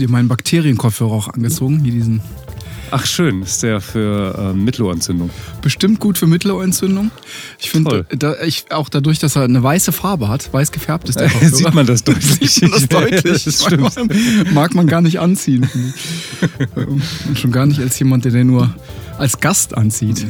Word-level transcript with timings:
Du 0.00 0.06
dir 0.06 0.12
meinen 0.12 0.28
Bakterienkopfhörer 0.28 1.12
auch 1.12 1.28
angezogen? 1.28 1.80
Hier 1.80 1.92
diesen. 1.92 2.22
Ach 2.90 3.04
schön, 3.04 3.42
ist 3.42 3.62
der 3.62 3.82
für 3.82 4.34
ähm, 4.38 4.64
Mittelohrentzündung. 4.64 5.28
Bestimmt 5.60 6.00
gut 6.00 6.16
für 6.16 6.26
Mittelohrentzündung. 6.26 7.10
Ich 7.58 7.70
finde, 7.70 8.06
da, 8.08 8.34
ich, 8.42 8.64
auch 8.70 8.88
dadurch, 8.88 9.18
dass 9.18 9.36
er 9.36 9.42
eine 9.42 9.62
weiße 9.62 9.92
Farbe 9.92 10.28
hat, 10.28 10.50
weiß 10.54 10.72
gefärbt 10.72 11.10
ist 11.10 11.20
der 11.20 11.28
Kopfhörer. 11.30 11.54
Sieht 11.54 11.74
man 11.74 11.84
das 11.84 12.02
deutlich. 12.04 12.50
Sieht 12.50 12.62
man 12.62 12.80
das 12.80 12.88
deutlich. 12.88 13.44
das 13.44 13.62
stimmt. 13.62 13.94
Mag, 13.94 14.54
mag 14.54 14.74
man 14.74 14.86
gar 14.86 15.02
nicht 15.02 15.20
anziehen. 15.20 15.68
Und 16.76 17.38
schon 17.38 17.52
gar 17.52 17.66
nicht 17.66 17.80
als 17.80 17.98
jemand, 17.98 18.24
der 18.24 18.32
den 18.32 18.46
nur 18.46 18.74
als 19.18 19.38
Gast 19.38 19.76
anzieht. 19.76 20.24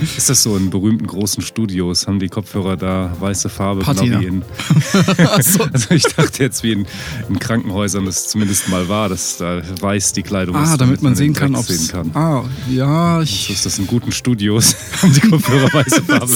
Ist 0.16 0.30
das 0.30 0.42
so 0.42 0.56
in 0.56 0.70
berühmten 0.70 1.06
großen 1.06 1.42
Studios? 1.42 2.06
Haben 2.06 2.20
die 2.20 2.28
Kopfhörer 2.28 2.76
da 2.76 3.14
weiße 3.18 3.48
Farbe? 3.48 3.82
Patina. 3.82 4.18
Genau 4.18 4.20
wie 4.20 4.26
in, 4.26 4.42
so. 5.42 5.62
also 5.72 5.94
ich 5.94 6.04
dachte 6.04 6.42
jetzt 6.42 6.62
wie 6.62 6.72
in, 6.72 6.86
in 7.28 7.38
Krankenhäusern 7.38 8.06
das 8.06 8.28
zumindest 8.28 8.68
mal 8.68 8.88
war, 8.88 9.08
dass 9.08 9.36
da 9.38 9.62
weiß 9.80 10.12
die 10.12 10.22
Kleidung 10.22 10.56
ist. 10.56 10.70
Ah, 10.70 10.76
damit 10.76 11.02
man 11.02 11.14
sehen 11.14 11.32
den 11.32 11.40
kann, 11.40 11.54
ob 11.54 11.64
sehen 11.64 11.88
kann. 11.88 12.10
Ah, 12.14 12.44
ja, 12.70 13.22
ich. 13.22 13.50
ist 13.50 13.66
das 13.66 13.78
in 13.78 13.86
guten 13.86 14.12
Studios. 14.12 14.76
Haben 15.02 15.12
die 15.12 15.20
Kopfhörer 15.20 15.72
weiße 15.72 16.02
Farbe. 16.02 16.26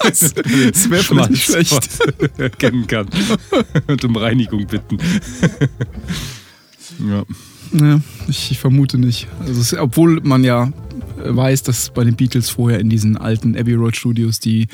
Das, 0.00 0.34
das 0.34 0.90
wäre 0.90 1.02
vielleicht 1.02 1.30
nicht 1.30 1.44
schlecht. 1.44 1.88
erkennen 2.38 2.86
kann. 2.86 3.08
Und 3.86 4.04
um 4.04 4.16
Reinigung 4.16 4.66
bitten. 4.66 4.98
ja. 6.98 7.24
Ja, 7.72 8.00
ich, 8.28 8.52
ich 8.52 8.58
vermute 8.58 8.96
nicht. 8.98 9.26
Also 9.40 9.60
es, 9.60 9.74
obwohl 9.74 10.20
man 10.22 10.44
ja 10.44 10.72
weiß, 11.16 11.62
dass 11.62 11.90
bei 11.90 12.04
den 12.04 12.16
Beatles 12.16 12.50
vorher 12.50 12.80
in 12.80 12.88
diesen 12.88 13.16
alten 13.16 13.56
Abbey 13.56 13.74
Road 13.74 13.96
Studios 13.96 14.40
die 14.40 14.66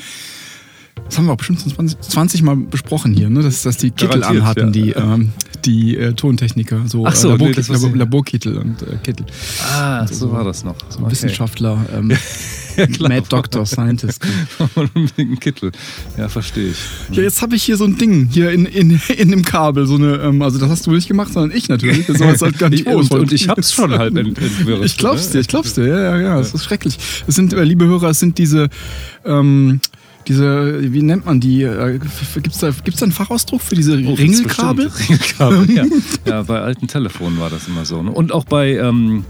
das 1.05 1.17
haben 1.17 1.25
wir 1.25 1.33
auch 1.33 1.37
bestimmt 1.37 1.59
schon 1.59 1.71
20, 1.71 1.99
20 2.01 2.41
Mal 2.43 2.55
besprochen 2.55 3.13
hier, 3.13 3.29
ne? 3.29 3.41
dass, 3.41 3.63
dass 3.63 3.77
die 3.77 3.91
Kittel 3.91 4.21
Garantiert, 4.21 4.43
anhatten, 4.43 4.67
ja. 4.67 4.71
die, 4.71 4.91
ähm, 4.91 5.33
die 5.65 5.97
äh, 5.97 6.13
Tontechniker, 6.13 6.83
so, 6.87 7.05
Ach 7.05 7.15
so, 7.15 7.29
äh, 7.29 7.31
nee, 7.31 7.37
Laborkittel, 7.37 7.73
wusste 7.73 7.87
ich. 7.87 7.95
Laborkittel 7.95 8.57
und 8.57 8.81
äh, 8.83 8.97
Kittel. 9.03 9.25
Ah, 9.71 10.05
so 10.07 10.31
war 10.31 10.43
das 10.43 10.63
noch. 10.63 10.75
So 10.89 11.09
Wissenschaftler, 11.09 11.85
ähm, 11.93 12.11
Ja, 12.77 12.87
klar. 12.87 13.09
Mad 13.09 13.25
Doctor, 13.29 13.65
Scientist. 13.65 14.25
Unbedingt 14.75 15.17
einen 15.19 15.39
Kittel. 15.39 15.71
Ja, 16.17 16.29
verstehe 16.29 16.71
ich. 16.71 16.77
Ja, 17.15 17.23
jetzt 17.23 17.41
habe 17.41 17.55
ich 17.55 17.63
hier 17.63 17.77
so 17.77 17.85
ein 17.85 17.97
Ding 17.97 18.27
hier 18.31 18.51
in, 18.51 18.65
in, 18.65 18.99
in 19.15 19.29
dem 19.31 19.43
Kabel, 19.43 19.85
so 19.85 19.95
eine, 19.95 20.15
ähm, 20.17 20.41
also 20.41 20.57
das 20.59 20.69
hast 20.69 20.87
du 20.87 20.91
nicht 20.91 21.07
gemacht, 21.07 21.33
sondern 21.33 21.55
ich 21.57 21.69
natürlich. 21.69 22.05
Das 22.07 22.19
war 22.19 22.29
jetzt 22.29 22.41
halt 22.41 22.57
gar 22.57 22.69
nicht 22.69 22.85
und, 22.87 23.11
und 23.11 23.31
ich 23.31 23.47
hab's 23.49 23.73
schon 23.73 23.91
halb 23.97 24.15
ent 24.17 24.37
entwirrt. 24.39 24.83
Ich 24.85 24.97
glaub's 24.97 25.27
ne? 25.27 25.33
dir, 25.33 25.39
ich 25.41 25.47
glaub's 25.47 25.73
dir, 25.73 25.87
ja, 25.87 25.99
ja, 25.99 26.19
ja, 26.19 26.39
es 26.39 26.53
ist 26.53 26.63
schrecklich. 26.65 26.97
Es 27.27 27.35
sind, 27.35 27.53
äh, 27.53 27.63
liebe 27.63 27.85
Hörer, 27.85 28.09
es 28.09 28.19
sind 28.19 28.37
diese, 28.37 28.69
ähm, 29.25 29.79
diese, 30.27 30.91
wie 30.93 31.01
nennt 31.01 31.25
man 31.25 31.39
die? 31.39 31.63
Äh, 31.63 31.95
f- 31.97 32.39
gibt's 32.41 32.59
da, 32.59 32.69
gibt's 32.83 32.99
da 33.01 33.03
einen 33.05 33.11
Fachausdruck 33.11 33.61
für 33.61 33.75
diese 33.75 33.93
Oh, 34.05 34.13
Ringelkabel? 34.13 34.87
Ringelkabel, 34.87 35.69
ja. 35.75 35.85
ja. 36.25 36.43
Bei 36.43 36.61
alten 36.61 36.87
Telefonen 36.87 37.39
war 37.39 37.49
das 37.49 37.67
immer 37.67 37.83
so. 37.85 38.01
Ne? 38.01 38.11
Und 38.11 38.31
auch 38.31 38.45
bei, 38.45 38.77
ähm, 38.77 39.25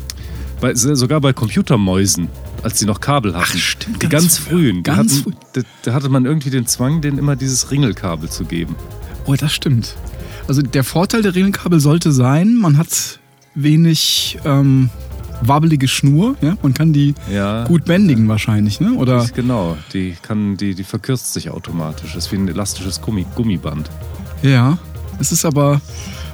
bei, 0.61 0.75
sogar 0.75 1.19
bei 1.19 1.33
Computermäusen, 1.33 2.27
als 2.63 2.79
die 2.79 2.85
noch 2.85 2.99
Kabel 3.01 3.33
hatten. 3.35 3.45
Ach, 3.53 3.57
stimmt, 3.57 4.01
Die 4.01 4.09
ganz 4.09 4.23
ganz, 4.23 4.37
früh. 4.37 4.49
frühen. 4.71 4.83
Ganz 4.83 5.19
hatten, 5.19 5.35
Da, 5.53 5.61
da 5.83 5.93
hatte 5.93 6.09
man 6.09 6.25
irgendwie 6.25 6.49
den 6.49 6.65
Zwang, 6.65 7.01
denen 7.01 7.17
immer 7.17 7.35
dieses 7.35 7.71
Ringelkabel 7.71 8.29
zu 8.29 8.45
geben. 8.45 8.75
Oh, 9.25 9.35
das 9.35 9.53
stimmt. 9.53 9.95
Also 10.47 10.61
der 10.61 10.83
Vorteil 10.83 11.21
der 11.21 11.35
Ringelkabel 11.35 11.79
sollte 11.79 12.11
sein, 12.11 12.55
man 12.55 12.77
hat 12.77 13.19
wenig 13.55 14.37
ähm, 14.45 14.89
wabbelige 15.41 15.87
Schnur, 15.87 16.35
ja? 16.41 16.57
man 16.61 16.73
kann 16.73 16.91
die 16.93 17.15
Ja. 17.31 17.63
gut 17.65 17.85
bändigen 17.85 18.27
wahrscheinlich, 18.27 18.79
ne? 18.79 18.93
Oder 18.93 19.25
Genau, 19.35 19.77
die, 19.93 20.15
kann, 20.21 20.57
die, 20.57 20.73
die 20.75 20.83
verkürzt 20.83 21.33
sich 21.33 21.49
automatisch. 21.49 22.13
Das 22.13 22.25
ist 22.25 22.31
wie 22.31 22.37
ein 22.37 22.47
elastisches 22.47 23.01
Gummi, 23.01 23.25
Gummiband. 23.35 23.89
Ja, 24.41 24.77
es 25.19 25.31
ist 25.31 25.45
aber. 25.45 25.79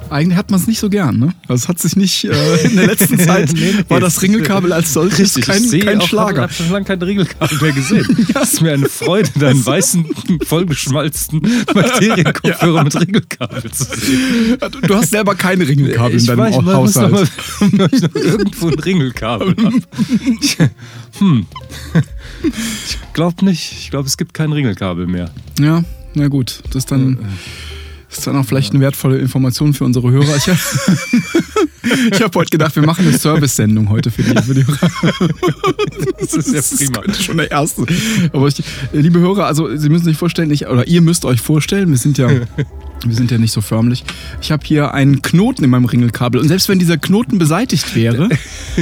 Eigentlich 0.09 0.37
hat 0.37 0.49
man 0.49 0.59
es 0.59 0.67
nicht 0.67 0.79
so 0.79 0.89
gern, 0.89 1.19
ne? 1.19 1.33
Also 1.47 1.63
es 1.63 1.67
hat 1.67 1.79
sich 1.79 1.95
nicht, 1.95 2.25
äh, 2.25 2.55
in 2.63 2.75
der 2.75 2.87
letzten 2.87 3.19
Zeit 3.19 3.53
Nee, 3.53 3.73
nee, 3.77 3.83
war 3.87 3.99
das 3.99 4.21
Ringelkabel 4.21 4.73
als 4.73 4.93
solches 4.93 5.35
kein, 5.35 5.63
ich 5.63 5.85
kein 5.85 6.01
auch, 6.01 6.07
Schlager. 6.07 6.35
Ich 6.35 6.41
habe 6.41 6.53
schon 6.53 6.71
lange 6.71 6.85
kein 6.85 7.01
Ringelkabel 7.01 7.57
mehr 7.61 7.71
gesehen. 7.71 8.27
Es 8.41 8.53
ist 8.53 8.61
mir 8.61 8.73
eine 8.73 8.87
Freude, 8.87 9.29
deinen 9.37 9.65
weißen, 9.65 10.05
vollgeschmalzten 10.45 11.41
Materienkopfhörer 11.73 12.83
mit 12.83 12.99
Ringelkabel 12.99 13.71
zu 13.71 13.83
sehen. 13.83 14.57
Du, 14.59 14.81
du 14.81 14.95
hast 14.95 15.09
selber 15.09 15.35
keine 15.35 15.67
Ringelkabel 15.67 16.13
in 16.13 16.17
ich 16.17 16.25
deinem 16.25 16.39
weiß, 16.39 16.55
Haushalt. 16.55 17.11
mal, 17.11 17.89
ich 17.91 18.01
noch 18.01 18.15
irgendwo 18.15 18.67
ein 18.69 18.79
Ringelkabel 18.79 19.55
habe. 19.57 19.81
Hm. 21.19 21.45
Ich 22.43 22.97
glaube 23.13 23.45
nicht. 23.45 23.73
Ich 23.73 23.89
glaube, 23.89 24.07
es 24.07 24.17
gibt 24.17 24.33
kein 24.33 24.51
Ringelkabel 24.51 25.07
mehr. 25.07 25.31
Ja, 25.59 25.83
na 26.13 26.27
gut. 26.27 26.61
Das 26.67 26.77
ist 26.77 26.91
dann, 26.91 27.19
das 28.09 28.17
ist 28.19 28.27
dann 28.27 28.35
auch 28.35 28.45
vielleicht 28.45 28.73
eine 28.73 28.81
wertvolle 28.81 29.19
Information 29.19 29.73
für 29.75 29.85
unsere 29.85 30.09
Hörer. 30.09 30.35
Ich, 30.35 30.47
habe 30.47 32.31
heute 32.39 32.49
gedacht, 32.49 32.75
wir 32.75 32.83
machen 32.83 33.07
eine 33.07 33.17
Service-Sendung 33.17 33.89
heute 33.89 34.09
für 34.09 34.23
die, 34.23 34.41
für 34.41 34.55
die 34.55 34.65
Hörer. 34.65 34.89
Das 36.19 36.33
ist 36.33 36.53
ja 36.53 36.77
prima. 36.77 37.01
Das 37.05 37.19
ist 37.19 37.25
schon 37.25 37.37
der 37.37 37.51
erste. 37.51 37.85
Aber 38.33 38.47
ich, 38.47 38.63
liebe 38.93 39.19
Hörer, 39.19 39.45
also 39.45 39.75
Sie 39.77 39.89
müssen 39.89 40.05
sich 40.05 40.17
vorstellen, 40.17 40.49
ich, 40.49 40.65
oder 40.67 40.87
ihr 40.87 41.01
müsst 41.01 41.23
euch 41.23 41.39
vorstellen, 41.39 41.89
wir 41.89 41.97
sind 41.97 42.17
ja. 42.17 42.29
Wir 43.05 43.15
sind 43.15 43.31
ja 43.31 43.37
nicht 43.37 43.53
so 43.53 43.61
förmlich. 43.61 44.03
Ich 44.41 44.51
habe 44.51 44.65
hier 44.65 44.93
einen 44.93 45.21
Knoten 45.21 45.63
in 45.63 45.69
meinem 45.69 45.85
Ringelkabel. 45.85 46.41
Und 46.41 46.47
selbst 46.47 46.67
wenn 46.67 46.79
dieser 46.79 46.97
Knoten 46.97 47.37
beseitigt 47.37 47.95
wäre, 47.95 48.29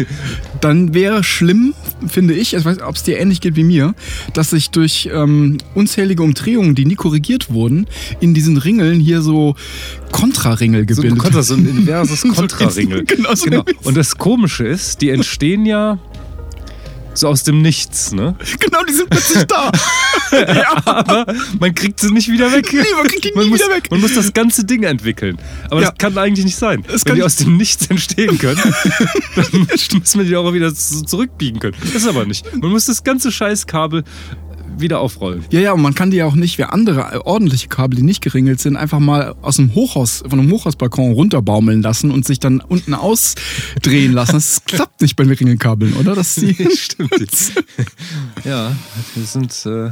dann 0.62 0.94
wäre 0.94 1.24
schlimm, 1.24 1.76
finde 2.08 2.34
ich, 2.34 2.56
ich 2.56 2.66
weiß 2.66 2.78
nicht, 2.78 2.86
ob 2.86 2.96
es 2.96 3.04
dir 3.04 3.20
ähnlich 3.20 3.42
geht 3.42 3.56
wie 3.56 3.64
mir, 3.64 3.94
dass 4.34 4.50
sich 4.50 4.72
durch 4.72 5.10
ähm, 5.14 5.58
unzählige 5.76 6.24
Umdrehungen, 6.24 6.74
die 6.74 6.86
nie 6.86 6.96
korrigiert 6.96 7.52
wurden, 7.52 7.88
in 8.20 8.34
diesen 8.34 8.58
Ringeln 8.58 9.00
hier 9.00 9.22
so 9.22 9.56
Kontraringel 10.12 10.82
So 10.90 10.96
gebildet 10.96 11.20
Kontra, 11.20 11.44
so 11.44 11.54
ein 11.54 11.68
inverses 11.68 12.22
Kontraringel. 12.36 13.06
Genau, 13.18 13.36
so 13.36 13.46
genau. 13.46 13.64
Und 13.84 13.96
das 13.96 14.18
Komische 14.18 14.66
ist, 14.66 15.02
die 15.02 15.10
entstehen 15.10 15.66
ja 15.66 16.00
so 17.18 17.28
aus 17.28 17.44
dem 17.44 17.62
Nichts, 17.62 18.12
ne? 18.12 18.36
Genau, 18.60 18.84
die 18.84 18.94
sind 18.94 19.10
plötzlich 19.10 19.44
da. 19.46 19.72
ja. 20.32 20.82
Aber 20.86 21.26
man 21.60 21.74
kriegt 21.74 22.00
sie 22.00 22.12
nicht 22.12 22.30
wieder 22.32 22.52
weg. 22.52 22.72
Nee, 22.72 22.80
man 22.96 23.08
kriegt 23.08 23.26
die 23.26 23.32
nie 23.38 23.50
muss, 23.50 23.60
wieder 23.60 23.70
weg. 23.76 23.90
Man 23.90 24.02
muss 24.02 24.14
das 24.14 24.34
ganze 24.34 24.66
Ding 24.66 24.84
entwickeln. 24.84 25.38
Aber 25.70 25.82
Ja. 25.82 25.90
das 25.90 25.98
kann 25.98 26.18
eigentlich 26.18 26.46
nicht 26.46 26.58
sein. 26.58 26.84
Das 26.84 27.04
Wenn 27.06 27.10
kann 27.10 27.16
die 27.16 27.24
aus 27.24 27.36
dem 27.38 27.58
Nichts 27.58 27.88
entstehen 27.88 28.38
können, 28.38 28.62
dann 29.36 29.68
muss 30.00 30.16
man 30.16 30.26
die 30.28 30.36
auch 30.36 30.54
wieder 30.54 30.74
zurückbiegen 30.74 31.60
können. 31.60 31.76
Das 31.82 31.96
ist 31.96 32.08
aber 32.08 32.26
nicht. 32.26 32.46
Man 32.56 32.72
muss 32.72 32.86
das 32.86 33.04
ganze 33.04 33.32
Scheißkabel 33.32 34.04
wieder 34.80 35.00
aufrollen. 35.00 35.46
Ja, 35.52 35.60
ja, 35.60 35.72
und 35.74 35.82
man 35.82 35.94
kann 35.94 36.12
die 36.12 36.18
ja 36.18 36.26
auch 36.26 36.36
nicht 36.36 36.58
wie 36.58 36.64
andere 36.64 37.14
äh, 37.14 37.18
ordentliche 37.18 37.68
Kabel, 37.68 37.98
die 37.98 38.04
nicht 38.04 38.22
geringelt 38.22 38.60
sind, 38.60 38.76
einfach 38.78 39.00
mal 39.00 39.36
aus 39.42 39.58
dem 39.58 39.74
Hochhaus, 39.76 40.24
von 40.28 40.40
einem 40.40 40.52
Hochhausbalkon 40.52 41.14
runterbaumeln 41.14 41.82
lassen 41.82 42.12
und 42.12 42.26
sich 42.26 42.40
dann 42.40 42.60
unten 42.60 42.94
ausdrehen 42.94 44.14
lassen. 44.14 44.34
Das 44.34 44.64
klappt 44.66 45.02
nicht 45.02 45.16
bei 45.16 45.24
den 45.24 45.34
Ringelkabeln, 45.34 45.94
oder? 45.94 46.16
Das 46.16 46.34
Stimmt. 46.36 47.12
ja, 48.44 48.76
wir 49.16 49.24
sind. 49.24 49.66
Äh, 49.66 49.92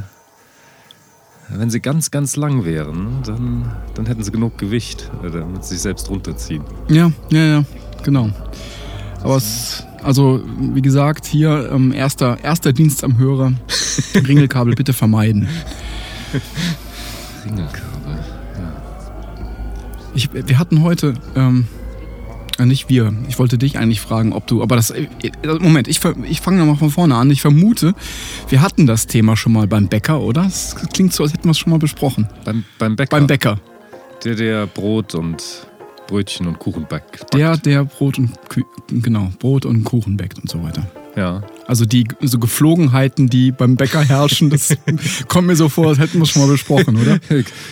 wenn 1.48 1.70
sie 1.70 1.80
ganz, 1.80 2.10
ganz 2.10 2.34
lang 2.36 2.64
wären, 2.64 3.22
dann, 3.24 3.70
dann 3.94 4.06
hätten 4.06 4.22
sie 4.24 4.32
genug 4.32 4.58
Gewicht, 4.58 5.10
äh, 5.22 5.30
damit 5.30 5.64
sie 5.64 5.74
sich 5.74 5.82
selbst 5.82 6.10
runterziehen. 6.10 6.64
ja, 6.88 7.12
ja, 7.30 7.44
ja, 7.44 7.64
genau. 8.02 8.30
Aber 9.22 9.36
es, 9.36 9.84
also, 10.06 10.40
wie 10.58 10.82
gesagt, 10.82 11.26
hier 11.26 11.68
ähm, 11.72 11.92
erster, 11.92 12.38
erster 12.42 12.72
Dienst 12.72 13.02
am 13.02 13.18
Hörer. 13.18 13.52
Ringelkabel 14.14 14.74
bitte 14.74 14.92
vermeiden. 14.92 15.48
Ringelkabel. 17.44 17.86
Ich, 20.14 20.30
wir 20.32 20.58
hatten 20.58 20.82
heute, 20.82 21.14
ähm, 21.34 21.66
äh, 22.58 22.64
nicht 22.64 22.88
wir, 22.88 23.12
ich 23.28 23.38
wollte 23.38 23.58
dich 23.58 23.78
eigentlich 23.78 24.00
fragen, 24.00 24.32
ob 24.32 24.46
du, 24.46 24.62
aber 24.62 24.76
das, 24.76 24.90
äh, 24.90 25.08
äh, 25.22 25.58
Moment, 25.58 25.88
ich, 25.88 26.00
ich 26.22 26.40
fange 26.40 26.58
nochmal 26.58 26.76
von 26.76 26.90
vorne 26.90 27.16
an. 27.16 27.30
Ich 27.30 27.42
vermute, 27.42 27.92
wir 28.48 28.62
hatten 28.62 28.86
das 28.86 29.08
Thema 29.08 29.36
schon 29.36 29.52
mal 29.52 29.66
beim 29.66 29.88
Bäcker, 29.88 30.20
oder? 30.20 30.46
Es 30.46 30.76
klingt 30.92 31.12
so, 31.12 31.24
als 31.24 31.32
hätten 31.32 31.44
wir 31.44 31.50
es 31.50 31.58
schon 31.58 31.70
mal 31.70 31.78
besprochen. 31.78 32.28
Beim, 32.44 32.64
beim 32.78 32.96
Bäcker. 32.96 33.10
Beim 33.10 33.26
Bäcker. 33.26 33.58
Der, 34.24 34.36
der 34.36 34.66
Brot 34.66 35.14
und 35.14 35.66
Brötchen 36.06 36.46
und 36.46 36.58
Kuchen 36.58 36.86
backt. 36.88 37.32
Der, 37.34 37.56
der 37.56 37.84
Brot 37.84 38.18
und, 38.18 38.30
Kü 38.48 38.62
genau, 38.88 39.30
Brot 39.38 39.64
und 39.64 39.84
Kuchen 39.84 40.16
backt 40.16 40.38
und 40.38 40.48
so 40.48 40.62
weiter. 40.62 40.86
Ja. 41.16 41.42
Also 41.66 41.86
die 41.86 42.06
so 42.20 42.38
Geflogenheiten, 42.38 43.28
die 43.28 43.50
beim 43.50 43.76
Bäcker 43.76 44.02
herrschen, 44.02 44.50
das 44.50 44.76
kommt 45.28 45.46
mir 45.46 45.56
so 45.56 45.68
vor, 45.68 45.88
als 45.88 45.98
hätten 45.98 46.18
wir 46.18 46.24
es 46.24 46.30
schon 46.30 46.42
mal 46.42 46.50
besprochen, 46.50 46.96
oder? 46.96 47.18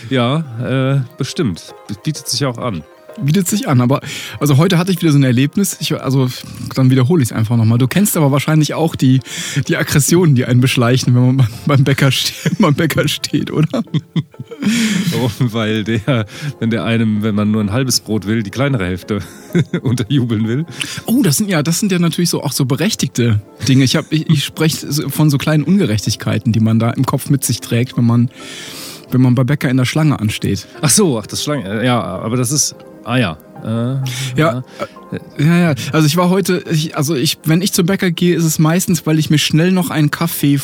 Ja, 0.09 0.95
äh, 0.95 1.01
bestimmt. 1.17 1.73
Das 1.87 2.01
bietet 2.01 2.27
sich 2.27 2.43
auch 2.45 2.57
an. 2.57 2.83
Bietet 3.21 3.47
sich 3.47 3.67
an, 3.69 3.79
aber 3.79 4.01
also 4.41 4.57
heute 4.57 4.77
hatte 4.77 4.91
ich 4.91 5.01
wieder 5.01 5.11
so 5.11 5.17
ein 5.17 5.23
Erlebnis. 5.23 5.77
Ich, 5.79 5.93
also 5.99 6.29
dann 6.75 6.89
wiederhole 6.91 7.23
ich 7.23 7.29
es 7.29 7.35
einfach 7.35 7.55
nochmal. 7.55 7.77
Du 7.77 7.87
kennst 7.87 8.17
aber 8.17 8.31
wahrscheinlich 8.31 8.73
auch 8.73 8.95
die, 8.95 9.21
die 9.67 9.77
Aggressionen, 9.77 10.35
die 10.35 10.43
einen 10.45 10.59
beschleichen, 10.59 11.15
wenn 11.15 11.35
man 11.37 11.47
beim- 11.65 11.83
Bäcker, 11.85 12.11
ste 12.11 12.33
beim 12.59 12.73
Bäcker 12.75 13.07
steht, 13.07 13.51
oder? 13.51 13.83
Warum? 15.11 15.31
Weil 15.53 15.83
der, 15.83 16.25
wenn 16.59 16.69
der 16.69 16.83
einem, 16.83 17.23
wenn 17.23 17.35
man 17.35 17.51
nur 17.51 17.61
ein 17.61 17.71
halbes 17.71 17.99
Brot 18.01 18.25
will, 18.25 18.43
die 18.43 18.49
kleinere 18.51 18.85
Hälfte 18.85 19.19
unterjubeln 19.81 20.47
will. 20.47 20.65
Oh, 21.05 21.21
das 21.23 21.37
sind 21.37 21.49
ja, 21.49 21.63
das 21.63 21.79
sind 21.79 21.91
ja 21.91 21.99
natürlich 21.99 22.29
so 22.29 22.43
auch 22.43 22.51
so 22.51 22.65
berechtigte 22.65 23.41
Dinge. 23.67 23.83
Ich, 23.85 23.95
hab, 23.95 24.11
ich, 24.11 24.29
ich 24.29 24.43
spreche 24.43 24.91
von 25.09 25.29
so 25.29 25.37
kleinen 25.37 25.63
Ungerechtigkeiten, 25.63 26.51
die 26.51 26.59
man 26.59 26.79
da 26.79 26.89
im 26.91 27.05
Kopf 27.05 27.29
mit 27.29 27.43
sich 27.45 27.61
trägt, 27.61 27.97
wenn 27.97 28.05
man, 28.05 28.29
wenn 29.11 29.21
man 29.21 29.35
bei 29.35 29.43
Bäcker 29.43 29.69
in 29.69 29.77
der 29.77 29.85
Schlange 29.85 30.19
ansteht. 30.19 30.67
Ach 30.81 30.89
so, 30.89 31.17
ach, 31.19 31.27
das 31.27 31.43
Schlange. 31.43 31.85
Ja, 31.85 32.01
aber 32.01 32.35
das 32.37 32.51
ist. 32.51 32.75
Ah 33.05 33.17
ja. 33.17 33.37
Äh, 33.63 33.97
Ja, 34.35 34.63
äh, 35.37 35.43
ja, 35.43 35.57
ja. 35.71 35.75
Also 35.93 36.07
ich 36.07 36.17
war 36.17 36.29
heute, 36.29 36.63
ich, 36.69 36.97
also 36.97 37.15
ich, 37.15 37.37
wenn 37.45 37.61
ich 37.61 37.71
zum 37.71 37.85
Bäcker 37.85 38.11
gehe, 38.11 38.35
ist 38.35 38.43
es 38.43 38.59
meistens, 38.59 39.05
weil 39.05 39.17
ich 39.19 39.29
mir 39.29 39.37
schnell 39.37 39.71
noch 39.71 39.89
einen 39.89 40.11
Kaffee 40.11 40.59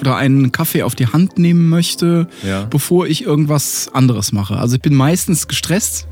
oder 0.00 0.16
einen 0.16 0.52
Kaffee 0.52 0.82
auf 0.82 0.94
die 0.94 1.06
Hand 1.08 1.38
nehmen 1.38 1.68
möchte, 1.68 2.28
Ja. 2.46 2.64
bevor 2.70 3.06
ich 3.06 3.24
irgendwas 3.24 3.88
anderes 3.92 4.32
mache. 4.32 4.56
Also 4.56 4.76
ich 4.76 4.82
bin 4.82 4.94
meistens 4.94 5.48
gestresst, 5.48 6.06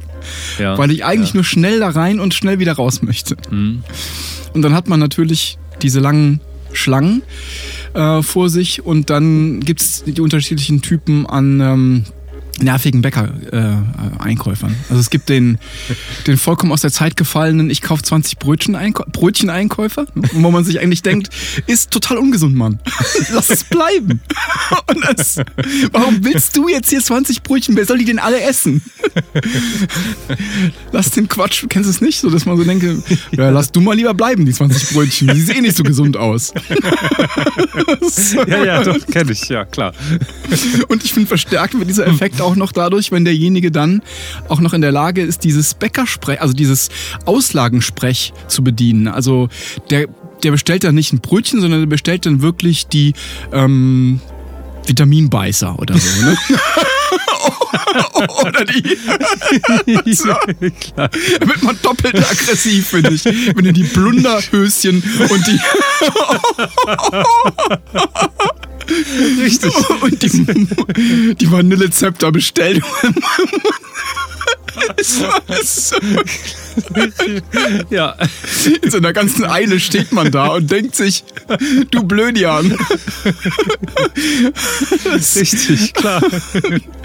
ja. 0.59 0.77
weil 0.79 0.91
ich 0.91 1.05
eigentlich 1.05 1.35
nur 1.35 1.45
schnell 1.45 1.79
da 1.81 1.91
rein 1.91 2.21
und 2.21 2.35
schnell 2.35 2.59
wieder 2.59 2.73
raus 2.73 3.03
möchte. 3.03 3.37
Mhm. 3.51 3.83
Und 4.55 4.63
dann 4.63 4.75
hat 4.75 4.89
man 4.89 4.99
natürlich 4.99 5.59
diese 5.83 6.01
langen 6.01 6.41
Schlangen 6.73 7.23
äh, 7.95 8.23
vor 8.23 8.49
sich 8.51 8.85
und 8.85 9.09
dann 9.11 9.61
gibt 9.61 9.81
es 9.81 10.05
die 10.05 10.21
unterschiedlichen 10.21 10.83
Typen 10.83 11.27
an 11.27 11.61
ähm, 11.61 12.05
nervigen 12.61 13.03
Bäcker-Einkäufern. 13.03 14.75
also 14.89 15.01
es 15.01 15.11
gibt 15.11 15.29
den, 15.29 15.59
den 16.27 16.37
vollkommen 16.37 16.73
aus 16.73 16.81
der 16.81 16.91
Zeit 16.93 17.17
gefallenen, 17.17 17.71
ich 17.71 17.83
kaufe 17.83 18.03
20 18.03 18.39
Brötchen 18.39 18.77
-Einkau- 18.77 19.05
Brötchen-Einkäufer, 19.11 20.07
wo 20.33 20.51
man 20.51 20.65
sich 20.65 20.81
eigentlich 20.81 21.03
denkt, 21.03 21.31
ist 21.67 21.91
total 21.91 22.19
ungesund, 22.19 22.55
Mann. 22.57 22.79
Lass 23.33 23.51
es 23.51 23.65
bleiben. 23.65 24.21
Und 24.89 25.05
das, 25.17 25.39
warum 25.93 26.25
willst 26.25 26.57
du 26.57 26.69
jetzt 26.69 26.91
hier 26.91 27.01
20 27.01 27.43
Brötchen? 27.43 27.77
Wer 27.77 27.87
soll 27.87 27.99
die 27.99 28.05
denn 28.05 28.19
alle 28.19 28.41
essen? 28.41 28.83
Lass 30.93 31.11
den 31.11 31.29
Quatsch, 31.29 31.63
du 31.63 31.69
kennst 31.69 31.89
es 31.91 32.01
nicht, 32.01 32.21
so 32.21 32.31
dass 32.31 32.47
man 32.47 32.57
so 32.57 32.65
denke, 32.65 33.03
ja, 33.33 33.51
lass 33.51 33.73
du 33.73 33.81
mal 33.81 33.95
lieber 33.95 34.15
bleiben, 34.15 34.45
die 34.47 34.53
20 34.53 34.91
Brötchen. 34.91 35.29
Die 35.29 35.41
sehen 35.41 35.63
nicht 35.63 35.77
so 35.77 35.83
gesund 35.83 36.17
aus. 36.17 36.53
Ja, 38.47 38.65
ja, 38.65 38.83
doch, 38.83 39.05
kenne 39.07 39.33
ich, 39.33 39.49
ja, 39.49 39.65
klar. 39.65 39.93
Und 40.89 41.05
ich 41.05 41.13
finde, 41.13 41.29
verstärkt 41.29 41.79
wird 41.79 41.89
dieser 41.89 42.07
Effekt 42.07 42.41
auch 42.41 42.46
noch 42.55 42.71
dadurch, 42.71 43.11
wenn 43.11 43.25
derjenige 43.25 43.73
dann 43.73 44.03
auch 44.49 44.61
noch 44.61 44.73
in 44.73 44.83
der 44.83 44.93
Lage 44.93 45.23
ist, 45.23 45.43
dieses 45.43 45.75
Bäckersprech, 45.75 46.41
also 46.41 46.55
dieses 46.55 46.91
Auslagensprech 47.25 48.33
zu 48.47 48.63
bedienen. 48.63 49.09
Also 49.09 49.49
der, 49.91 50.07
der 50.43 50.53
bestellt 50.53 50.85
dann 50.85 50.95
nicht 50.95 51.13
ein 51.13 51.21
Brötchen, 51.21 51.61
sondern 51.61 51.81
der 51.81 51.87
bestellt 51.87 52.27
dann 52.27 52.43
wirklich 52.43 52.87
die 52.87 53.15
ähm, 53.53 54.21
Vitaminbeißer 54.87 55.79
oder 55.79 55.99
so. 55.99 56.25
Ne? 56.25 56.37
oder 58.45 58.65
die. 58.65 58.83
so. 60.15 60.25
klar. 60.25 61.11
Da 61.41 61.49
wird 61.49 61.63
man 61.63 61.79
doppelt 61.83 62.17
aggressiv, 62.17 62.89
finde 62.89 63.15
ich. 63.15 63.25
Wenn 63.25 63.65
ihr 63.65 63.73
die 63.73 63.85
Blunderhöschen 63.85 65.03
und 65.29 65.47
die. 65.47 65.61
Richtig. 69.43 69.73
und 70.01 70.23
die, 70.23 71.35
die 71.35 71.51
Vanillezepter 71.51 72.33
bestellt. 72.33 72.83
Es 74.99 75.21
war 75.23 75.41
so- 75.65 75.97
Ja. 77.89 78.15
In 78.83 78.91
so 78.91 78.99
einer 78.99 79.15
ganzen 79.15 79.45
Eile 79.47 79.81
steht 79.81 80.13
man 80.13 80.31
da 80.31 80.49
und 80.49 80.71
denkt 80.71 80.95
sich, 80.95 81.25
du 81.91 82.03
Blödian. 82.05 82.77
Richtig, 85.35 85.95
klar. 85.95 86.23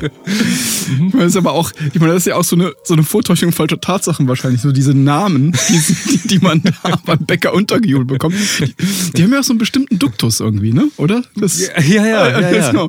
Ich 0.02 1.00
meine, 1.00 1.12
das 1.24 1.28
ist 1.28 1.38
aber 1.38 1.54
auch, 1.54 1.72
ich 1.94 2.00
meine, 2.00 2.14
das 2.14 2.24
ist 2.24 2.28
ja 2.28 2.36
auch 2.36 2.44
so 2.44 2.56
eine, 2.58 2.74
so 2.84 2.94
eine 2.94 3.04
Vortäuschung 3.04 3.52
falscher 3.54 3.80
Tatsachen 3.80 4.28
wahrscheinlich. 4.28 4.62
So 4.62 4.72
diese 4.74 4.94
Namen, 4.94 5.54
die, 5.70 5.82
die, 6.12 6.28
die 6.28 6.40
man 6.40 6.62
da 6.64 7.00
beim 7.06 7.20
Bäcker 7.20 7.54
untergejubelt 7.54 8.08
bekommt. 8.10 8.36
Die, 8.60 8.76
die 9.14 9.24
haben 9.24 9.32
ja 9.32 9.40
auch 9.40 9.44
so 9.44 9.54
einen 9.54 9.60
bestimmten 9.60 9.98
Duktus 9.98 10.40
irgendwie, 10.42 10.74
ne? 10.74 10.90
Oder? 10.98 11.24
Das, 11.36 11.60
Ja, 11.60 11.71
ja, 11.88 12.06
ja. 12.06 12.40
ja, 12.40 12.52
ja. 12.52 12.72
Genau. 12.72 12.88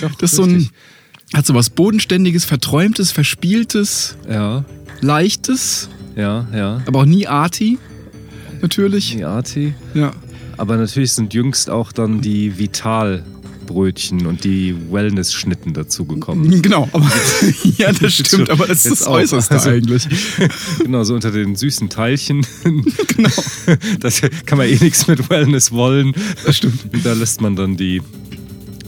Doch, 0.00 0.14
Das 0.16 0.32
ist 0.32 0.36
so 0.36 0.44
ein, 0.44 0.68
hat 1.34 1.46
so 1.46 1.54
was 1.54 1.70
Bodenständiges, 1.70 2.44
Verträumtes, 2.44 3.10
Verspieltes, 3.12 4.16
Ja, 4.28 4.64
Leichtes, 5.00 5.88
ja, 6.16 6.46
ja. 6.54 6.82
aber 6.86 7.00
auch 7.00 7.04
nie 7.06 7.26
arty. 7.26 7.78
Natürlich. 8.62 9.16
Die 9.16 9.24
Arti. 9.24 9.74
Ja. 9.94 10.12
Aber 10.56 10.76
natürlich 10.76 11.12
sind 11.12 11.34
jüngst 11.34 11.68
auch 11.68 11.92
dann 11.92 12.20
die 12.22 12.56
Vitalbrötchen 12.58 14.24
und 14.26 14.44
die 14.44 14.74
Wellness-Schnitten 14.90 15.74
dazugekommen. 15.74 16.62
Genau, 16.62 16.88
aber 16.92 17.10
ja, 17.76 17.92
das 17.92 18.14
stimmt, 18.14 18.48
aber 18.50 18.66
das 18.66 18.86
ist 18.86 19.00
das. 19.02 19.06
Äußerste 19.08 19.54
Also- 19.54 19.70
eigentlich. 19.70 20.06
Genau, 20.78 21.02
so 21.04 21.14
unter 21.14 21.30
den 21.32 21.56
süßen 21.56 21.88
Teilchen. 21.90 22.46
Genau. 22.62 23.28
Das 24.00 24.22
kann 24.46 24.58
man 24.58 24.68
eh 24.68 24.76
nichts 24.80 25.06
mit 25.08 25.28
Wellness 25.28 25.72
wollen. 25.72 26.12
Das 26.46 26.56
stimmt. 26.56 26.84
Und 26.94 27.04
da 27.04 27.12
lässt 27.12 27.40
man 27.40 27.56
dann 27.56 27.76
die. 27.76 28.00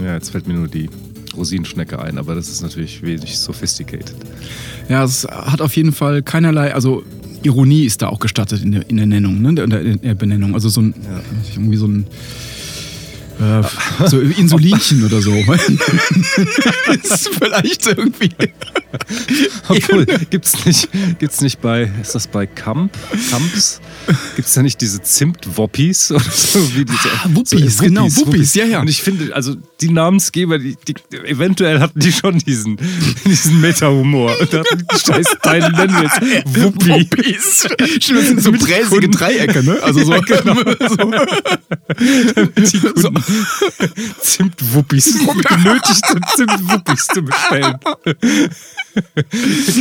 Ja, 0.02 0.14
jetzt 0.14 0.30
fällt 0.30 0.46
mir 0.46 0.54
nur 0.54 0.68
die 0.68 0.88
Rosinenschnecke 1.36 2.00
ein, 2.00 2.18
aber 2.18 2.34
das 2.34 2.48
ist 2.48 2.62
natürlich 2.62 3.02
wenig 3.02 3.38
sophisticated. 3.38 4.16
Ja, 4.88 5.04
es 5.04 5.26
hat 5.26 5.60
auf 5.60 5.76
jeden 5.76 5.92
Fall 5.92 6.22
keinerlei, 6.22 6.74
also 6.74 7.04
Ironie 7.42 7.84
ist 7.84 8.02
da 8.02 8.08
auch 8.08 8.18
gestattet 8.18 8.62
in 8.62 8.72
der, 8.72 8.88
in 8.88 8.96
der 8.96 9.06
Nennung, 9.06 9.40
ne? 9.40 9.48
in 9.50 9.70
der, 9.70 9.82
in 9.82 10.00
der 10.00 10.14
Benennung. 10.14 10.54
Also 10.54 10.68
so 10.68 10.80
ein, 10.80 10.94
irgendwie 11.54 11.76
so 11.76 11.86
ein 11.86 12.06
äh, 13.40 14.08
so 14.08 14.20
Insulinchen 14.20 15.04
oder 15.04 15.20
so. 15.20 15.32
ist 17.02 17.30
vielleicht 17.38 17.86
irgendwie. 17.86 18.30
Obwohl, 19.68 20.06
gibt's 20.30 20.64
nicht, 20.64 20.88
gibt's 21.18 21.40
nicht 21.40 21.60
bei, 21.60 21.90
ist 22.00 22.14
das 22.14 22.26
bei 22.26 22.46
Kamp? 22.46 22.96
Kamps? 23.30 23.80
Gibt's 24.36 24.54
da 24.54 24.62
nicht 24.62 24.80
diese 24.80 25.02
Zimt-Woppis 25.02 26.12
oder 26.12 26.20
so? 26.20 26.60
Wie 26.76 26.84
diese, 26.84 27.10
Ah, 27.22 27.28
Wuppis, 27.32 27.78
genau, 27.78 28.06
Wuppis, 28.16 28.54
ja, 28.54 28.64
ja. 28.64 28.80
Und 28.80 28.88
ich 28.88 29.02
finde, 29.02 29.34
also 29.34 29.54
die 29.80 29.90
Namensgeber, 29.90 30.58
die, 30.58 30.76
die, 30.86 30.94
eventuell 31.24 31.80
hatten 31.80 31.98
die 32.00 32.12
schon 32.12 32.38
diesen, 32.38 32.76
diesen 33.24 33.60
Meta-Humor. 33.60 34.32
Und 34.40 34.52
dachten, 34.52 34.84
die 34.92 34.98
scheiß 34.98 35.36
Teile 35.42 35.72
nennen 35.72 35.94
wir 35.94 36.02
jetzt 36.04 36.20
Wuppi. 36.56 36.88
Wuppis. 36.90 37.66
Stimmt, 38.00 38.18
das 38.20 38.26
sind 38.26 38.42
so 38.42 38.50
Kunden. 38.50 39.10
Dreiecke, 39.12 39.62
ne? 39.62 39.78
Also 39.82 40.04
so. 40.04 40.12
so. 42.96 43.10
Die 43.10 43.10
Kunden 43.10 43.25
Zimt-Wuppis, 44.20 45.18
benötigte 45.26 46.20
Zimt-Wuppis 46.36 47.06
zu 47.06 47.22
bestellen. 47.22 47.78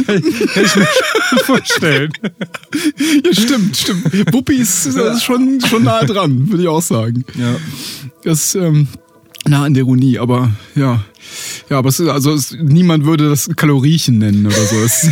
kann, 0.06 0.24
ich, 0.24 0.54
kann 0.54 0.66
ich 0.66 0.76
mir 0.76 0.88
schon 1.30 1.40
vorstellen. 1.40 2.12
Ja, 3.24 3.34
stimmt, 3.34 3.78
stimmt. 3.78 4.34
Wuppis 4.34 4.86
ist 4.86 4.96
ist 4.96 5.24
schon, 5.24 5.62
schon 5.62 5.84
nah 5.84 6.04
dran, 6.04 6.50
würde 6.50 6.64
ich 6.64 6.70
auch 6.70 6.82
sagen. 6.82 7.24
Ja. 7.36 7.56
Das 8.24 8.56
ähm, 8.56 8.88
nah 9.48 9.64
an 9.64 9.74
der 9.74 9.82
Ironie, 9.82 10.20
aber 10.20 10.52
ja. 10.76 11.04
Ja, 11.70 11.80
aber 11.80 11.90
es 11.90 12.00
ist, 12.00 12.08
also 12.08 12.34
es, 12.34 12.52
niemand 12.52 13.06
würde 13.06 13.30
das 13.30 13.50
Kaloriechen 13.56 14.20
nennen 14.20 14.46
oder 14.46 14.56
so. 14.56 14.76
Es, 14.78 15.10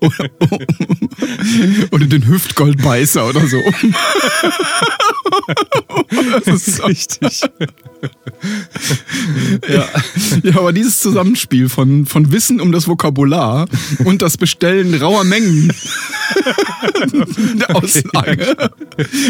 oder, 0.00 0.30
oder 1.92 2.06
den 2.06 2.26
Hüftgoldbeißer 2.26 3.28
oder 3.28 3.46
so. 3.46 3.58
Das 6.44 6.68
ist. 6.68 6.84
Richtig. 6.86 7.40
Ja. 9.68 9.88
ja, 10.42 10.58
aber 10.58 10.72
dieses 10.72 11.00
Zusammenspiel 11.00 11.68
von, 11.68 12.06
von 12.06 12.30
Wissen 12.30 12.60
um 12.60 12.70
das 12.70 12.86
Vokabular 12.86 13.66
und 14.04 14.22
das 14.22 14.36
Bestellen 14.36 14.94
rauer 14.94 15.24
Mengen 15.24 15.72
der 17.54 17.74
Auslage 17.74 18.54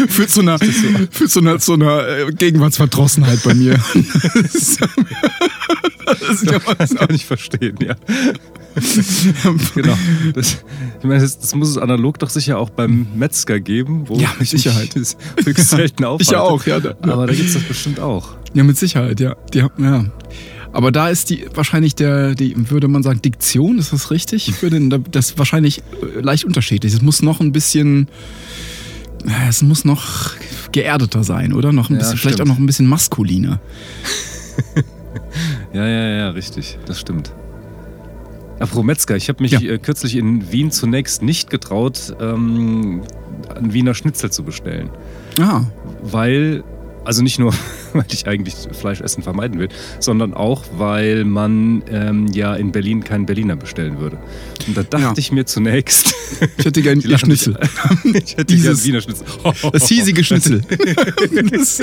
führt 0.09 0.29
zu 0.29 0.41
einer, 0.41 0.59
führt 0.59 1.31
zu 1.31 1.39
einer, 1.39 1.57
zu 1.59 1.73
einer 1.73 2.07
äh, 2.07 2.31
Gegenwartsverdrossenheit 2.31 3.41
bei 3.43 3.55
mir. 3.55 3.79
Das 6.07 6.41
ist 6.41 6.49
ja 6.51 6.59
mal 6.65 6.75
Das 6.75 6.95
kann 6.95 7.13
ich 7.13 7.25
verstehen, 7.25 7.75
ja. 7.81 7.95
genau. 9.75 9.97
Das, 10.33 10.63
ich 10.99 11.03
meine, 11.03 11.19
das, 11.21 11.39
das 11.39 11.53
muss 11.55 11.69
es 11.69 11.77
analog 11.77 12.19
doch 12.19 12.29
sicher 12.29 12.57
auch 12.59 12.69
beim 12.69 13.07
Metzger 13.15 13.59
geben, 13.59 14.07
wo 14.07 14.15
Ja, 14.17 14.29
mit 14.39 14.47
Sicherheit. 14.47 14.95
das 14.95 15.17
höchst 15.43 15.69
selten 15.69 16.03
aufhalte. 16.05 16.23
Ich 16.23 16.31
ja 16.31 16.41
auch, 16.41 16.65
ja. 16.65 16.79
Da, 16.79 16.95
Aber 17.01 17.27
da 17.27 17.33
gibt 17.33 17.47
es 17.47 17.53
das 17.55 17.63
bestimmt 17.63 17.99
auch. 17.99 18.35
ja, 18.53 18.63
mit 18.63 18.77
Sicherheit, 18.77 19.19
ja. 19.19 19.35
Die, 19.53 19.59
ja. 19.59 20.05
Aber 20.73 20.91
da 20.91 21.09
ist 21.09 21.29
die 21.29 21.45
wahrscheinlich 21.55 21.95
der, 21.95 22.35
die, 22.35 22.55
würde 22.69 22.87
man 22.87 23.01
sagen, 23.03 23.21
Diktion, 23.21 23.79
ist 23.79 23.93
das 23.93 24.11
richtig? 24.11 24.47
Ich 24.47 24.61
würde 24.61 24.99
das 25.11 25.31
ist 25.31 25.37
wahrscheinlich 25.39 25.79
äh, 25.79 26.19
leicht 26.21 26.45
unterschiedlich. 26.45 26.93
Es 26.93 27.01
muss 27.01 27.21
noch 27.21 27.39
ein 27.39 27.51
bisschen, 27.51 28.07
äh, 29.25 29.49
es 29.49 29.61
muss 29.63 29.85
noch 29.85 30.31
geerdeter 30.71 31.23
sein, 31.23 31.53
oder? 31.53 31.71
Noch 31.73 31.89
ein 31.89 31.93
Ja, 31.93 31.99
bisschen, 31.99 32.17
vielleicht 32.17 32.41
auch 32.41 32.45
noch 32.45 32.59
ein 32.59 32.65
bisschen 32.65 32.85
maskuliner. 32.87 33.59
Ja, 35.73 35.85
ja, 35.87 36.07
ja, 36.17 36.29
richtig. 36.29 36.77
Das 36.85 36.99
stimmt. 36.99 37.33
Apropos 38.59 38.83
Metzger, 38.83 39.15
ich 39.15 39.29
habe 39.29 39.43
mich 39.43 39.51
Ja. 39.51 39.59
äh, 39.61 39.77
kürzlich 39.77 40.15
in 40.15 40.51
Wien 40.51 40.71
zunächst 40.71 41.21
nicht 41.21 41.49
getraut, 41.49 42.15
ähm, 42.19 43.01
einen 43.55 43.73
Wiener 43.73 43.93
Schnitzel 43.93 44.31
zu 44.31 44.43
bestellen. 44.43 44.89
Ah, 45.39 45.61
Weil, 46.01 46.63
also 47.05 47.21
nicht 47.21 47.37
nur, 47.39 47.53
weil 47.97 48.05
ich 48.11 48.27
eigentlich 48.27 48.55
Fleischessen 48.71 49.23
vermeiden 49.23 49.59
will, 49.59 49.69
sondern 49.99 50.33
auch, 50.33 50.63
weil 50.77 51.25
man 51.25 51.83
ähm, 51.91 52.27
ja 52.33 52.55
in 52.55 52.71
Berlin 52.71 53.03
keinen 53.03 53.25
Berliner 53.25 53.55
bestellen 53.55 53.99
würde. 53.99 54.17
Und 54.67 54.75
da 54.77 54.83
dachte 54.83 55.03
Ja. 55.03 55.13
ich 55.17 55.31
mir 55.31 55.45
zunächst, 55.45 56.13
Ich 56.57 56.65
hätte 56.65 56.81
gern 56.81 56.99
Die 57.01 57.17
Schnitzel. 57.17 57.57
ich 58.13 58.37
hätte 58.37 58.45
Dieses- 58.45 58.83
gern 58.83 58.83
Wiener 58.83 59.01
Schnitzel. 59.01 59.25
Das 59.71 59.87
hiesige 59.87 60.23
Schnitzel. 60.23 60.61
Das 61.51 61.81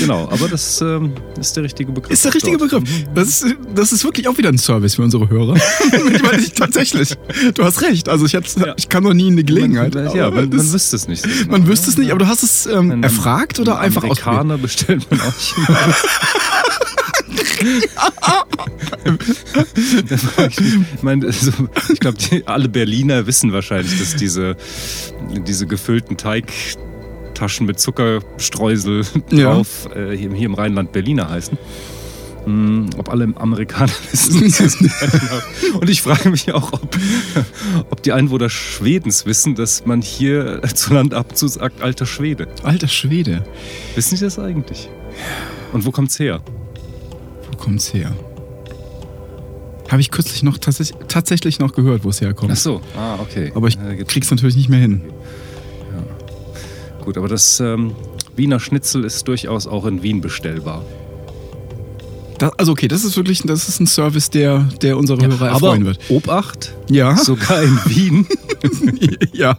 genau, 0.00 0.28
aber 0.30 0.48
das 0.48 0.80
ähm, 0.80 1.12
ist 1.40 1.56
der 1.56 1.64
richtige 1.64 1.92
Begriff. 1.92 2.12
ist 2.12 2.24
der 2.24 2.34
richtige 2.34 2.56
dort. 2.58 2.70
Begriff. 2.70 3.04
Das 3.14 3.28
ist, 3.42 3.56
das 3.74 3.92
ist 3.92 4.04
wirklich 4.04 4.28
auch 4.28 4.36
wieder 4.38 4.48
ein 4.50 4.58
Service 4.58 4.94
für 4.96 5.02
unsere 5.02 5.28
Hörer. 5.28 5.56
ich 5.56 6.22
meine, 6.22 6.38
ich, 6.42 6.52
tatsächlich. 6.52 7.10
Du 7.54 7.64
hast 7.64 7.82
recht. 7.82 8.08
Also 8.08 8.26
ich, 8.26 8.32
Ja. 8.32 8.40
ich 8.76 8.88
kann 8.88 9.02
noch 9.02 9.14
nie 9.14 9.26
in 9.28 9.32
eine 9.34 9.44
Gelegenheit. 9.44 9.94
Man, 9.94 10.14
ja, 10.14 10.30
man, 10.30 10.48
man 10.48 10.50
das, 10.50 10.72
wüsste 10.72 10.96
es 10.96 11.08
nicht. 11.08 11.22
so 11.22 11.28
genau. 11.28 11.50
man 11.52 11.66
wüsste 11.66 11.90
es 11.90 11.98
nicht, 11.98 12.10
aber 12.10 12.20
du 12.20 12.26
hast 12.28 12.42
es 12.42 12.66
ähm, 12.66 13.02
erfragt 13.02 13.58
oder 13.58 13.78
einfach? 13.78 14.02
Amerikaner 14.02 14.58
bestellt 14.62 15.06
man 15.10 15.20
ich 19.78 20.60
mich, 20.60 20.86
ich 20.94 21.02
meine, 21.02 21.26
also, 21.26 21.52
ich 21.92 22.00
glaube, 22.00 22.18
alle 22.46 22.68
Berliner 22.68 23.26
wissen 23.26 23.52
wahrscheinlich, 23.52 23.98
dass 23.98 24.16
diese, 24.16 24.56
diese 25.46 25.66
gefüllten 25.66 26.16
Teigtaschen 26.16 27.66
mit 27.66 27.80
Zuckerstreusel 27.80 29.04
Ja. 29.30 29.54
drauf 29.54 29.88
äh, 29.94 30.16
hier, 30.16 30.32
hier 30.32 30.46
im 30.46 30.54
Rheinland 30.54 30.92
Berliner 30.92 31.28
heißen. 31.28 31.58
Hm, 32.44 32.90
ob 32.96 33.08
alle 33.08 33.32
Amerikaner 33.36 33.92
wissen. 34.10 34.40
dass 34.42 34.58
das 34.58 34.76
Berliner- 34.78 35.80
Und 35.80 35.88
ich 35.88 36.02
frage 36.02 36.28
mich 36.30 36.52
auch, 36.52 36.72
ob, 36.72 36.96
ob 37.90 38.02
die 38.02 38.12
Einwohner 38.12 38.50
Schwedens 38.50 39.26
wissen, 39.26 39.54
dass 39.54 39.86
man 39.86 40.02
hier 40.02 40.60
zu 40.74 40.92
Land 40.92 41.14
ab 41.14 41.36
zu 41.36 41.46
sagt, 41.48 41.82
alter 41.82 42.04
Schwede. 42.06 42.48
Alter 42.64 42.88
Schwede. 42.88 43.44
Wissen 43.94 44.16
Sie 44.16 44.24
das 44.24 44.38
eigentlich? 44.38 44.88
Und 45.72 45.84
wo 45.84 45.90
kommt's 45.92 46.18
her? 46.18 46.40
Wo 47.50 47.56
kommt's 47.56 47.94
her? 47.94 48.12
Habe 49.88 50.00
ich 50.00 50.10
kürzlich 50.10 50.42
noch 50.42 50.58
tatsächlich, 50.58 50.98
tatsächlich 51.06 51.58
noch 51.60 51.74
gehört, 51.74 52.02
wo 52.02 52.08
es 52.08 52.20
herkommt. 52.20 52.50
Ach 52.52 52.56
so, 52.56 52.80
ah, 52.96 53.18
okay. 53.20 53.52
Aber 53.54 53.68
ich 53.68 53.76
Äh, 53.78 54.02
krieg's 54.04 54.30
natürlich 54.30 54.56
nicht 54.56 54.68
mehr 54.68 54.80
hin. 54.80 55.02
Gut, 57.04 57.18
aber 57.18 57.28
das 57.28 57.58
ähm, 57.60 57.94
Wiener 58.36 58.60
Schnitzel 58.60 59.04
ist 59.04 59.26
durchaus 59.28 59.66
auch 59.66 59.84
in 59.86 60.02
Wien 60.02 60.20
bestellbar. 60.20 60.84
Das, 62.42 62.58
also 62.58 62.72
okay, 62.72 62.88
das 62.88 63.04
ist 63.04 63.16
wirklich, 63.16 63.40
das 63.44 63.68
ist 63.68 63.78
ein 63.78 63.86
Service, 63.86 64.28
der, 64.28 64.68
der 64.82 64.98
unsere 64.98 65.24
Hörer 65.24 65.50
erfreuen 65.50 65.84
wird. 65.84 66.00
Obacht, 66.08 66.74
Ja, 66.90 67.16
sogar 67.16 67.62
in 67.62 67.78
Wien 67.86 68.26
ja. 69.32 69.56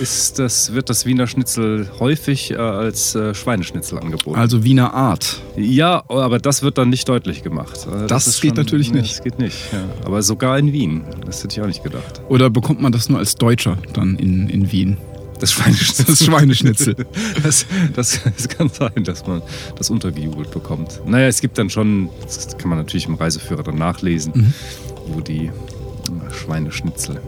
ist 0.00 0.38
das, 0.38 0.72
wird 0.74 0.88
das 0.90 1.06
Wiener 1.06 1.26
Schnitzel 1.26 1.90
häufig 1.98 2.52
äh, 2.52 2.56
als 2.56 3.16
äh, 3.16 3.34
Schweineschnitzel 3.34 3.98
angeboten. 3.98 4.38
Also 4.38 4.62
Wiener 4.62 4.94
Art. 4.94 5.40
Ja, 5.56 6.04
aber 6.06 6.38
das 6.38 6.62
wird 6.62 6.78
dann 6.78 6.88
nicht 6.88 7.08
deutlich 7.08 7.42
gemacht. 7.42 7.88
Äh, 7.92 8.06
Das 8.06 8.28
ist 8.28 8.40
geht 8.40 8.56
natürlich 8.56 8.92
nee, 8.92 9.00
nicht. 9.00 9.16
Das 9.16 9.24
geht 9.24 9.40
nicht, 9.40 9.56
ja. 9.72 9.82
Aber 10.04 10.22
sogar 10.22 10.58
in 10.60 10.72
Wien. 10.72 11.02
Das 11.26 11.42
hätte 11.42 11.56
ich 11.56 11.62
auch 11.62 11.66
nicht 11.66 11.82
gedacht. 11.82 12.22
Oder 12.28 12.48
bekommt 12.48 12.80
man 12.80 12.92
das 12.92 13.08
nur 13.08 13.18
als 13.18 13.34
Deutscher 13.34 13.76
dann 13.92 14.16
in, 14.18 14.48
in 14.48 14.70
Wien? 14.70 14.98
Das 15.42 15.50
Schweineschnitzel. 15.52 16.04
Das 16.06 16.18
Schweineschnitzel. 16.24 16.96
Das, 17.42 17.66
das, 17.94 18.20
das 18.36 18.48
kann 18.48 18.68
sein, 18.68 19.02
dass 19.02 19.26
man 19.26 19.42
das 19.76 19.90
untergejubelt 19.90 20.52
bekommt. 20.52 21.00
Naja, 21.04 21.26
es 21.26 21.40
gibt 21.40 21.58
dann 21.58 21.68
schon, 21.68 22.10
das 22.22 22.56
kann 22.56 22.68
man 22.68 22.78
natürlich 22.78 23.06
im 23.06 23.16
Reiseführer 23.16 23.64
dann 23.64 23.74
nachlesen, 23.74 24.32
Mhm. 24.34 24.54
wo 25.08 25.20
die 25.20 25.46
äh, 25.46 25.50
Schweineschnitzel 26.32 27.16
äh, 27.16 27.20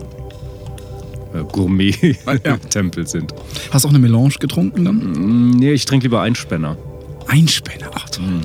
Ah, 1.34 1.38
ja. 1.38 1.42
Gourmet-Tempel 1.52 3.08
sind. 3.08 3.34
Hast 3.72 3.82
du 3.84 3.88
auch 3.88 3.92
eine 3.92 3.98
Melange 3.98 4.34
getrunken 4.38 4.84
dann? 4.84 4.98
Mm, 4.98 5.50
Nee, 5.58 5.72
ich 5.72 5.84
trinke 5.84 6.04
lieber 6.06 6.20
Einspänner. 6.22 6.76
Einspänner. 7.26 7.90
Ach, 7.94 8.08
toll. 8.10 8.22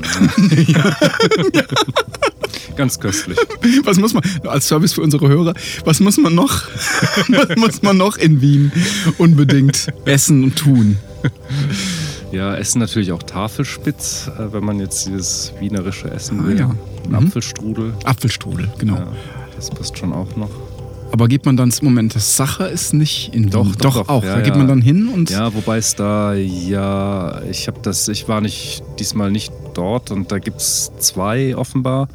Ganz 2.80 2.98
köstlich. 2.98 3.38
Was 3.84 3.98
muss 4.00 4.14
man, 4.14 4.24
als 4.48 4.70
Service 4.70 4.94
für 4.94 5.02
unsere 5.02 5.28
Hörer, 5.28 5.54
was 5.84 6.00
muss 6.00 6.18
man 6.18 6.34
noch, 6.34 6.64
was 7.28 7.58
muss 7.58 7.82
man 7.82 7.98
noch 7.98 8.16
in 8.16 8.40
Wien 8.40 8.72
unbedingt 9.18 9.88
essen 10.06 10.46
und 10.46 10.56
tun? 10.56 10.98
Ja, 12.32 12.56
essen 12.56 12.80
natürlich 12.80 13.12
auch 13.12 13.22
Tafelspitz, 13.22 14.30
äh, 14.40 14.54
wenn 14.54 14.64
man 14.64 14.80
jetzt 14.80 15.06
dieses 15.08 15.52
wienerische 15.60 16.10
essen 16.10 16.40
Ah, 16.40 16.48
will. 16.48 16.58
ja. 16.60 16.70
Ein 16.70 17.10
Mhm. 17.10 17.16
Apfelstrudel. 17.28 17.94
Apfelstrudel, 18.06 18.70
genau. 18.78 18.96
Ja, 18.96 19.08
das 19.58 19.70
passt 19.72 19.98
schon 19.98 20.14
auch 20.14 20.34
noch. 20.38 20.50
Aber 21.12 21.28
geht 21.28 21.46
man 21.46 21.58
dann, 21.58 21.74
Moment, 21.82 22.16
das 22.16 22.38
Sacher 22.38 22.70
ist 22.70 22.94
nicht 22.94 23.34
in 23.34 23.44
Wien. 23.46 23.50
Doch, 23.50 23.76
doch, 23.76 23.96
doch. 23.96 24.08
auch. 24.10 24.24
Ja, 24.24 24.36
da 24.36 24.42
geht 24.42 24.54
ja. 24.54 24.58
man 24.58 24.70
dann 24.70 24.82
hin 24.82 25.10
und 25.14 25.30
Ja, 25.32 25.54
wobei 25.54 25.80
es 25.80 25.96
da, 25.96 26.34
ja, 26.34 27.42
ich 27.52 27.68
habe 27.68 27.80
das, 27.82 28.08
ich 28.08 28.30
war 28.30 28.40
nicht, 28.40 28.84
diesmal 29.00 29.32
nicht 29.32 29.52
dort 29.74 30.12
und 30.12 30.32
da 30.32 30.40
gibt 30.40 30.62
es 30.62 30.92
zwei 31.00 31.58
offenbar. 31.58 32.08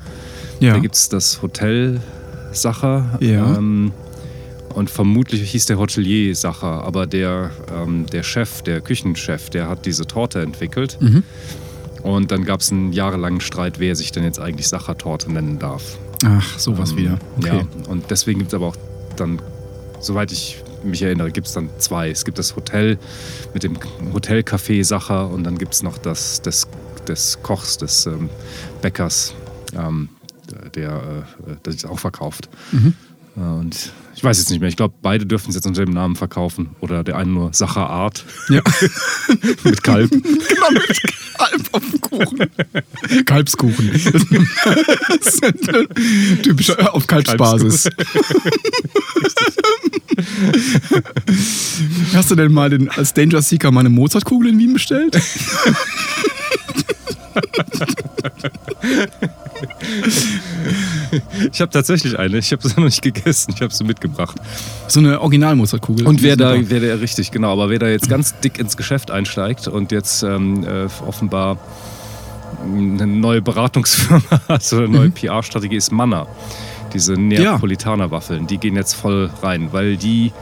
Ja. 0.64 0.74
Da 0.74 0.78
gibt 0.78 0.94
es 0.94 1.08
das 1.08 1.42
Hotel 1.42 2.00
Sacher. 2.52 3.18
Ja. 3.20 3.56
Ähm, 3.56 3.92
und 4.74 4.90
vermutlich 4.90 5.50
hieß 5.52 5.66
der 5.66 5.78
Hotelier 5.78 6.34
Sacher, 6.34 6.82
aber 6.84 7.06
der, 7.06 7.50
ähm, 7.72 8.06
der 8.06 8.22
Chef, 8.24 8.62
der 8.62 8.80
Küchenchef, 8.80 9.50
der 9.50 9.68
hat 9.68 9.86
diese 9.86 10.04
Torte 10.06 10.42
entwickelt. 10.42 10.98
Mhm. 11.00 11.22
Und 12.02 12.30
dann 12.30 12.44
gab 12.44 12.60
es 12.60 12.70
einen 12.72 12.92
jahrelangen 12.92 13.40
Streit, 13.40 13.78
wer 13.78 13.94
sich 13.96 14.12
denn 14.12 14.24
jetzt 14.24 14.38
eigentlich 14.40 14.68
Sacher-Torte 14.68 15.32
nennen 15.32 15.58
darf. 15.58 15.96
Ach, 16.24 16.58
sowas 16.58 16.90
Ähm, 16.92 16.96
wieder. 16.96 17.18
Okay. 17.38 17.64
Ja, 17.86 17.90
und 17.90 18.10
deswegen 18.10 18.40
gibt 18.40 18.52
es 18.52 18.54
aber 18.54 18.66
auch 18.66 18.76
dann, 19.16 19.40
soweit 20.00 20.32
ich 20.32 20.62
mich 20.82 21.02
erinnere, 21.02 21.30
gibt 21.30 21.46
es 21.46 21.54
dann 21.54 21.70
zwei. 21.78 22.10
Es 22.10 22.24
gibt 22.24 22.38
das 22.38 22.56
Hotel 22.56 22.98
mit 23.54 23.62
dem 23.62 23.76
Hotelcafé 24.12 24.84
Sacher 24.84 25.30
und 25.30 25.44
dann 25.44 25.56
gibt 25.56 25.72
es 25.74 25.82
noch 25.82 25.98
das 25.98 26.42
des, 26.42 26.66
des 27.08 27.38
Kochs, 27.42 27.78
des 27.78 28.06
ähm, 28.06 28.28
Bäckers, 28.82 29.34
ähm, 29.74 30.08
der, 30.74 30.94
äh, 31.46 31.56
der 31.64 31.72
das 31.72 31.84
auch 31.84 31.98
verkauft. 31.98 32.48
Mhm. 32.72 32.94
Äh, 33.36 33.40
Und 33.40 33.92
ich 34.14 34.22
weiß 34.22 34.38
jetzt 34.38 34.50
nicht 34.50 34.60
mehr. 34.60 34.68
Ich 34.68 34.76
glaube, 34.76 34.94
beide 35.02 35.26
dürfen 35.26 35.48
es 35.50 35.56
jetzt 35.56 35.66
unter 35.66 35.84
dem 35.84 35.92
Namen 35.92 36.14
verkaufen. 36.16 36.70
Oder 36.80 37.02
der 37.02 37.16
eine 37.16 37.30
nur 37.30 37.52
Sacher 37.52 37.90
Art 37.90 38.24
Ja. 38.48 38.62
mit 39.64 39.82
Kalb. 39.82 40.10
genau, 40.12 40.70
mit 40.70 41.02
Kalb 41.36 41.68
auf 41.72 41.82
dem 41.90 42.00
Kuchen. 42.00 43.24
Kalbskuchen. 43.24 43.90
Das 45.08 45.26
ist 45.26 45.42
typischer 46.42 46.78
äh, 46.78 46.86
auf 46.86 47.06
Kalbsbasis. 47.06 47.88
Hast 52.14 52.30
du 52.30 52.34
denn 52.36 52.52
mal 52.52 52.70
den, 52.70 52.88
als 52.88 53.14
Danger 53.14 53.42
Seeker 53.42 53.70
mal 53.72 53.80
eine 53.80 53.90
Mozartkugel 53.90 54.50
in 54.50 54.58
Wien 54.58 54.72
bestellt? 54.74 55.20
Ich 61.52 61.60
habe 61.60 61.70
tatsächlich 61.70 62.18
eine. 62.18 62.38
Ich 62.38 62.52
habe 62.52 62.66
sie 62.66 62.74
noch 62.76 62.84
nicht 62.84 63.02
gegessen. 63.02 63.52
Ich 63.54 63.62
habe 63.62 63.72
sie 63.72 63.84
mitgebracht. 63.84 64.36
So 64.88 65.00
eine 65.00 65.20
Original-Mozartkugel. 65.20 66.06
Und 66.06 66.22
wer 66.22 66.36
da, 66.36 66.56
wer 66.58 66.80
da 66.80 66.94
richtig, 66.96 67.30
genau, 67.30 67.52
aber 67.52 67.70
wer 67.70 67.78
da 67.78 67.88
jetzt 67.88 68.08
ganz 68.08 68.38
dick 68.40 68.58
ins 68.58 68.76
Geschäft 68.76 69.10
einsteigt 69.10 69.68
und 69.68 69.92
jetzt 69.92 70.22
ähm, 70.22 70.64
äh, 70.64 70.86
offenbar 71.06 71.58
eine 72.62 73.06
neue 73.06 73.42
Beratungsfirma 73.42 74.22
hat 74.48 74.72
oder 74.72 74.84
eine 74.84 74.96
neue 74.96 75.10
PR-Strategie 75.10 75.76
ist 75.76 75.92
Manna. 75.92 76.26
Diese 76.92 77.14
Neapolitaner-Waffeln, 77.14 78.46
die 78.46 78.58
gehen 78.58 78.76
jetzt 78.76 78.94
voll 78.94 79.30
rein, 79.42 79.72
weil 79.72 79.96
die, 79.96 80.26
äh, 80.26 80.32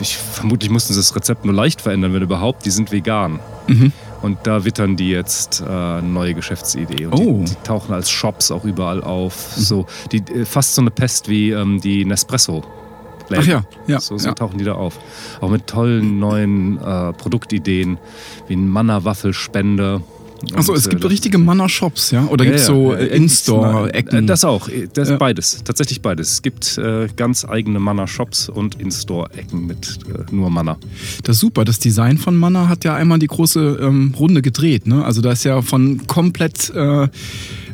ich, 0.00 0.16
vermutlich 0.16 0.70
mussten 0.70 0.92
sie 0.92 1.00
das 1.00 1.14
Rezept 1.16 1.44
nur 1.44 1.54
leicht 1.54 1.80
verändern, 1.80 2.12
wenn 2.14 2.22
überhaupt, 2.22 2.64
die 2.64 2.70
sind 2.70 2.92
vegan. 2.92 3.40
Mhm. 3.66 3.92
Und 4.22 4.38
da 4.44 4.64
wittern 4.64 4.96
die 4.96 5.10
jetzt 5.10 5.62
äh, 5.68 6.02
neue 6.02 6.34
Geschäftsidee. 6.34 7.06
Und 7.06 7.14
Oh. 7.14 7.38
die, 7.44 7.50
die 7.50 7.54
tauchen 7.62 7.94
als 7.94 8.10
Shops 8.10 8.50
auch 8.50 8.64
überall 8.64 9.02
auf. 9.02 9.52
So, 9.56 9.86
die, 10.10 10.18
äh, 10.18 10.44
fast 10.44 10.74
so 10.74 10.80
eine 10.82 10.90
Pest 10.90 11.28
wie 11.28 11.50
ähm, 11.50 11.80
die 11.80 12.04
Nespresso. 12.04 12.62
Ach 13.30 13.44
ja, 13.44 13.62
ja. 13.86 14.00
So, 14.00 14.16
so 14.16 14.28
ja. 14.28 14.34
tauchen 14.34 14.56
die 14.58 14.64
da 14.64 14.72
auf. 14.72 14.98
Auch 15.40 15.50
mit 15.50 15.66
tollen 15.66 16.18
neuen 16.18 16.78
äh, 16.78 17.12
Produktideen, 17.12 17.98
wie 18.46 18.54
ein 18.56 18.68
Manna-Waffelspender. 18.68 20.00
Achso, 20.54 20.74
es 20.74 20.86
äh, 20.86 20.90
gibt 20.90 21.04
richtige 21.04 21.38
Manner-Shops, 21.38 22.10
ja? 22.12 22.24
Oder 22.26 22.44
Ja, 22.44 22.50
gibt 22.50 22.60
es 22.60 22.68
ja, 22.68 22.74
so 22.74 22.92
äh, 22.92 23.06
äh, 23.06 23.16
In-Store-Ecken? 23.16 24.26
Das 24.26 24.44
auch, 24.44 24.68
das 24.94 25.10
Ja. 25.10 25.16
beides, 25.16 25.62
tatsächlich 25.64 26.00
beides. 26.00 26.32
Es 26.32 26.42
gibt 26.42 26.78
äh, 26.78 27.08
ganz 27.16 27.44
eigene 27.44 27.80
Manna-Shops 27.80 28.48
und 28.48 28.80
In-Store-Ecken 28.80 29.66
mit 29.66 29.98
äh, 30.08 30.34
nur 30.34 30.50
Manna. 30.50 30.76
Das 31.24 31.36
ist 31.36 31.40
super. 31.40 31.64
Das 31.64 31.78
Design 31.78 32.18
von 32.18 32.36
Manna 32.36 32.68
hat 32.68 32.84
ja 32.84 32.94
einmal 32.94 33.18
die 33.18 33.26
große 33.26 33.78
ähm, 33.82 34.14
Runde 34.18 34.42
gedreht. 34.42 34.86
Ne? 34.86 35.04
Also 35.04 35.20
da 35.20 35.32
ist 35.32 35.44
ja 35.44 35.60
von 35.62 36.06
komplett 36.06 36.70
äh, 36.74 37.08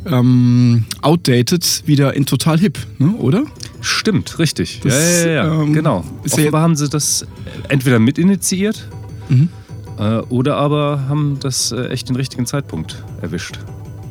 ähm, 0.06 0.84
outdated 1.02 1.82
wieder 1.86 2.14
in 2.14 2.26
total 2.26 2.58
hip, 2.58 2.78
ne? 2.98 3.14
oder? 3.18 3.44
Stimmt, 3.80 4.38
richtig. 4.38 4.80
Das, 4.82 4.94
ja, 4.94 5.26
ja, 5.26 5.32
ja, 5.46 5.62
ähm, 5.62 5.72
genau. 5.72 6.04
ja 6.26 6.32
Offenbar 6.32 6.62
haben 6.62 6.76
sie 6.76 6.88
das 6.88 7.26
entweder 7.68 7.98
mitinitiiert 7.98 8.88
Mhm. 9.28 9.48
Äh, 9.98 10.18
oder 10.28 10.56
aber 10.56 11.08
haben 11.08 11.38
das 11.40 11.72
äh, 11.72 11.88
echt 11.88 12.08
den 12.08 12.16
richtigen 12.16 12.46
Zeitpunkt 12.46 13.02
erwischt. 13.22 13.58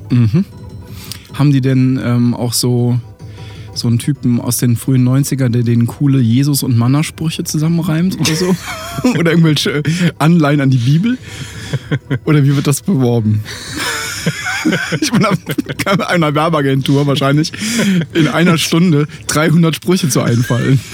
Mhm. 0.10 0.46
Haben 1.34 1.52
die 1.52 1.62
denn 1.62 2.00
ähm, 2.04 2.34
auch 2.34 2.54
so, 2.54 3.00
so 3.74 3.88
einen 3.88 4.00
Typen 4.00 4.40
aus 4.40 4.58
den 4.58 4.76
frühen 4.76 5.08
90ern, 5.08 5.50
der 5.50 5.64
den 5.64 5.88
coole 5.88 6.20
Jesus- 6.20 6.64
und 6.64 6.78
Manna-Sprüche 6.78 7.44
zusammenreimt 7.44 8.20
oder 8.20 8.36
so? 8.36 8.56
oder 9.18 9.32
irgendwelche 9.32 9.84
Anleihen 10.20 10.62
an 10.62 10.70
die 10.70 10.78
Bibel? 10.78 11.18
Oder 12.26 12.44
wie 12.44 12.56
wird 12.56 12.68
das 12.68 12.82
beworben? 12.82 13.44
ich 15.02 15.12
bin 15.12 15.26
auf 15.26 15.38
einer 16.08 16.34
Werbeagentur 16.34 17.06
wahrscheinlich 17.06 17.52
in 18.14 18.28
einer 18.28 18.58
Stunde 18.58 19.08
300 19.28 19.76
Sprüche 19.76 20.08
zu 20.10 20.22
einfallen. 20.22 20.80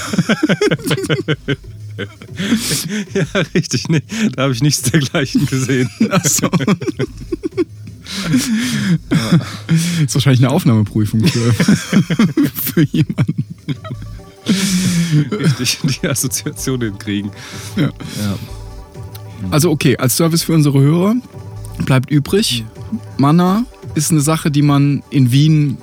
ja, 3.13 3.25
richtig. 3.53 3.89
Nee, 3.89 4.01
da 4.36 4.44
habe 4.44 4.53
ich 4.53 4.62
nichts 4.62 4.84
dergleichen 4.84 5.46
gesehen. 5.46 5.89
Ach 6.10 6.25
so. 6.25 6.50
ja. 9.12 9.39
ist 10.03 10.15
wahrscheinlich 10.15 10.44
eine 10.44 10.51
Aufnahmeprüfung 10.51 11.25
für, 11.25 11.53
für 12.53 12.82
jemanden. 12.84 13.46
Richtig, 15.32 15.79
die 15.84 16.08
Assoziation 16.08 16.82
hinkriegen. 16.82 17.32
Ja. 17.75 17.84
ja. 17.84 18.39
Also 19.51 19.72
okay, 19.72 19.98
als 19.98 20.18
Service 20.18 20.44
für 20.44 20.53
unsere 20.53 20.79
Hörer 20.79 21.15
bleibt 21.86 22.12
übrig. 22.12 22.65
Mana 23.18 23.65
ist 23.96 24.12
eine 24.12 24.22
Sache, 24.22 24.51
die 24.51 24.62
man 24.62 25.03
in 25.10 25.32
Wien 25.32 25.77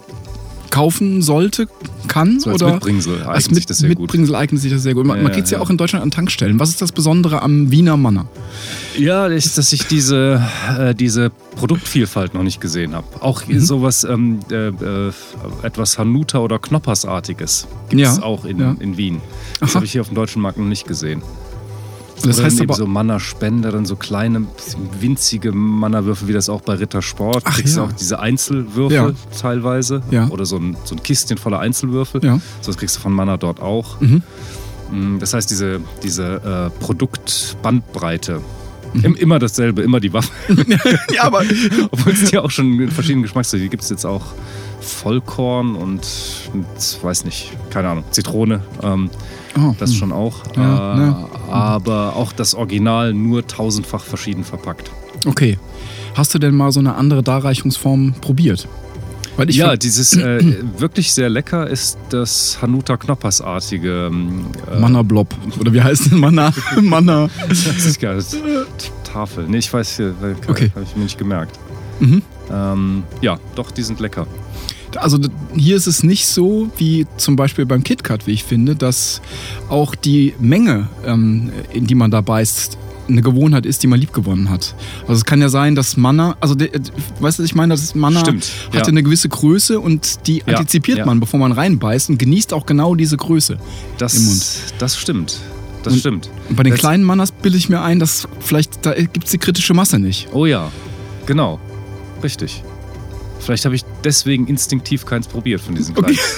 kaufen 0.76 1.22
sollte, 1.22 1.68
kann. 2.06 2.38
So 2.38 2.50
als 2.50 2.62
oder 2.62 2.74
Mitbringsel 2.74 3.14
eignet 3.14 3.28
als 3.28 3.48
mit, 3.48 3.56
sich 3.56 3.66
das 3.66 3.78
sehr 3.78 3.88
Mitbringsel 3.88 4.34
gut. 4.34 4.36
eignet 4.36 4.60
sich 4.60 4.70
das 4.70 4.82
sehr 4.82 4.92
gut. 4.92 5.06
Man, 5.06 5.16
ja, 5.16 5.22
man 5.22 5.32
kriegt 5.32 5.46
es 5.46 5.50
ja, 5.50 5.56
ja, 5.56 5.64
auch 5.64 5.70
in 5.70 5.78
Deutschland 5.78 6.02
an 6.02 6.10
Tankstellen. 6.10 6.60
Was 6.60 6.68
ist 6.68 6.82
das 6.82 6.92
Besondere 6.92 7.40
am 7.40 7.70
Wiener 7.70 7.96
Manner? 7.96 8.26
Ja, 8.98 9.26
ist, 9.26 9.56
dass 9.56 9.72
ich 9.72 9.86
diese, 9.86 10.42
äh, 10.78 10.94
diese 10.94 11.30
Produktvielfalt 11.56 12.34
noch 12.34 12.42
nicht 12.42 12.60
gesehen 12.60 12.94
habe. 12.94 13.06
Auch 13.20 13.46
mhm. 13.46 13.58
sowas, 13.60 14.04
ähm, 14.04 14.40
äh, 14.50 14.68
äh, 14.68 15.12
etwas 15.62 15.96
Hanuta 15.98 16.40
oder 16.40 16.58
Knoppersartiges 16.58 17.68
gibt 17.88 18.02
es 18.02 18.18
ja, 18.18 18.22
auch 18.22 18.44
in, 18.44 18.60
in 18.78 18.98
Wien. 18.98 19.22
Das 19.60 19.74
habe 19.74 19.86
ich 19.86 19.92
hier 19.92 20.02
auf 20.02 20.08
dem 20.08 20.16
deutschen 20.16 20.42
Markt 20.42 20.58
noch 20.58 20.66
nicht 20.66 20.86
gesehen. 20.86 21.22
Das 22.22 22.42
heißt 22.42 22.60
aber 22.60 22.74
so 22.74 22.86
Mannerspender, 22.86 23.70
dann 23.70 23.86
so 23.86 23.96
kleine, 23.96 24.46
winzige 25.00 25.52
Mannerwürfel, 25.52 26.28
wie 26.28 26.32
das 26.32 26.48
auch 26.48 26.62
bei 26.62 26.74
Rittersport. 26.74 27.42
Ach, 27.44 27.54
kriegst 27.54 27.76
ja. 27.76 27.84
auch 27.84 27.92
diese 27.92 28.18
Einzelwürfel 28.18 28.96
ja. 28.96 29.12
teilweise. 29.38 30.02
Ja. 30.10 30.28
Oder 30.28 30.46
so 30.46 30.56
ein, 30.56 30.76
so 30.84 30.94
ein 30.94 31.02
Kistchen 31.02 31.38
voller 31.38 31.60
Einzelwürfel. 31.60 32.24
Ja. 32.24 32.40
So 32.60 32.72
das 32.72 32.78
kriegst 32.78 32.96
du 32.96 33.00
von 33.00 33.12
Manner 33.12 33.38
dort 33.38 33.60
auch. 33.60 34.00
Mhm. 34.00 34.22
Mm, 34.90 35.18
das 35.18 35.34
heißt, 35.34 35.50
diese, 35.50 35.80
diese 36.02 36.70
äh, 36.72 36.82
Produktbandbreite 36.82 38.40
mhm. 38.94 39.14
immer 39.14 39.38
dasselbe, 39.38 39.82
immer 39.82 40.00
die 40.00 40.12
Waffe. 40.12 40.30
ja, 41.14 41.24
aber. 41.24 41.42
Obwohl 41.90 42.12
es 42.12 42.30
die 42.30 42.38
auch 42.38 42.50
schon 42.50 42.80
in 42.80 42.90
verschiedenen 42.90 43.22
Geschmacksrichtungen 43.22 43.70
gibt 43.70 43.82
es 43.82 43.90
jetzt 43.90 44.06
auch 44.06 44.26
Vollkorn 44.80 45.74
und, 45.74 46.06
weiß 47.02 47.24
nicht, 47.24 47.52
keine 47.70 47.88
Ahnung, 47.88 48.04
Zitrone. 48.10 48.62
Ähm, 48.82 49.10
oh, 49.58 49.74
das 49.78 49.90
hm. 49.90 49.96
schon 49.96 50.12
auch. 50.12 50.42
Ja, 50.56 50.94
äh, 50.94 51.00
ja. 51.00 51.28
Aber 51.48 52.16
auch 52.16 52.32
das 52.32 52.54
Original 52.54 53.12
nur 53.12 53.46
tausendfach 53.46 54.04
verschieden 54.04 54.44
verpackt. 54.44 54.90
Okay. 55.26 55.58
Hast 56.14 56.34
du 56.34 56.38
denn 56.38 56.54
mal 56.54 56.72
so 56.72 56.80
eine 56.80 56.94
andere 56.94 57.22
Darreichungsform 57.22 58.14
probiert? 58.20 58.68
ja, 59.48 59.76
dieses 59.76 60.16
äh, 60.16 60.40
wirklich 60.78 61.12
sehr 61.12 61.28
lecker 61.28 61.68
ist 61.68 61.98
das 62.10 62.58
Hanuta 62.62 62.96
Knoppersartige. 62.96 64.06
Ähm, 64.06 64.46
äh, 64.70 64.78
Manna 64.78 65.02
Blob. 65.02 65.34
Oder 65.60 65.72
wie 65.72 65.82
heißt 65.82 66.06
es? 66.06 66.12
Manna. 66.12 66.52
Manna. 66.80 67.28
das 67.48 67.66
ist 67.66 68.00
geil. 68.00 68.22
Tafel. 69.04 69.46
Nee, 69.46 69.58
ich 69.58 69.72
weiß, 69.72 70.02
okay. 70.48 70.70
habe 70.74 70.84
ich 70.84 70.96
mir 70.96 71.04
nicht 71.04 71.18
gemerkt. 71.18 71.58
Mhm. 72.00 72.22
Ähm, 72.50 73.02
ja, 73.20 73.38
doch, 73.54 73.70
die 73.70 73.82
sind 73.82 74.00
lecker. 74.00 74.26
Also 74.96 75.18
hier 75.54 75.76
ist 75.76 75.86
es 75.86 76.02
nicht 76.02 76.26
so 76.26 76.70
wie 76.76 77.06
zum 77.16 77.36
Beispiel 77.36 77.66
beim 77.66 77.82
KitKat, 77.82 78.26
wie 78.26 78.32
ich 78.32 78.44
finde, 78.44 78.76
dass 78.76 79.20
auch 79.68 79.94
die 79.94 80.34
Menge, 80.38 80.88
ähm, 81.04 81.50
in 81.72 81.86
die 81.86 81.94
man 81.94 82.10
da 82.10 82.20
beißt, 82.20 82.78
eine 83.08 83.22
Gewohnheit 83.22 83.66
ist, 83.66 83.82
die 83.82 83.86
man 83.86 84.00
liebgewonnen 84.00 84.50
hat. 84.50 84.74
Also 85.02 85.14
es 85.14 85.24
kann 85.24 85.40
ja 85.40 85.48
sein, 85.48 85.74
dass 85.74 85.96
Manna, 85.96 86.36
also 86.40 86.54
de, 86.54 86.70
weißt 87.20 87.38
du, 87.38 87.44
ich 87.44 87.54
meine, 87.54 87.74
das 87.74 87.94
Manna 87.94 88.20
Stimmt, 88.20 88.50
hat 88.72 88.74
ja. 88.74 88.84
eine 88.84 89.02
gewisse 89.02 89.28
Größe 89.28 89.78
und 89.80 90.26
die 90.26 90.38
ja, 90.38 90.54
antizipiert 90.54 90.98
ja. 90.98 91.06
man, 91.06 91.20
bevor 91.20 91.38
man 91.38 91.52
reinbeißt 91.52 92.10
und 92.10 92.18
genießt 92.18 92.52
auch 92.52 92.66
genau 92.66 92.94
diese 92.94 93.16
Größe 93.16 93.58
das, 93.98 94.14
im 94.14 94.24
Mund. 94.26 94.44
Das 94.78 94.98
stimmt. 94.98 95.38
Das 95.82 95.92
und, 95.92 96.00
stimmt. 96.00 96.30
Und 96.48 96.56
bei 96.56 96.64
den 96.64 96.72
das 96.72 96.80
kleinen 96.80 97.04
Mannas 97.04 97.30
bilde 97.30 97.56
ich 97.56 97.68
mir 97.68 97.80
ein, 97.80 98.00
dass 98.00 98.26
vielleicht 98.40 98.84
da 98.84 98.94
gibt 98.94 99.24
es 99.24 99.30
die 99.30 99.38
kritische 99.38 99.72
Masse 99.72 99.98
nicht. 99.98 100.28
Oh 100.32 100.46
ja, 100.46 100.72
genau. 101.26 101.60
Richtig. 102.22 102.64
Vielleicht 103.46 103.64
habe 103.64 103.74
ich 103.76 103.84
deswegen 104.02 104.48
instinktiv 104.48 105.06
keins 105.06 105.28
probiert 105.28 105.60
von 105.60 105.76
diesen 105.76 105.94
kleinen. 105.94 106.18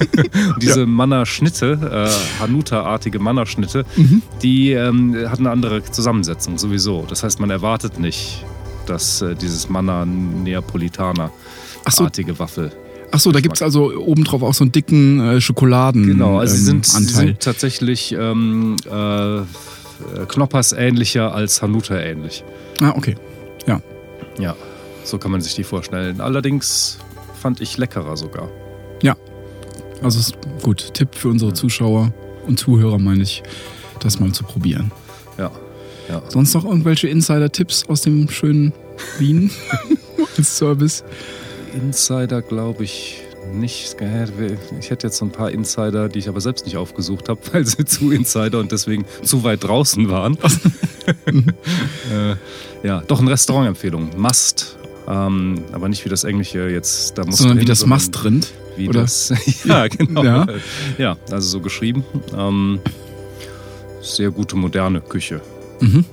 Okay. 0.00 0.30
diese 0.62 0.80
ja. 0.80 0.86
Manna-Schnitte, 0.86 2.08
äh, 2.08 2.10
Hanuta-artige 2.40 3.18
Manna-Schnitte, 3.18 3.84
mhm. 3.96 4.22
die 4.42 4.70
ähm, 4.70 5.16
hat 5.28 5.40
eine 5.40 5.50
andere 5.50 5.82
Zusammensetzung 5.82 6.56
sowieso. 6.58 7.04
Das 7.08 7.24
heißt, 7.24 7.40
man 7.40 7.50
erwartet 7.50 7.98
nicht, 7.98 8.44
dass 8.86 9.20
äh, 9.20 9.34
dieses 9.34 9.68
Manna-Neapolitaner-artige 9.68 12.34
so. 12.34 12.38
Waffel 12.38 12.70
Ach 13.10 13.18
so, 13.18 13.32
da 13.32 13.40
gibt 13.40 13.56
es 13.56 13.62
also 13.62 13.92
obendrauf 13.96 14.42
auch 14.42 14.54
so 14.54 14.62
einen 14.64 14.72
dicken 14.72 15.20
äh, 15.20 15.40
Schokoladen. 15.40 16.06
Genau, 16.06 16.38
also 16.38 16.54
sie, 16.54 16.62
sind, 16.62 16.86
ähm, 16.94 17.02
sie 17.02 17.14
sind 17.14 17.40
tatsächlich 17.40 18.12
ähm, 18.12 18.76
äh, 18.86 19.40
Knoppers 20.28 20.72
ähnlicher 20.72 21.34
als 21.34 21.62
Hanuta 21.62 21.98
ähnlich. 21.98 22.44
Ah, 22.80 22.92
okay. 22.94 23.16
Ja. 23.66 23.80
Ja. 24.38 24.54
So 25.08 25.16
kann 25.16 25.30
man 25.30 25.40
sich 25.40 25.54
die 25.54 25.64
vorstellen. 25.64 26.20
Allerdings 26.20 26.98
fand 27.40 27.62
ich 27.62 27.78
leckerer 27.78 28.14
sogar. 28.18 28.50
Ja. 29.02 29.16
Also 30.02 30.18
ist 30.18 30.36
gut. 30.62 30.92
Tipp 30.92 31.14
für 31.14 31.28
unsere 31.28 31.54
Zuschauer 31.54 32.12
und 32.46 32.58
Zuhörer, 32.58 32.98
meine 32.98 33.22
ich, 33.22 33.42
das 34.00 34.20
mal 34.20 34.32
zu 34.32 34.44
probieren. 34.44 34.92
Ja. 35.38 35.50
ja. 36.10 36.22
Sonst 36.28 36.52
noch 36.52 36.66
irgendwelche 36.66 37.08
Insider-Tipps 37.08 37.88
aus 37.88 38.02
dem 38.02 38.28
schönen 38.28 38.74
Wien 39.18 39.50
als 40.36 40.58
Service? 40.58 41.04
Insider 41.72 42.42
glaube 42.42 42.84
ich 42.84 43.22
nicht. 43.54 43.96
Ich 44.78 44.90
hätte 44.90 45.06
jetzt 45.06 45.16
so 45.16 45.24
ein 45.24 45.32
paar 45.32 45.50
Insider, 45.50 46.10
die 46.10 46.18
ich 46.18 46.28
aber 46.28 46.42
selbst 46.42 46.66
nicht 46.66 46.76
aufgesucht 46.76 47.30
habe, 47.30 47.40
weil 47.52 47.64
sie 47.64 47.86
zu 47.86 48.10
Insider 48.10 48.58
und 48.58 48.72
deswegen 48.72 49.06
zu 49.22 49.42
weit 49.42 49.64
draußen 49.64 50.10
waren. 50.10 50.36
äh, 52.12 52.36
ja, 52.86 53.00
doch 53.06 53.20
eine 53.20 53.30
Restaurantempfehlung. 53.30 54.10
Must 54.18 54.78
ähm, 55.08 55.62
aber 55.72 55.88
nicht 55.88 56.04
wie 56.04 56.10
das 56.10 56.24
Englische 56.24 56.68
jetzt. 56.68 57.16
Da 57.16 57.24
muss 57.24 57.38
sondern 57.38 57.60
wie 57.60 57.64
das 57.64 57.86
Mastrind? 57.86 58.52
Wie 58.76 58.88
oder? 58.88 59.02
das. 59.02 59.32
ja, 59.64 59.88
genau. 59.88 60.22
Ja. 60.22 60.46
ja, 60.98 61.16
also 61.30 61.48
so 61.48 61.60
geschrieben. 61.60 62.04
Ähm, 62.36 62.80
sehr 64.02 64.30
gute 64.30 64.56
moderne 64.56 65.00
Küche. 65.00 65.40
Mhm. 65.80 66.04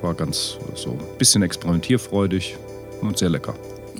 War 0.00 0.14
ganz 0.14 0.58
so 0.74 0.92
ein 0.92 1.18
bisschen 1.18 1.42
experimentierfreudig 1.42 2.56
und 3.02 3.18
sehr 3.18 3.28
lecker. 3.28 3.54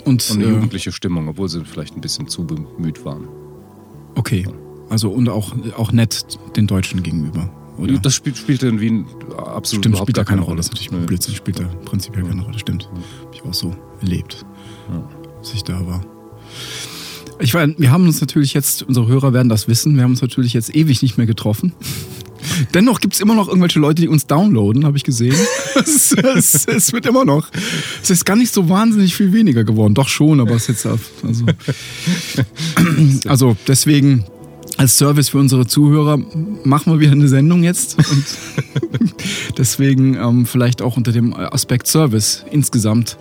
Und, 0.05 0.31
und 0.31 0.37
eine 0.37 0.45
äh, 0.45 0.51
jugendliche 0.51 0.93
Stimmung, 0.93 1.29
obwohl 1.29 1.49
sie 1.49 1.65
vielleicht 1.65 1.97
ein 1.97 2.01
bisschen 2.01 2.29
zu 2.29 2.47
bemüht 2.47 3.05
waren. 3.05 3.29
Okay. 4.15 4.47
Also 4.89 5.11
und 5.11 5.29
auch, 5.29 5.53
auch 5.77 5.93
nett 5.93 6.25
den 6.57 6.67
Deutschen 6.67 7.03
gegenüber. 7.03 7.51
Oder? 7.79 7.99
Das 7.99 8.15
spielt, 8.15 8.39
spielte 8.39 8.69
in 8.69 8.81
Wien 8.81 9.07
absolut 9.37 9.85
Stimmt, 9.85 9.99
spielt 9.99 10.17
da 10.17 10.25
keine 10.25 10.41
Rolle. 10.43 10.57
Das 10.57 10.67
ist 10.67 10.73
natürlich. 10.73 11.07
Blödsinn, 11.07 11.35
spielt 11.35 11.61
da 11.61 11.65
prinzipiell 11.85 12.25
keine 12.25 12.43
Rolle. 12.43 12.59
Stimmt. 12.59 12.89
Habe 12.89 13.35
ich 13.35 13.45
auch 13.45 13.53
so 13.53 13.75
erlebt, 14.01 14.45
ja. 14.91 15.09
als 15.39 15.55
ich 15.55 15.63
da 15.65 15.87
war. 15.87 16.05
Ich 17.39 17.53
meine, 17.53 17.75
wir 17.79 17.91
haben 17.91 18.07
uns 18.07 18.21
natürlich 18.21 18.55
jetzt, 18.55 18.83
unsere 18.83 19.07
Hörer 19.07 19.33
werden 19.33 19.49
das 19.49 19.69
wissen, 19.69 19.97
wir 19.97 20.05
haben 20.05 20.13
uns 20.13 20.23
natürlich 20.23 20.55
jetzt 20.55 20.75
ewig 20.75 21.03
nicht 21.03 21.19
mehr 21.19 21.27
getroffen. 21.27 21.73
Dennoch 22.75 23.01
gibt 23.01 23.15
es 23.15 23.21
immer 23.21 23.35
noch 23.35 23.49
irgendwelche 23.49 23.79
Leute, 23.79 24.03
die 24.03 24.09
uns 24.09 24.27
downloaden, 24.27 24.85
habe 24.85 24.97
ich 24.97 25.05
gesehen. 25.05 25.35
es, 25.75 26.13
es, 26.13 26.67
es, 26.67 26.93
wird 26.93 27.07
immer 27.07 27.25
noch. 27.25 27.49
Es 28.03 28.11
ist 28.11 28.25
gar 28.25 28.37
nicht 28.37 28.53
so 28.53 28.69
wahnsinnig 28.69 29.15
viel 29.15 29.33
weniger 29.33 29.65
geworden. 29.65 29.95
Doch 29.95 30.09
schon, 30.09 30.41
aber 30.41 30.53
es 30.53 30.69
ist 30.69 30.85
jetzt. 30.85 30.99
Also, 31.23 31.45
also 33.29 33.57
deswegen 33.67 34.25
als 34.77 34.99
Service 34.99 35.31
für 35.31 35.39
unsere 35.39 35.67
Zuhörer 35.67 36.19
machen 36.65 36.93
wir 36.93 37.01
wieder 37.01 37.13
eine 37.13 37.29
Sendung 37.29 37.63
jetzt. 37.63 37.97
Und 37.99 38.25
deswegen 39.59 40.15
ähm, 40.15 40.47
vielleicht 40.47 40.83
auch 40.83 40.97
unter 40.97 41.13
dem 41.13 41.35
Aspekt 41.35 41.87
Service 41.87 42.45
insgesamt. 42.51 43.17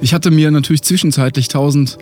Ich 0.00 0.14
hatte 0.14 0.30
mir 0.30 0.50
natürlich 0.50 0.82
zwischenzeitlich 0.82 1.48
tausend 1.48 1.98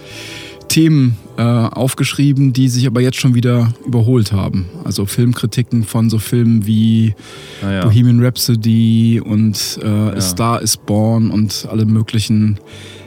Themen 0.68 1.16
äh, 1.36 1.42
aufgeschrieben, 1.42 2.52
die 2.52 2.68
sich 2.68 2.86
aber 2.86 3.00
jetzt 3.00 3.20
schon 3.20 3.34
wieder 3.34 3.74
überholt 3.84 4.32
haben. 4.32 4.66
Also 4.84 5.04
Filmkritiken 5.04 5.84
von 5.84 6.08
so 6.08 6.18
Filmen 6.18 6.66
wie 6.66 7.14
ah, 7.62 7.70
ja. 7.70 7.84
Bohemian 7.84 8.24
Rhapsody 8.24 9.20
und 9.22 9.80
äh, 9.82 9.86
ja. 9.86 10.12
A 10.12 10.20
Star 10.20 10.62
is 10.62 10.76
Born 10.76 11.30
und 11.30 11.66
alle 11.70 11.84
möglichen 11.84 12.58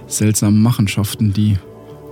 seltsamen 0.08 0.62
Machenschaften, 0.62 1.34
die 1.34 1.58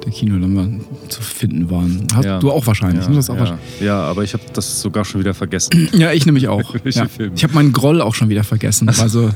der 0.03 0.11
Kinoländer 0.11 0.67
zu 1.09 1.21
finden 1.21 1.69
waren. 1.69 2.05
Hast 2.13 2.25
Ja. 2.25 2.39
du 2.39 2.51
auch 2.51 2.67
wahrscheinlich, 2.67 3.05
Ja, 3.05 3.11
ne? 3.11 3.19
Ja. 3.19 3.27
wahrscheinlich. 3.39 3.81
ja, 3.81 3.99
aber 4.03 4.23
ich 4.23 4.33
habe 4.33 4.43
das 4.53 4.81
sogar 4.81 5.05
schon 5.05 5.21
wieder 5.21 5.33
vergessen. 5.33 5.89
Ja, 5.93 6.11
ich 6.11 6.25
nämlich 6.25 6.47
auch. 6.47 6.75
Ich 6.85 6.97
habe 7.43 7.53
meinen 7.53 7.71
Groll 7.71 8.01
auch 8.01 8.13
schon 8.15 8.29
wieder 8.29 8.43
vergessen. 8.43 8.89
Also 8.89 9.29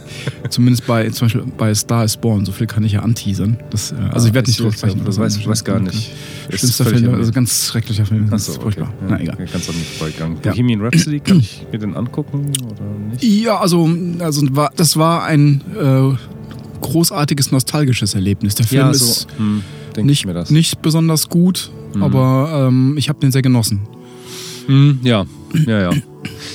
zumindest 0.50 0.86
bei 0.88 1.10
zum 1.10 1.26
Beispiel 1.28 1.44
bei 1.58 1.74
Star 1.74 2.04
is 2.04 2.18
Born, 2.18 2.46
so 2.46 2.52
viel 2.52 2.68
kann 2.68 2.84
ich 2.84 2.92
ja 2.94 3.02
anteasern. 3.02 3.58
Das, 3.70 3.92
äh, 3.92 3.96
also 4.12 4.28
ich 4.28 4.34
werde 4.34 4.50
nicht 4.50 4.60
drüber 4.60 4.72
sprechen. 4.74 5.02
Das 5.06 5.18
weiß, 5.20 5.48
weiß 5.48 5.64
gar 5.64 5.80
nicht. 5.80 6.12
Schlimmster 6.50 6.86
Film, 6.86 7.14
also 7.14 7.32
ganz 7.32 7.68
schrecklicher 7.68 8.06
Film. 8.06 8.26
Achso, 8.32 8.52
ist 8.52 8.58
okay. 8.58 8.64
furchtbar. 8.64 8.94
Na 9.08 9.20
egal. 9.20 9.38
Ganz 9.38 9.70
an 9.70 9.76
vorbeigegangen. 9.98 10.38
Ja. 10.44 10.52
Bohemian 10.52 10.82
Rhapsody, 10.82 11.20
kann 11.20 11.40
ich 11.40 11.66
mir 11.72 11.80
den 11.80 11.96
angucken 11.96 12.52
oder 12.66 13.12
nicht? 13.12 13.24
Ja, 13.24 13.58
also, 13.60 13.90
also 14.20 14.46
das 14.76 14.98
war 14.98 15.24
ein 15.26 15.62
äh, 15.80 16.16
großartiges 16.82 17.52
nostalgisches 17.52 18.14
Erlebnis. 18.16 18.56
Der 18.56 18.66
Film 18.66 18.90
ist 18.92 19.28
hm, 19.38 19.64
denke 19.98 20.12
ich 20.14 20.20
nicht, 20.20 20.26
mir 20.26 20.34
das. 20.34 20.50
nicht 20.50 20.82
besonders 20.82 21.28
gut, 21.30 21.72
aber 22.00 22.68
ähm, 22.70 22.96
ich 22.98 23.10
habe 23.10 23.20
den 23.20 23.32
sehr 23.32 23.42
genossen. 23.42 23.82
Hm, 24.68 25.00
ja, 25.04 25.26
ja, 25.66 25.92
ja. 25.92 25.98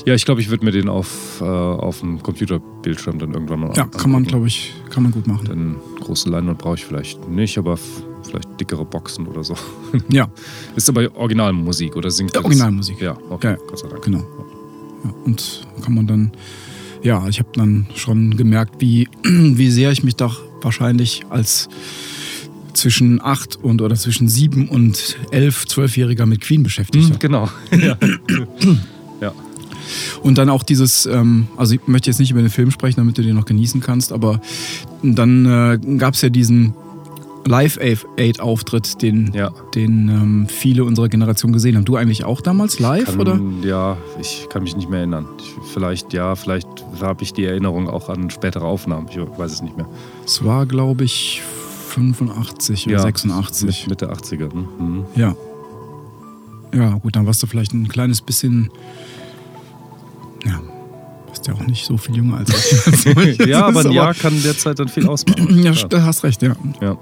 Ja, 0.05 0.15
ich 0.15 0.25
glaube, 0.25 0.41
ich 0.43 0.51
würde 0.51 0.65
mir 0.65 0.71
den 0.73 0.89
auf, 0.89 1.41
äh, 1.41 1.45
auf 1.45 2.01
dem 2.01 2.23
Computerbildschirm 2.23 3.19
dann 3.19 3.33
irgendwann 3.33 3.61
mal 3.61 3.73
Ja, 3.75 3.87
kann 3.87 4.11
man, 4.11 4.25
glaube 4.25 4.47
ich, 4.49 4.75
kann 4.91 5.03
man 5.03 5.13
gut 5.13 5.27
machen. 5.27 5.47
Denn 5.47 5.77
große 6.01 6.29
Leinwand 6.29 6.59
brauche 6.59 6.75
ich 6.75 6.85
vielleicht 6.85 7.27
nicht, 7.29 7.57
aber 7.57 7.79
vielleicht 8.23 8.61
dickere 8.61 8.85
Boxen 8.85 9.27
oder 9.27 9.43
so. 9.45 9.55
Ja, 10.11 10.29
Ist 10.77 10.89
aber 10.91 11.09
Originalmusik 11.17 11.97
oder 11.97 12.11
singt 12.11 12.33
Ja, 12.35 12.41
das? 12.41 12.45
Originalmusik. 12.45 13.01
Ja, 13.01 13.17
okay, 13.31 13.53
Ja, 13.53 13.57
Gott 13.67 13.79
sei 13.79 13.89
Dank. 13.89 14.03
genau. 14.03 14.25
Ja, 15.05 15.15
und 15.25 15.67
kann 15.83 15.95
man 15.95 16.07
dann, 16.07 16.33
ja, 17.03 17.27
ich 17.29 17.39
habe 17.39 17.49
dann 17.55 17.87
schon 17.95 18.37
gemerkt, 18.37 18.75
wie, 18.81 19.09
wie 19.25 19.71
sehr 19.71 19.91
ich 19.91 20.03
mich 20.05 20.17
doch 20.17 20.41
wahrscheinlich 20.61 21.25
als 21.31 21.69
zwischen 22.75 23.21
acht 23.23 23.57
und 23.63 23.83
oder 23.83 23.95
zwischen 23.97 24.29
sieben 24.29 24.69
und 24.69 25.17
elf, 25.31 25.67
zwölfjähriger 25.67 26.27
mit 26.27 26.41
Queen 26.41 26.63
beschäftigt 26.63 27.05
Hm, 27.05 27.11
habe. 27.11 27.19
genau. 27.19 27.49
ja. 27.73 27.97
ja. 29.21 29.33
Und 30.23 30.39
dann 30.39 30.49
auch 30.49 30.63
dieses, 30.63 31.07
ähm, 31.07 31.49
also 31.57 31.75
ich 31.75 31.81
möchte 31.87 32.09
jetzt 32.11 32.19
nicht 32.19 32.31
über 32.31 32.41
den 32.41 32.51
Film 32.51 32.71
sprechen, 32.71 32.97
damit 33.01 33.19
du 33.19 33.23
den 33.23 33.35
noch 33.37 33.45
genießen 33.45 33.81
kannst, 33.81 34.13
aber 34.13 34.41
dann 35.03 35.45
äh, 35.47 35.79
gab 35.99 36.15
es 36.15 36.23
ja 36.23 36.29
diesen 36.29 36.75
Live-Aid-Auftritt, 37.45 39.03
den, 39.03 39.33
Ja. 39.35 39.51
den 39.75 40.09
ähm, 40.09 40.47
viele 40.49 40.85
unserer 40.85 41.09
Generation 41.09 41.53
gesehen 41.53 41.77
haben. 41.77 41.85
Du 41.85 41.97
eigentlich 41.97 42.25
auch 42.25 42.41
damals 42.41 42.79
live, 42.79 43.07
Kann, 43.07 43.21
oder? 43.21 43.41
Ja, 43.63 43.97
ich 44.21 44.47
kann 44.49 44.63
mich 44.63 44.77
nicht 44.77 44.89
mehr 44.89 45.01
erinnern. 45.01 45.27
Ich, 45.39 45.53
vielleicht 45.73 46.13
ja, 46.13 46.37
vielleicht 46.37 46.69
habe 47.01 47.23
ich 47.25 47.33
die 47.33 47.45
Erinnerung 47.45 47.89
auch 47.89 48.09
an 48.09 48.31
spätere 48.31 48.65
Aufnahmen. 48.65 49.09
Ich 49.11 49.17
weiß 49.19 49.53
es 49.53 49.63
nicht 49.63 49.77
mehr. 49.77 49.87
Es 50.25 50.45
war, 50.45 50.67
glaube 50.67 51.03
ich, 51.05 51.43
85 51.95 52.87
oder 52.87 52.97
ja, 52.97 53.03
86. 53.03 53.87
Mit, 53.87 53.89
Mitte 53.91 54.13
80er. 54.13 54.55
Ne? 54.55 54.69
Mhm. 54.79 55.05
Ja. 55.17 55.35
Ja, 56.75 56.91
gut, 56.97 57.17
dann 57.17 57.27
warst 57.27 57.43
du 57.43 57.47
vielleicht 57.47 57.73
ein 57.75 57.89
kleines 57.89 58.21
bisschen. 58.23 58.71
Ja, 60.45 60.61
bist 61.31 61.47
ja 61.47 61.55
auch 61.55 61.67
nicht 61.67 61.85
so 61.85 61.97
viel 61.99 62.17
jünger 62.17 62.39
als 62.39 62.51
ich. 62.51 63.39
Ja, 63.47 63.67
aber 63.67 63.81
ein 63.85 63.93
Jahr 63.93 64.15
kann 64.15 64.41
derzeit 64.43 64.79
dann 64.79 64.89
viel 64.89 65.07
ausmachen. 65.09 65.49
Ja, 65.63 65.73
da 65.73 66.03
hast 66.05 66.25
recht, 66.25 66.43
ja. 66.43 66.55
ja. 66.81 66.97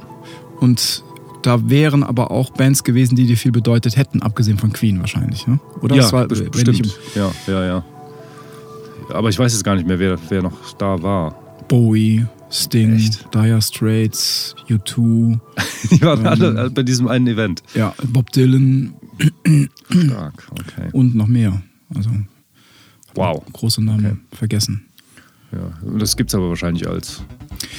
Und 0.60 1.04
da 1.42 1.70
wären 1.70 2.02
aber 2.02 2.30
auch 2.30 2.50
Bands 2.50 2.84
gewesen, 2.84 3.16
die 3.16 3.26
dir 3.26 3.36
viel 3.36 3.52
bedeutet 3.52 3.96
hätten, 3.96 4.20
abgesehen 4.22 4.58
von 4.58 4.72
Queen 4.72 5.00
wahrscheinlich, 5.00 5.46
ne? 5.46 5.58
Oder? 5.80 5.96
ja, 5.96 6.12
war, 6.12 6.26
bestimmt. 6.28 6.86
ich- 6.86 7.14
Ja, 7.14 7.30
ja, 7.46 7.64
ja. 7.64 7.84
Aber 9.14 9.28
ich 9.30 9.38
weiß 9.38 9.52
jetzt 9.52 9.64
gar 9.64 9.74
nicht 9.76 9.86
mehr, 9.88 9.98
wer, 9.98 10.18
wer 10.28 10.42
noch 10.42 10.52
da 10.78 11.00
war. 11.02 11.34
Bowie, 11.68 12.26
Sting, 12.50 12.94
Echt? 12.96 13.26
Dire 13.34 13.62
Straits, 13.62 14.54
U2, 14.68 15.38
Die 15.90 16.02
waren 16.02 16.20
Ähm. 16.20 16.26
alle 16.26 16.70
bei 16.70 16.82
diesem 16.82 17.08
einen 17.08 17.26
Event. 17.28 17.62
ja, 17.74 17.94
Bob 18.04 18.30
Dylan 18.32 18.94
Stark, 19.90 20.48
okay. 20.52 20.88
und 20.92 21.14
noch 21.14 21.26
mehr. 21.26 21.62
Also 21.94 22.10
Wow. 23.14 23.42
große 23.52 23.82
Namen 23.82 24.20
vergessen. 24.32 24.82
Ja. 25.52 25.72
Das 25.98 26.16
gibt 26.16 26.30
es 26.30 26.34
aber 26.34 26.48
wahrscheinlich 26.48 26.86
als 26.88 27.22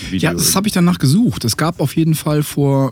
Video. 0.09 0.29
Ja, 0.29 0.33
das 0.33 0.55
habe 0.55 0.67
ich 0.67 0.73
danach 0.73 0.99
gesucht. 0.99 1.45
Es 1.45 1.55
gab 1.55 1.79
auf 1.79 1.95
jeden 1.95 2.15
Fall 2.15 2.43
vor 2.43 2.91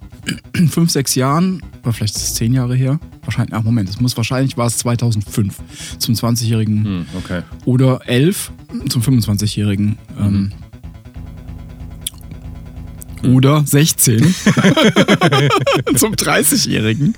fünf, 0.69 0.89
sechs 0.89 1.15
Jahren, 1.15 1.61
oder 1.83 1.91
vielleicht 1.91 2.15
ist 2.15 2.23
es 2.23 2.33
zehn 2.35 2.53
Jahre 2.53 2.75
her, 2.75 2.99
wahrscheinlich, 3.23 3.53
ach 3.53 3.63
Moment, 3.63 3.89
es 3.89 3.99
muss 3.99 4.15
wahrscheinlich 4.15 4.55
war 4.57 4.67
es 4.67 4.77
2005 4.77 5.97
zum 5.99 6.15
20-jährigen 6.15 6.83
hm, 6.85 7.05
okay. 7.17 7.41
oder 7.65 8.07
11 8.07 8.51
zum 8.87 9.01
25-jährigen. 9.01 9.97
Ähm, 10.17 10.51
oder 13.23 13.63
16 13.65 14.21
zum 15.95 16.13
30-jährigen 16.13 17.13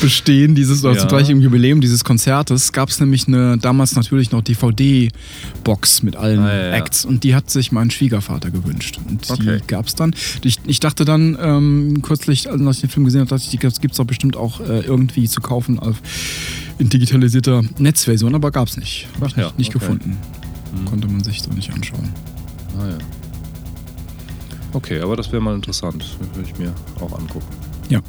Bestehen 0.00 0.54
dieses, 0.54 0.84
oder 0.84 0.96
zum 0.98 1.08
Ja. 1.10 1.16
30-jährigen 1.16 1.42
Jubiläum 1.42 1.80
dieses 1.80 2.04
Konzertes 2.04 2.72
gab 2.72 2.88
es 2.88 3.00
nämlich 3.00 3.28
eine 3.28 3.58
damals 3.58 3.94
natürlich 3.96 4.30
noch 4.30 4.42
DVD-Box 4.42 6.02
mit 6.02 6.16
allen 6.16 6.40
Ah, 6.40 6.54
ja, 6.54 6.66
ja. 6.68 6.72
Acts 6.76 7.04
und 7.04 7.24
die 7.24 7.34
hat 7.34 7.50
sich 7.50 7.72
mein 7.72 7.90
Schwiegervater 7.90 8.50
gewünscht. 8.50 8.98
Und 9.08 9.30
Okay. 9.30 9.58
die 9.60 9.66
gab 9.66 9.86
es 9.86 9.94
dann. 9.94 10.14
Ich, 10.42 10.58
ich 10.66 10.80
dachte 10.80 11.04
dann 11.04 11.36
ähm, 11.40 12.02
kürzlich, 12.02 12.50
als 12.50 12.60
ich 12.76 12.80
den 12.80 12.90
Film 12.90 13.04
gesehen 13.04 13.20
habe, 13.20 13.30
dachte 13.30 13.42
ich, 13.44 13.50
die 13.50 13.58
gibt 13.58 13.92
es 13.92 13.96
doch 13.98 14.04
bestimmt 14.06 14.36
auch 14.36 14.60
äh, 14.60 14.80
irgendwie 14.80 15.28
zu 15.28 15.40
kaufen 15.40 15.78
auf, 15.78 15.96
in 16.78 16.88
digitalisierter 16.88 17.62
Netzversion, 17.78 18.34
aber 18.34 18.50
gab 18.50 18.68
es 18.68 18.76
nicht. 18.76 19.06
Ach 19.20 19.36
nicht, 19.36 19.58
nicht 19.58 19.70
okay. 19.74 19.78
gefunden. 19.80 20.16
Konnte 20.86 21.06
man 21.08 21.22
sich 21.22 21.40
so 21.42 21.50
nicht 21.50 21.72
anschauen. 21.72 22.08
Ah, 22.78 22.88
ja. 22.88 22.98
Okay, 24.74 25.00
aber 25.00 25.16
das 25.16 25.32
wäre 25.32 25.40
mal 25.40 25.54
interessant. 25.54 26.04
Würde 26.34 26.48
ich 26.48 26.58
mir 26.58 26.72
auch 27.00 27.16
angucken. 27.18 27.46
Ja. 27.88 28.00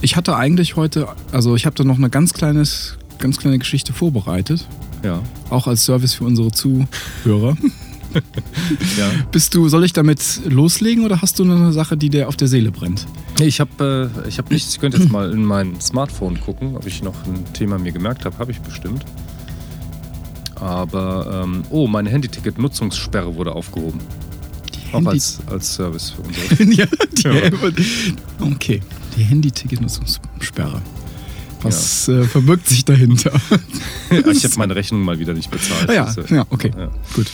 Ich 0.00 0.16
hatte 0.16 0.36
eigentlich 0.36 0.76
heute, 0.76 1.08
also 1.32 1.56
ich 1.56 1.66
habe 1.66 1.74
da 1.74 1.82
noch 1.82 1.96
eine 1.98 2.08
ganz 2.10 2.32
kleines, 2.32 2.96
ganz 3.18 3.38
kleine 3.38 3.58
Geschichte 3.58 3.92
vorbereitet, 3.92 4.68
Ja. 5.02 5.20
auch 5.50 5.66
als 5.66 5.84
Service 5.84 6.14
für 6.14 6.24
unsere 6.24 6.52
Zuhörer. 6.52 6.86
ja. 8.98 9.10
Bist 9.32 9.54
du, 9.54 9.68
soll 9.68 9.84
ich 9.84 9.92
damit 9.92 10.40
loslegen 10.46 11.04
oder 11.04 11.20
hast 11.20 11.38
du 11.38 11.42
eine 11.44 11.72
Sache, 11.72 11.96
die 11.96 12.10
dir 12.10 12.28
auf 12.28 12.36
der 12.36 12.46
Seele 12.48 12.70
brennt? 12.70 13.06
Ich 13.40 13.60
habe 13.60 14.10
äh, 14.24 14.28
ich 14.28 14.38
hab 14.38 14.50
nichts. 14.50 14.72
Ich 14.74 14.80
könnte 14.80 14.98
jetzt 14.98 15.10
mal 15.10 15.32
in 15.32 15.44
mein 15.44 15.80
Smartphone 15.80 16.38
gucken, 16.40 16.76
ob 16.76 16.86
ich 16.86 17.02
noch 17.02 17.14
ein 17.26 17.44
Thema 17.54 17.78
mir 17.78 17.92
gemerkt 17.92 18.24
habe. 18.24 18.38
Habe 18.38 18.52
ich 18.52 18.60
bestimmt. 18.60 19.04
Aber, 20.56 21.44
ähm, 21.44 21.62
oh, 21.70 21.86
meine 21.86 22.10
Handyticket-Nutzungssperre 22.10 23.34
wurde 23.36 23.52
aufgehoben. 23.52 24.00
Auch 24.92 25.06
als, 25.06 25.38
als 25.50 25.74
Service 25.74 26.10
für 26.10 26.22
unsere. 26.22 26.72
ja, 26.72 26.86
die, 27.12 27.22
Ja. 27.22 27.50
Okay, 28.40 28.80
die 29.16 29.22
Handy-Ticket-Nutzungssperre. 29.24 30.80
Was 31.62 32.08
äh, 32.08 32.22
verbirgt 32.24 32.68
sich 32.68 32.84
dahinter? 32.84 33.32
ich 34.10 34.44
habe 34.44 34.54
meine 34.58 34.76
Rechnung 34.76 35.02
mal 35.02 35.18
wieder 35.18 35.34
nicht 35.34 35.50
bezahlt. 35.50 35.88
Ah 35.90 35.92
ja, 35.92 36.14
äh, 36.16 36.34
ja, 36.34 36.46
okay, 36.50 36.70
Ja. 36.76 36.88
gut. 37.14 37.26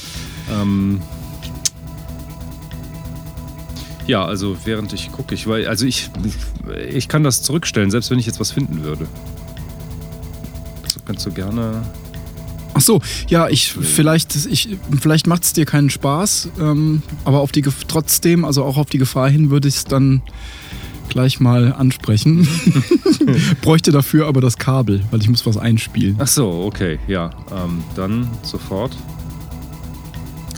Ähm, 0.51 1.01
ja, 4.07 4.25
also 4.25 4.57
während 4.65 4.93
ich 4.93 5.13
gucke, 5.13 5.35
ich 5.35 5.47
weil, 5.47 5.67
also 5.67 5.87
ich, 5.87 6.11
ich 6.91 7.09
kann 7.09 7.23
das 7.23 7.43
zurückstellen, 7.43 7.91
selbst 7.91 8.11
wenn 8.11 8.19
ich 8.19 8.27
jetzt 8.27 8.41
was 8.41 8.51
finden 8.51 8.83
würde. 8.83 9.07
Also 10.85 11.01
kannst 11.05 11.25
du 11.27 11.31
gerne. 11.31 11.83
Ach 12.75 12.81
so, 12.81 13.01
ja, 13.29 13.49
ich 13.49 13.73
vielleicht, 13.73 14.35
ich, 14.47 14.77
vielleicht 15.01 15.27
macht 15.27 15.45
es 15.45 15.53
dir 15.53 15.65
keinen 15.65 15.91
Spaß, 15.91 16.51
ähm, 16.61 17.03
aber 17.25 17.41
auf 17.41 17.53
die 17.53 17.63
trotzdem, 17.63 18.45
also 18.45 18.65
auch 18.65 18.77
auf 18.77 18.91
die 18.91 18.99
Gefahr 18.99 19.31
hin, 19.31 19.51
würde 19.51 19.69
ich 19.69 19.77
es 19.77 19.85
dann 19.85 20.23
gleich 21.09 21.39
mal 21.39 21.73
ansprechen. 21.73 22.49
Bräuchte 23.63 23.93
dafür 23.93 24.27
aber 24.27 24.41
das 24.41 24.59
Kabel, 24.59 25.03
weil 25.11 25.21
ich 25.21 25.29
muss 25.29 25.47
was 25.47 25.57
einspielen. 25.57 26.17
Ach 26.19 26.27
so, 26.27 26.65
okay, 26.67 26.99
ja. 27.07 27.31
Ähm, 27.53 27.85
dann 27.95 28.29
sofort. 28.43 28.97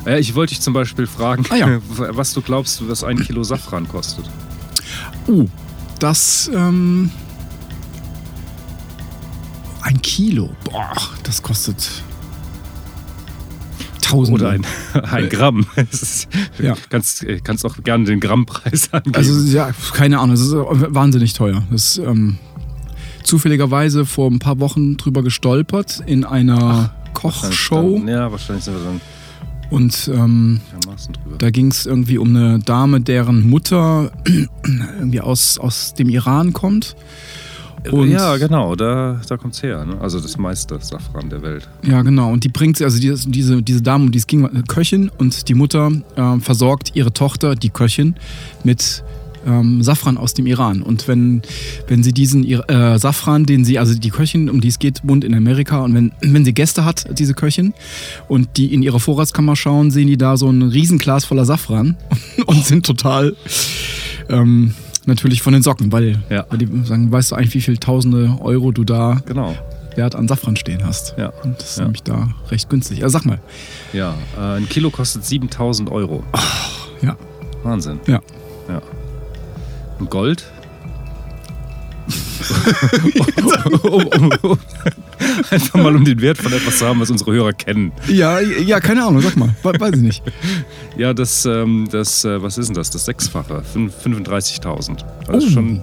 Ja, 0.06 0.16
ich 0.16 0.34
wollte 0.34 0.54
dich 0.54 0.62
zum 0.62 0.72
Beispiel 0.72 1.06
fragen, 1.06 1.44
Ah 1.50 1.56
ja. 1.56 1.80
was 1.88 2.32
du 2.32 2.40
glaubst, 2.40 2.88
was 2.88 3.04
ein 3.04 3.18
Kilo 3.18 3.42
Safran 3.42 3.86
kostet. 3.88 4.24
Uh, 5.28 5.46
das 5.98 6.50
ähm, 6.54 7.10
ein 9.96 10.02
Kilo. 10.02 10.50
Boah, 10.64 10.92
das 11.22 11.42
kostet 11.42 12.02
Tausende. 14.02 14.40
Oder 14.40 14.50
ein, 14.50 14.64
ein 15.10 15.28
Gramm. 15.28 15.66
Ist, 15.90 16.28
Ja. 16.60 16.76
kannst, 16.90 17.24
äh, 17.24 17.40
kannst 17.42 17.66
auch 17.66 17.76
gerne 17.82 18.04
den 18.04 18.20
Grammpreis 18.20 18.88
angeben. 18.92 19.16
Also 19.16 19.52
ja, 19.52 19.70
keine 19.94 20.20
Ahnung, 20.20 20.36
das 20.36 20.42
ist 20.42 20.52
wahnsinnig 20.54 21.32
teuer. 21.32 21.64
Das 21.72 21.96
ist 21.96 21.98
ähm, 21.98 22.38
zufälligerweise 23.24 24.06
vor 24.06 24.30
ein 24.30 24.38
paar 24.38 24.60
Wochen 24.60 24.96
drüber 24.96 25.24
gestolpert 25.24 26.04
in 26.06 26.24
einer 26.24 26.56
Wahrscheinlich 26.64 27.12
Kochshow 27.14 27.98
Dann, 27.98 28.08
ja, 28.08 28.30
wahrscheinlich 28.30 28.64
sind 28.64 28.74
wir 28.74 28.84
dann 28.84 29.00
und 29.68 30.08
ähm, 30.14 30.60
da 31.38 31.50
ging 31.50 31.72
es 31.72 31.86
irgendwie 31.86 32.18
um 32.18 32.28
eine 32.28 32.60
Dame, 32.60 33.00
deren 33.00 33.48
Mutter 33.48 34.12
irgendwie 34.64 35.20
aus, 35.20 35.58
aus 35.58 35.94
dem 35.94 36.08
Iran 36.08 36.52
kommt. 36.52 36.94
Und 37.92 38.10
ja, 38.10 38.36
genau, 38.36 38.74
da, 38.74 39.20
da 39.28 39.36
kommt 39.36 39.54
es 39.54 39.62
her. 39.62 39.84
Ne? 39.84 39.96
Also 40.00 40.20
das 40.20 40.36
meiste 40.36 40.78
Safran 40.80 41.30
der 41.30 41.42
Welt. 41.42 41.68
Ja, 41.82 42.02
genau. 42.02 42.32
Und 42.32 42.44
die 42.44 42.48
bringt 42.48 42.76
sie, 42.76 42.84
also 42.84 43.00
die, 43.00 43.14
diese, 43.30 43.62
diese 43.62 43.82
Dame, 43.82 44.04
um 44.04 44.12
die 44.12 44.18
es 44.18 44.26
ging, 44.26 44.48
Köchin 44.68 45.10
und 45.18 45.48
die 45.48 45.54
Mutter 45.54 45.90
äh, 46.16 46.38
versorgt 46.40 46.92
ihre 46.94 47.12
Tochter, 47.12 47.54
die 47.54 47.70
Köchin, 47.70 48.14
mit 48.64 49.02
ähm, 49.46 49.82
Safran 49.82 50.18
aus 50.18 50.34
dem 50.34 50.46
Iran. 50.46 50.82
Und 50.82 51.08
wenn, 51.08 51.42
wenn 51.86 52.02
sie 52.02 52.12
diesen 52.12 52.44
äh, 52.44 52.98
Safran, 52.98 53.46
den 53.46 53.64
sie, 53.64 53.78
also 53.78 53.98
die 53.98 54.10
Köchin, 54.10 54.50
um 54.50 54.60
die 54.60 54.68
es 54.68 54.78
geht, 54.78 55.00
wohnt 55.04 55.24
in 55.24 55.34
Amerika, 55.34 55.82
und 55.82 55.94
wenn, 55.94 56.12
wenn 56.20 56.44
sie 56.44 56.52
Gäste 56.52 56.84
hat, 56.84 57.06
diese 57.18 57.34
Köchin, 57.34 57.72
und 58.28 58.56
die 58.56 58.74
in 58.74 58.82
ihre 58.82 59.00
Vorratskammer 59.00 59.56
schauen, 59.56 59.90
sehen 59.90 60.08
die 60.08 60.18
da 60.18 60.36
so 60.36 60.50
ein 60.50 60.62
Riesenglas 60.62 61.24
voller 61.24 61.44
Safran 61.44 61.96
und 62.46 62.64
sind 62.64 62.84
total 62.84 63.36
ähm, 64.28 64.74
natürlich 65.06 65.42
von 65.42 65.52
den 65.52 65.62
Socken, 65.62 65.92
weil, 65.92 66.22
Ja. 66.30 66.46
weil 66.50 66.58
die 66.58 66.68
sagen, 66.84 67.10
weißt 67.12 67.30
du 67.32 67.36
eigentlich, 67.36 67.54
wie 67.54 67.60
viel 67.60 67.76
tausende 67.78 68.36
Euro 68.40 68.72
du 68.72 68.84
da 68.84 69.20
Genau. 69.26 69.54
Wert 69.94 70.14
an 70.14 70.28
Safran 70.28 70.56
stehen 70.56 70.84
hast. 70.84 71.14
Ja. 71.16 71.32
Und 71.42 71.58
das 71.58 71.70
ist 71.70 71.78
Ja. 71.78 71.84
nämlich 71.84 72.02
da 72.02 72.28
recht 72.50 72.68
günstig. 72.68 73.02
Also 73.02 73.18
sag 73.18 73.24
mal. 73.24 73.40
Ja, 73.92 74.14
äh, 74.38 74.58
ein 74.58 74.68
Kilo 74.68 74.90
kostet 74.90 75.24
7000 75.24 75.90
Euro. 75.90 76.22
Ja. 77.02 77.16
Wahnsinn. 77.62 78.00
Ja. 78.06 78.20
Ja. 78.68 78.82
Und 79.98 80.10
Gold? 80.10 80.44
Um, 83.82 84.06
um, 84.06 84.30
um, 84.42 84.58
einfach 85.50 85.74
mal 85.74 85.94
um 85.96 86.04
den 86.04 86.20
Wert 86.20 86.38
von 86.38 86.52
etwas 86.52 86.78
zu 86.78 86.86
haben, 86.86 87.00
was 87.00 87.10
unsere 87.10 87.32
Hörer 87.32 87.52
kennen. 87.52 87.92
Ja, 88.08 88.40
ja, 88.40 88.80
keine 88.80 89.04
Ahnung, 89.04 89.20
sag 89.22 89.36
mal. 89.36 89.54
We- 89.62 89.78
Weiß 89.80 89.94
ich 89.96 90.02
nicht. 90.02 90.22
Ja, 90.96 91.12
das, 91.12 91.44
ähm, 91.44 91.86
das 91.90 92.24
äh, 92.24 92.42
was 92.42 92.56
ist 92.56 92.68
denn 92.68 92.74
das? 92.74 92.88
Das 92.88 93.04
Sechsfache, 93.04 93.62
Fün- 93.74 93.90
35.000. 93.90 95.04
Das 95.26 95.44
ist 95.44 95.50
Oh. 95.50 95.52
schon, 95.52 95.82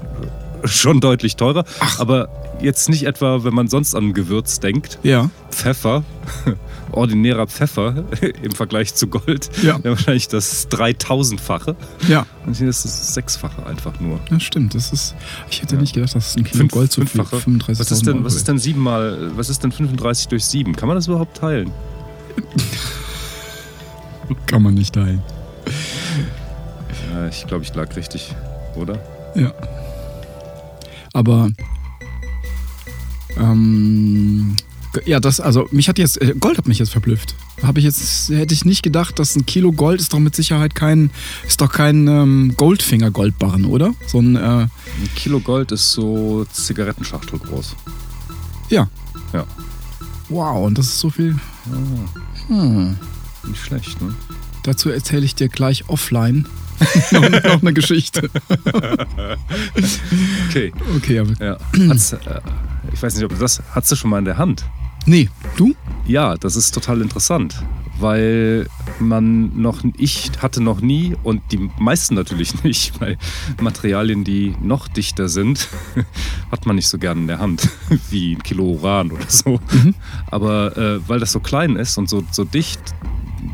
schon 0.66 1.00
deutlich 1.02 1.36
teurer. 1.36 1.66
Aber 1.98 2.30
jetzt 2.62 2.90
nicht 2.90 3.06
etwa, 3.06 3.44
wenn 3.44 3.54
man 3.54 3.68
sonst 3.68 3.96
an 3.96 4.14
Gewürz 4.14 4.60
denkt. 4.60 5.00
Ja. 5.04 5.30
Pfeffer, 5.52 6.04
ordinärer 6.92 7.48
Pfeffer 7.48 8.04
im 8.42 8.52
Vergleich 8.52 8.96
zu 8.96 9.08
Gold, 9.08 9.50
Ja. 9.62 9.80
wahrscheinlich 9.84 10.28
das 10.28 10.70
3000-fache. 10.70 11.76
Ja, 12.08 12.26
Und 12.46 12.56
hier 12.58 12.70
ist 12.70 12.86
das 12.86 13.14
Sechsfache 13.14 13.66
einfach 13.66 14.00
nur. 14.00 14.20
das 14.30 14.44
stimmt. 14.44 14.74
Das 14.76 14.92
ist, 14.94 15.16
ich 15.50 15.62
hätte 15.62 15.76
nicht 15.78 15.94
gedacht, 15.94 16.16
dass 16.16 16.30
es 16.30 16.38
ein 16.38 16.44
Kilo 16.44 16.60
Fünf- 16.60 16.72
Gold 16.74 16.92
so 16.92 17.02
viel 17.02 17.10
fünffache. 17.10 17.42
35 17.42 17.80
Was 17.80 17.92
ist 17.92 18.08
denn, 18.08 18.24
was 18.24 18.36
ist 18.36 18.48
denn 18.48 18.58
siebenmal, 18.58 19.32
was 19.36 19.50
ist 19.50 19.64
denn 19.64 19.72
35 19.72 20.28
durch 20.30 20.46
7? 20.46 20.76
Kann 20.76 20.88
man 20.88 20.96
das 20.98 21.08
überhaupt 21.08 21.38
teilen? 21.38 21.72
Kann 24.48 24.64
man 24.64 24.74
nicht 24.74 24.96
teilen. 24.96 25.22
Ja, 27.14 27.28
ich 27.28 27.46
glaube, 27.48 27.64
ich 27.64 27.74
lag 27.76 27.96
richtig, 27.96 28.34
oder? 28.76 28.98
Ja. 29.36 29.52
Aber 31.14 31.52
ähm, 33.38 34.56
ja, 35.06 35.20
das, 35.20 35.40
also 35.40 35.68
mich 35.72 35.90
hat 35.90 35.98
jetzt, 35.98 36.22
äh, 36.22 36.36
Gold 36.40 36.58
hat 36.58 36.68
mich 36.68 36.80
jetzt 36.80 36.92
verblüfft. 36.92 37.36
Habe 37.62 37.80
ich 37.80 37.86
jetzt, 37.86 38.30
hätte 38.30 38.54
ich 38.54 38.66
nicht 38.66 38.84
gedacht, 38.84 39.20
dass 39.20 39.36
ein 39.36 39.46
Kilo 39.46 39.72
Gold 39.72 40.02
ist 40.02 40.14
doch 40.14 40.20
mit 40.20 40.36
Sicherheit 40.36 40.76
kein, 40.76 41.12
ist 41.48 41.62
doch 41.62 41.72
kein 41.72 42.08
ähm, 42.08 42.54
Goldfinger 42.58 43.10
Goldbarren, 43.12 43.66
oder? 43.66 43.94
So 44.08 44.20
ein, 44.20 44.36
äh, 44.36 44.40
Ein 44.40 44.70
Kilo 45.16 45.40
Gold 45.40 45.72
ist 45.72 45.92
so 45.92 46.46
Zigarettenschachtel 46.52 47.40
groß. 47.40 47.76
ja. 48.70 48.88
Ja. 49.32 49.46
Wow, 50.30 50.66
und 50.68 50.78
das 50.78 50.86
ist 50.88 51.00
so 51.00 51.10
viel. 51.10 51.36
Hm. 52.48 52.96
Nicht 53.48 53.62
schlecht, 53.62 54.00
ne? 54.02 54.14
Dazu 54.64 54.90
erzähle 54.90 55.26
ich 55.26 55.36
dir 55.36 55.50
gleich 55.50 55.90
offline 55.90 56.48
noch, 57.12 57.30
noch 57.30 57.62
eine 57.62 57.74
Geschichte. 57.74 58.30
Okay. 60.50 60.72
Okay, 60.98 61.20
aber. 61.20 61.34
Ja. 61.44 61.54
Äh, 61.74 62.42
ich 62.94 63.02
weiß 63.02 63.16
nicht, 63.16 63.24
ob 63.24 63.32
du 63.32 63.38
das. 63.38 63.62
Hast 63.72 63.92
du 63.92 63.96
schon 63.96 64.12
mal 64.12 64.20
in 64.20 64.26
der 64.26 64.38
Hand? 64.38 64.64
Nee, 65.06 65.30
du? 65.58 65.76
Ja, 66.06 66.36
das 66.36 66.56
ist 66.56 66.72
total 66.74 67.02
interessant, 67.02 67.62
weil 68.00 68.68
man 69.00 69.60
noch, 69.60 69.84
ich 69.98 70.32
hatte 70.42 70.62
noch 70.62 70.80
nie 70.80 71.16
und 71.24 71.42
die 71.52 71.70
meisten 71.78 72.16
natürlich 72.16 72.64
nicht, 72.64 73.02
weil 73.02 73.18
Materialien, 73.60 74.24
die 74.24 74.56
noch 74.62 74.88
dichter 74.88 75.28
sind, 75.28 75.68
hat 76.52 76.66
man 76.66 76.78
nicht 76.78 76.88
so 76.88 76.98
gern 76.98 77.20
in 77.20 77.28
der 77.28 77.40
Hand, 77.40 77.68
wie 78.10 78.36
ein 78.36 78.44
Kilo 78.44 78.64
Uran 78.64 79.12
oder 79.12 79.28
so. 79.28 79.60
Aber 80.28 80.78
äh, 80.78 81.00
weil 81.10 81.20
das 81.20 81.34
so 81.34 81.40
klein 81.42 81.76
ist 81.76 81.98
und 81.98 82.10
so, 82.10 82.24
so 82.32 82.46
dicht, 82.46 82.80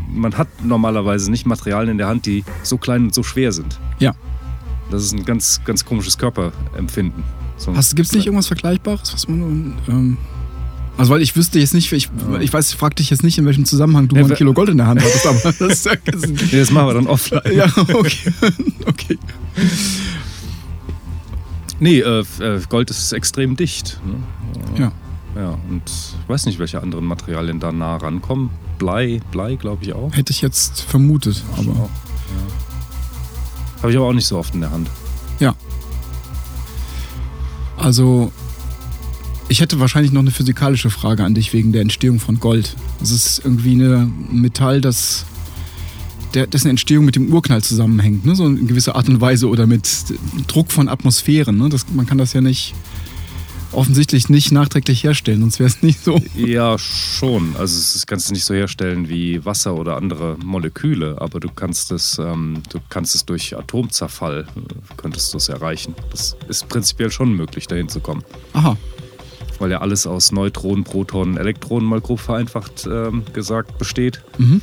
man 0.10 0.38
hat 0.38 0.48
normalerweise 0.64 1.32
nicht 1.32 1.46
Materialien 1.46 1.92
in 1.92 1.98
der 1.98 2.08
Hand, 2.08 2.26
die 2.26 2.44
so 2.64 2.78
klein 2.78 3.04
und 3.04 3.14
so 3.14 3.24
schwer 3.24 3.52
sind. 3.52 3.80
Ja. 4.00 4.14
Das 4.92 5.04
ist 5.04 5.14
ein 5.14 5.26
ganz, 5.26 5.62
ganz 5.66 5.86
komisches 5.86 6.18
Körperempfinden. 6.18 7.24
So 7.58 7.76
Hast, 7.76 7.96
gibt's 7.96 8.14
nicht 8.14 8.26
irgendwas 8.26 8.48
Vergleichbares, 8.48 9.14
was 9.14 9.28
man. 9.28 9.78
Ähm, 9.88 10.18
also, 10.98 11.14
weil 11.14 11.22
ich 11.22 11.36
wüsste 11.36 11.60
jetzt 11.60 11.74
nicht, 11.74 11.92
ich, 11.94 12.10
ich 12.42 12.52
weiß, 12.52 12.72
ich 12.72 12.76
frag 12.76 12.96
dich 12.96 13.10
jetzt 13.10 13.24
nicht, 13.24 13.38
in 13.38 13.46
welchem 13.46 13.66
Zusammenhang 13.66 14.08
du 14.08 14.16
Ja, 14.16 14.24
mal 14.24 14.32
ein 14.32 14.36
Kilo 14.38 14.54
Gold 14.54 14.70
in 14.70 14.78
der 14.78 14.88
Hand 14.88 15.02
hattest, 15.02 15.28
aber 15.28 15.40
das. 15.68 15.84
Das 15.84 16.28
Nee, 16.28 16.60
das 16.60 16.72
machen 16.72 16.88
wir 16.88 16.94
dann 16.96 17.08
offline. 17.08 17.42
ja, 17.54 17.68
okay. 17.94 18.34
okay. 18.86 19.18
Nee, 21.80 22.00
äh, 22.00 22.24
äh, 22.40 22.60
Gold 22.68 22.90
ist 22.90 23.14
extrem 23.14 23.56
dicht. 23.56 24.00
Ne? 24.06 24.80
Ja. 24.80 24.92
Ja, 25.36 25.58
und 25.70 25.84
ich 25.86 26.30
weiß 26.30 26.46
nicht, 26.46 26.60
welche 26.60 26.82
anderen 26.82 27.06
Materialien 27.06 27.60
da 27.60 27.72
nah 27.72 27.98
rankommen. 27.98 28.50
Blei, 28.78 29.20
Blei 29.32 29.56
glaube 29.56 29.84
ich 29.84 29.94
auch. 29.94 30.14
Hätte 30.14 30.32
ich 30.32 30.42
jetzt 30.42 30.82
vermutet, 30.82 31.44
aber. 31.58 31.72
Auch, 31.72 31.90
ja. 31.90 33.82
Habe 33.82 33.92
ich 33.92 33.98
aber 33.98 34.08
auch 34.08 34.14
nicht 34.14 34.28
so 34.28 34.38
oft 34.38 34.54
in 34.54 34.62
der 34.62 34.72
Hand. 34.72 34.90
Ja. 35.40 35.56
Also, 37.78 38.32
ich 39.48 39.62
hätte 39.62 39.80
wahrscheinlich 39.80 40.12
noch 40.12 40.22
eine 40.22 40.32
physikalische 40.32 40.90
Frage 40.90 41.24
an 41.24 41.34
dich 41.34 41.54
wegen 41.54 41.72
der 41.72 41.82
Entstehung 41.82 42.20
von 42.20 42.40
Gold. 42.40 42.76
Es 43.02 43.12
ist 43.12 43.42
irgendwie 43.44 43.76
ein 43.76 44.28
Metall, 44.32 44.82
das 44.82 45.26
der, 46.34 46.48
dessen 46.48 46.70
Entstehung 46.70 47.06
mit 47.06 47.16
dem 47.16 47.34
Urknall 47.34 47.64
zusammenhängt, 47.64 48.26
ne? 48.26 48.36
so 48.36 48.46
in 48.46 48.68
gewisser 48.68 48.96
Art 48.96 49.10
und 49.10 49.20
Weise 49.22 49.48
oder 49.48 49.66
mit 49.66 49.88
Druck 50.48 50.72
von 50.72 50.90
Atmosphären. 50.90 51.58
Ne? 51.58 51.70
Das, 51.70 51.86
man 51.92 52.06
kann 52.06 52.18
das 52.18 52.34
ja 52.34 52.42
nicht 52.42 52.76
offensichtlich 53.72 54.30
nicht 54.30 54.52
nachträglich 54.52 55.04
herstellen, 55.04 55.42
sonst 55.42 55.60
wäre 55.60 55.70
es 55.70 55.82
nicht 55.82 56.04
so. 56.04 56.22
Ja, 56.36 56.78
schon. 56.78 57.56
Also 57.58 57.78
das 57.78 58.06
kannst 58.08 58.30
du 58.30 58.34
nicht 58.34 58.46
so 58.46 58.54
herstellen 58.54 59.10
wie 59.10 59.44
Wasser 59.46 59.76
oder 59.76 59.98
andere 59.98 60.38
Moleküle, 60.44 61.18
aber 61.20 61.40
du 61.40 61.50
kannst 61.50 61.92
es, 61.92 62.18
ähm, 62.20 62.64
du 62.72 62.80
kannst 62.90 63.16
es 63.16 63.26
durch 63.26 63.58
Atomzerfall, 63.58 64.48
äh, 64.56 64.96
könntest 64.98 65.34
du 65.34 65.38
es 65.38 65.50
erreichen. 65.50 65.96
Das 66.12 66.36
ist 66.48 66.68
prinzipiell 66.70 67.12
schon 67.12 67.34
möglich, 67.34 67.68
dahin 67.68 67.90
zu 67.90 68.00
kommen. 68.00 68.24
Aha. 68.54 68.78
Weil 69.60 69.72
ja 69.72 69.82
alles 69.82 70.08
aus 70.08 70.32
Neutronen, 70.32 70.84
Protonen, 70.84 71.38
Elektronen 71.38 71.88
mal 71.88 72.02
grob 72.02 72.20
vereinfacht 72.20 72.88
ähm, 72.90 73.24
gesagt 73.34 73.78
besteht. 73.78 74.22
Mhm. 74.38 74.62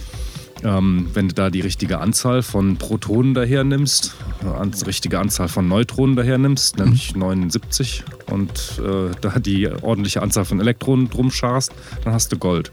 Ähm, 0.64 1.08
wenn 1.12 1.28
du 1.28 1.34
da 1.34 1.50
die 1.50 1.60
richtige 1.60 1.98
Anzahl 1.98 2.42
von 2.42 2.78
Protonen 2.78 3.34
daher 3.34 3.62
nimmst, 3.62 4.14
an, 4.42 4.72
richtige 4.86 5.18
Anzahl 5.18 5.48
von 5.48 5.68
Neutronen 5.68 6.16
daher 6.16 6.38
nimmst, 6.38 6.78
nämlich 6.78 7.14
79, 7.14 8.04
und 8.30 8.80
äh, 8.84 9.14
da 9.20 9.38
die 9.38 9.68
ordentliche 9.68 10.22
Anzahl 10.22 10.44
von 10.44 10.60
Elektronen 10.60 11.08
drum 11.08 11.30
scharst, 11.30 11.72
dann 12.04 12.12
hast 12.12 12.32
du 12.32 12.38
Gold. 12.38 12.72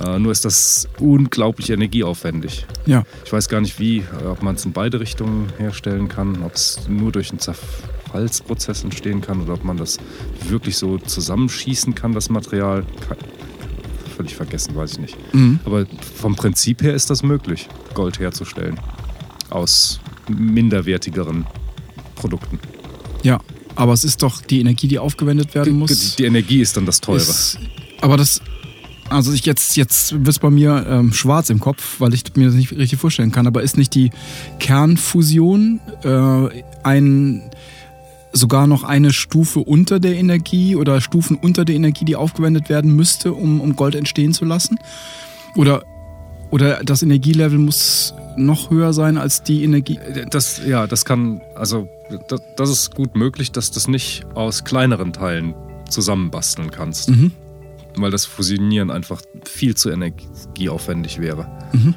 Äh, 0.00 0.18
nur 0.18 0.32
ist 0.32 0.44
das 0.44 0.88
unglaublich 0.98 1.70
energieaufwendig. 1.70 2.66
Ja. 2.86 3.04
Ich 3.24 3.32
weiß 3.32 3.48
gar 3.48 3.60
nicht, 3.60 3.78
wie, 3.78 3.98
äh, 3.98 4.26
ob 4.26 4.42
man 4.42 4.56
es 4.56 4.64
in 4.64 4.72
beide 4.72 5.00
Richtungen 5.00 5.52
herstellen 5.58 6.08
kann, 6.08 6.42
ob 6.42 6.54
es 6.54 6.80
nur 6.88 7.12
durch 7.12 7.30
einen 7.30 7.38
Zerfallsprozess 7.38 8.82
entstehen 8.82 9.20
kann 9.20 9.40
oder 9.42 9.54
ob 9.54 9.64
man 9.64 9.76
das 9.76 9.98
wirklich 10.48 10.76
so 10.76 10.98
zusammenschießen 10.98 11.94
kann, 11.94 12.12
das 12.12 12.28
Material. 12.28 12.84
Völlig 14.16 14.36
vergessen, 14.36 14.76
weiß 14.76 14.92
ich 14.92 14.98
nicht. 14.98 15.34
Mhm. 15.34 15.60
Aber 15.64 15.86
vom 16.16 16.36
Prinzip 16.36 16.82
her 16.82 16.94
ist 16.94 17.10
das 17.10 17.22
möglich, 17.22 17.68
Gold 17.94 18.20
herzustellen. 18.20 18.78
Aus 19.50 20.00
minderwertigeren 20.28 21.46
Produkten. 22.14 22.58
Ja. 23.22 23.40
Aber 23.76 23.92
es 23.92 24.04
ist 24.04 24.22
doch 24.22 24.40
die 24.42 24.60
Energie, 24.60 24.88
die 24.88 24.98
aufgewendet 24.98 25.54
werden 25.54 25.78
muss. 25.78 26.16
Die, 26.16 26.16
die 26.16 26.24
Energie 26.24 26.60
ist 26.60 26.76
dann 26.76 26.86
das 26.86 27.00
Teure. 27.00 27.18
Ist, 27.18 27.58
aber 28.00 28.16
das, 28.16 28.40
also 29.08 29.32
ich 29.32 29.44
jetzt, 29.44 29.76
jetzt 29.76 30.12
wird 30.12 30.28
es 30.28 30.38
bei 30.38 30.50
mir 30.50 30.86
ähm, 30.88 31.12
schwarz 31.12 31.50
im 31.50 31.60
Kopf, 31.60 31.96
weil 31.98 32.14
ich 32.14 32.24
mir 32.36 32.46
das 32.46 32.54
nicht 32.54 32.72
richtig 32.72 32.98
vorstellen 32.98 33.32
kann. 33.32 33.46
Aber 33.46 33.62
ist 33.62 33.76
nicht 33.76 33.94
die 33.94 34.10
Kernfusion 34.58 35.80
äh, 36.02 36.62
ein 36.82 37.50
sogar 38.32 38.66
noch 38.66 38.82
eine 38.82 39.12
Stufe 39.12 39.60
unter 39.60 40.00
der 40.00 40.16
Energie 40.16 40.74
oder 40.76 41.00
Stufen 41.00 41.36
unter 41.36 41.64
der 41.64 41.76
Energie, 41.76 42.04
die 42.04 42.16
aufgewendet 42.16 42.68
werden 42.68 42.94
müsste, 42.94 43.32
um, 43.32 43.60
um 43.60 43.76
Gold 43.76 43.94
entstehen 43.94 44.34
zu 44.34 44.44
lassen? 44.44 44.78
Oder, 45.54 45.84
oder 46.50 46.82
das 46.82 47.02
Energielevel 47.02 47.58
muss 47.58 48.12
noch 48.36 48.70
höher 48.70 48.92
sein 48.92 49.18
als 49.18 49.44
die 49.44 49.62
Energie? 49.62 49.98
Das, 50.30 50.60
ja, 50.66 50.86
das 50.88 51.04
kann, 51.04 51.40
also 51.54 51.88
das, 52.28 52.42
das 52.56 52.70
ist 52.70 52.94
gut 52.94 53.16
möglich, 53.16 53.52
dass 53.52 53.70
du 53.70 53.74
das 53.74 53.88
nicht 53.88 54.24
aus 54.34 54.64
kleineren 54.64 55.12
Teilen 55.12 55.54
zusammenbasteln 55.88 56.70
kannst. 56.70 57.10
Mhm. 57.10 57.32
Weil 57.96 58.10
das 58.10 58.24
Fusionieren 58.24 58.90
einfach 58.90 59.20
viel 59.44 59.76
zu 59.76 59.90
energieaufwendig 59.90 61.20
wäre. 61.20 61.46
Mhm. 61.72 61.94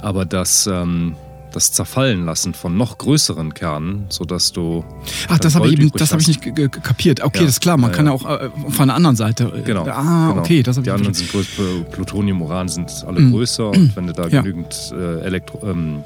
Aber 0.00 0.24
das, 0.24 0.68
ähm, 0.68 1.16
das 1.52 1.72
Zerfallen 1.72 2.24
lassen 2.24 2.54
von 2.54 2.76
noch 2.76 2.98
größeren 2.98 3.52
Kernen, 3.54 4.04
sodass 4.10 4.52
du. 4.52 4.84
Ach, 5.28 5.38
das 5.38 5.54
habe 5.56 5.66
ich 5.66 5.72
eben, 5.72 5.90
das 5.92 6.12
habe 6.12 6.20
ich 6.22 6.28
nicht 6.28 6.40
kapiert. 6.82 7.20
Okay, 7.24 7.38
Ja. 7.38 7.44
das 7.46 7.54
ist 7.54 7.60
klar. 7.62 7.76
Man 7.78 7.90
Ja, 7.90 7.96
kann 7.96 8.06
ja 8.06 8.12
auch 8.12 8.24
äh, 8.28 8.50
von 8.68 8.86
der 8.88 8.94
anderen 8.96 9.16
Seite. 9.16 9.52
äh, 9.56 9.62
Genau. 9.62 9.84
Ah, 9.88 10.28
genau. 10.28 10.40
okay, 10.42 10.62
das 10.62 10.76
habe 10.76 10.84
Die 10.84 10.90
ich 10.90 10.94
anderen 10.94 11.14
verstanden. 11.14 11.46
sind 11.56 11.56
größer, 11.56 11.90
Plutonium, 11.90 12.42
Uran 12.42 12.68
sind 12.68 12.90
alle 13.06 13.18
Mhm. 13.20 13.32
größer 13.32 13.70
und 13.70 13.96
wenn 13.96 14.06
du 14.06 14.12
da 14.12 14.28
Ja. 14.28 14.42
genügend 14.42 14.92
äh, 14.94 15.20
Elektro, 15.22 15.66
ähm, 15.66 16.04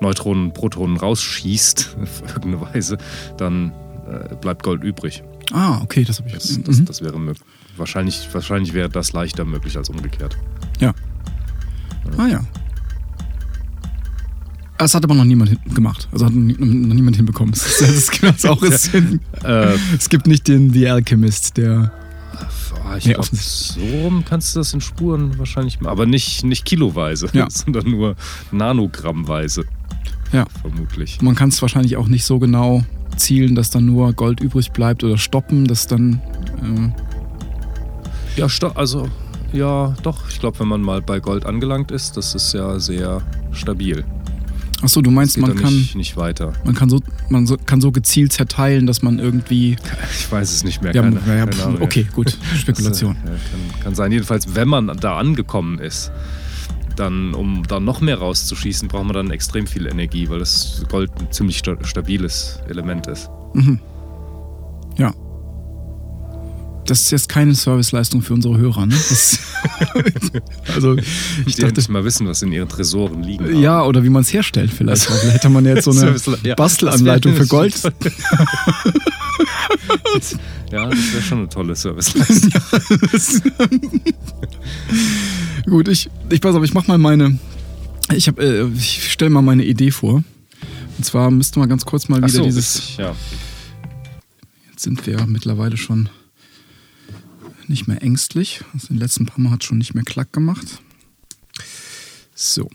Neutronen 0.00 0.52
Protonen 0.52 0.96
rausschießt, 0.96 1.96
auf 2.02 2.22
irgendeine 2.22 2.60
Weise, 2.60 2.98
dann 3.36 3.72
äh, 4.08 4.34
bleibt 4.36 4.62
Gold 4.62 4.82
übrig. 4.82 5.22
Ah, 5.52 5.80
okay, 5.82 6.04
das 6.04 6.18
habe 6.18 6.28
ich. 6.28 6.34
Das, 6.34 6.60
das, 6.62 6.78
mhm. 6.78 6.84
das 6.84 7.02
wäre 7.02 7.18
möglich. 7.18 7.44
Wahrscheinlich, 7.76 8.28
wahrscheinlich 8.32 8.74
wäre 8.74 8.88
das 8.88 9.12
leichter 9.12 9.44
möglich 9.44 9.76
als 9.76 9.88
umgekehrt. 9.88 10.36
Ja. 10.80 10.94
Ah 12.16 12.26
ja. 12.26 12.44
Das 14.80 14.94
hat 14.94 15.04
aber 15.04 15.14
noch 15.14 15.24
niemand 15.24 15.58
gemacht. 15.74 16.08
Also 16.10 16.24
hat 16.24 16.32
noch 16.32 16.94
niemand 16.94 17.16
hinbekommen. 17.16 17.52
Das 17.80 17.80
ist, 17.82 18.22
das 18.22 18.44
auch 18.46 18.62
ist, 18.62 18.94
äh, 18.94 19.76
es 19.96 20.08
gibt 20.08 20.26
nicht 20.26 20.48
den 20.48 20.72
The 20.72 20.88
Alchemist, 20.88 21.56
der. 21.56 21.92
Ich 22.96 23.06
nee, 23.06 23.12
glaube, 23.12 23.28
so 23.32 23.80
rum 23.80 24.24
kannst 24.26 24.54
du 24.54 24.60
das 24.60 24.72
in 24.72 24.80
Spuren 24.80 25.38
wahrscheinlich 25.38 25.80
machen. 25.80 25.92
Aber 25.92 26.06
nicht, 26.06 26.44
nicht 26.44 26.64
kiloweise, 26.64 27.28
ja. 27.32 27.48
sondern 27.50 27.90
nur 27.90 28.16
nanogrammweise. 28.50 29.64
Ja. 30.32 30.46
Vermutlich. 30.60 31.20
Man 31.22 31.34
kann 31.34 31.48
es 31.48 31.60
wahrscheinlich 31.60 31.96
auch 31.96 32.08
nicht 32.08 32.24
so 32.24 32.38
genau 32.38 32.84
zielen, 33.16 33.54
dass 33.54 33.70
dann 33.70 33.86
nur 33.86 34.12
Gold 34.12 34.40
übrig 34.40 34.72
bleibt 34.72 35.04
oder 35.04 35.18
stoppen, 35.18 35.66
dass 35.66 35.86
dann. 35.86 36.20
Äh 36.62 38.40
ja, 38.40 38.48
stopp, 38.48 38.78
also 38.78 39.08
ja, 39.52 39.94
doch. 40.02 40.28
Ich 40.28 40.38
glaube, 40.38 40.60
wenn 40.60 40.68
man 40.68 40.80
mal 40.80 41.02
bei 41.02 41.18
Gold 41.20 41.44
angelangt 41.44 41.90
ist, 41.90 42.16
das 42.16 42.34
ist 42.34 42.54
ja 42.54 42.78
sehr 42.78 43.22
stabil. 43.52 44.04
Achso, 44.82 45.02
du 45.02 45.10
meinst, 45.10 45.36
man 45.36 45.54
kann 45.56 45.74
nicht, 45.74 45.94
nicht, 45.94 46.16
weiter. 46.16 46.54
Man 46.64 46.74
kann 46.74 46.88
so, 46.88 47.00
man 47.28 47.46
so, 47.46 47.58
kann 47.58 47.82
so 47.82 47.92
gezielt 47.92 48.32
zerteilen, 48.32 48.86
dass 48.86 49.02
man 49.02 49.18
irgendwie. 49.18 49.76
Ich 50.18 50.30
weiß 50.30 50.52
es 50.52 50.64
nicht 50.64 50.82
mehr. 50.82 50.94
Ja, 50.94 51.02
keine, 51.02 51.20
ja, 51.26 51.46
keine 51.46 51.80
okay, 51.80 52.06
gut. 52.14 52.36
Spekulation. 52.56 53.16
Das, 53.22 53.32
äh, 53.32 53.36
kann, 53.36 53.82
kann, 53.82 53.94
sein. 53.94 54.12
Jedenfalls, 54.12 54.54
wenn 54.54 54.68
man 54.68 54.86
da 55.00 55.18
angekommen 55.18 55.78
ist, 55.78 56.12
dann, 57.00 57.34
um 57.34 57.62
da 57.66 57.80
noch 57.80 58.00
mehr 58.00 58.18
rauszuschießen, 58.18 58.88
braucht 58.88 59.04
man 59.04 59.14
dann 59.14 59.30
extrem 59.30 59.66
viel 59.66 59.86
Energie, 59.86 60.28
weil 60.28 60.38
das 60.38 60.84
Gold 60.88 61.10
ein 61.18 61.32
ziemlich 61.32 61.58
stabiles 61.82 62.60
Element 62.68 63.06
ist. 63.06 63.30
Mhm. 63.54 63.80
Ja. 64.96 65.14
Das 66.86 67.02
ist 67.02 67.10
jetzt 67.12 67.28
keine 67.28 67.54
Serviceleistung 67.54 68.20
für 68.20 68.34
unsere 68.34 68.58
Hörer, 68.58 68.86
ne? 68.86 68.94
also, 70.74 70.96
ich 71.46 71.54
Die 71.54 71.62
dachte 71.62 71.92
mal 71.92 72.04
wissen, 72.04 72.26
was 72.26 72.42
in 72.42 72.52
ihren 72.52 72.68
Tresoren 72.68 73.22
liegen. 73.22 73.44
Haben. 73.44 73.60
Ja, 73.60 73.84
oder 73.84 74.02
wie 74.02 74.08
man 74.08 74.22
es 74.22 74.32
herstellt 74.32 74.72
vielleicht. 74.72 75.08
Also, 75.08 75.20
vielleicht 75.20 75.36
hätte 75.36 75.50
man 75.50 75.64
jetzt 75.66 75.84
so 75.84 75.92
eine 75.96 76.16
ja, 76.42 76.56
Bastelanleitung 76.56 77.34
für 77.34 77.46
Gold. 77.46 77.80
ja, 80.72 80.86
das 80.86 81.12
wäre 81.12 81.22
schon 81.22 81.38
eine 81.38 81.48
tolle 81.48 81.76
Serviceleistung. 81.76 82.60
Gut, 85.66 85.88
ich, 85.88 86.10
ich 86.30 86.40
pass 86.40 86.54
auf, 86.54 86.64
ich 86.64 86.74
mach 86.74 86.86
mal 86.86 86.98
meine. 86.98 87.38
Ich, 88.12 88.28
äh, 88.28 88.66
ich 88.68 89.12
stelle 89.12 89.30
mal 89.30 89.42
meine 89.42 89.64
Idee 89.64 89.90
vor. 89.90 90.24
Und 90.96 91.04
zwar 91.04 91.30
müsste 91.30 91.58
man 91.58 91.68
ganz 91.68 91.84
kurz 91.84 92.08
mal 92.08 92.18
wieder 92.18 92.28
so, 92.28 92.44
dieses. 92.44 92.76
Richtig, 92.76 92.96
ja. 92.98 93.14
Jetzt 94.70 94.82
sind 94.82 95.06
wir 95.06 95.26
mittlerweile 95.26 95.76
schon 95.76 96.08
nicht 97.68 97.86
mehr 97.86 98.02
ängstlich. 98.02 98.62
Also 98.74 98.88
den 98.88 98.98
letzten 98.98 99.26
paar 99.26 99.40
Mal 99.40 99.52
hat 99.52 99.64
schon 99.64 99.78
nicht 99.78 99.94
mehr 99.94 100.04
Klack 100.04 100.32
gemacht. 100.32 100.80
So. 102.34 102.68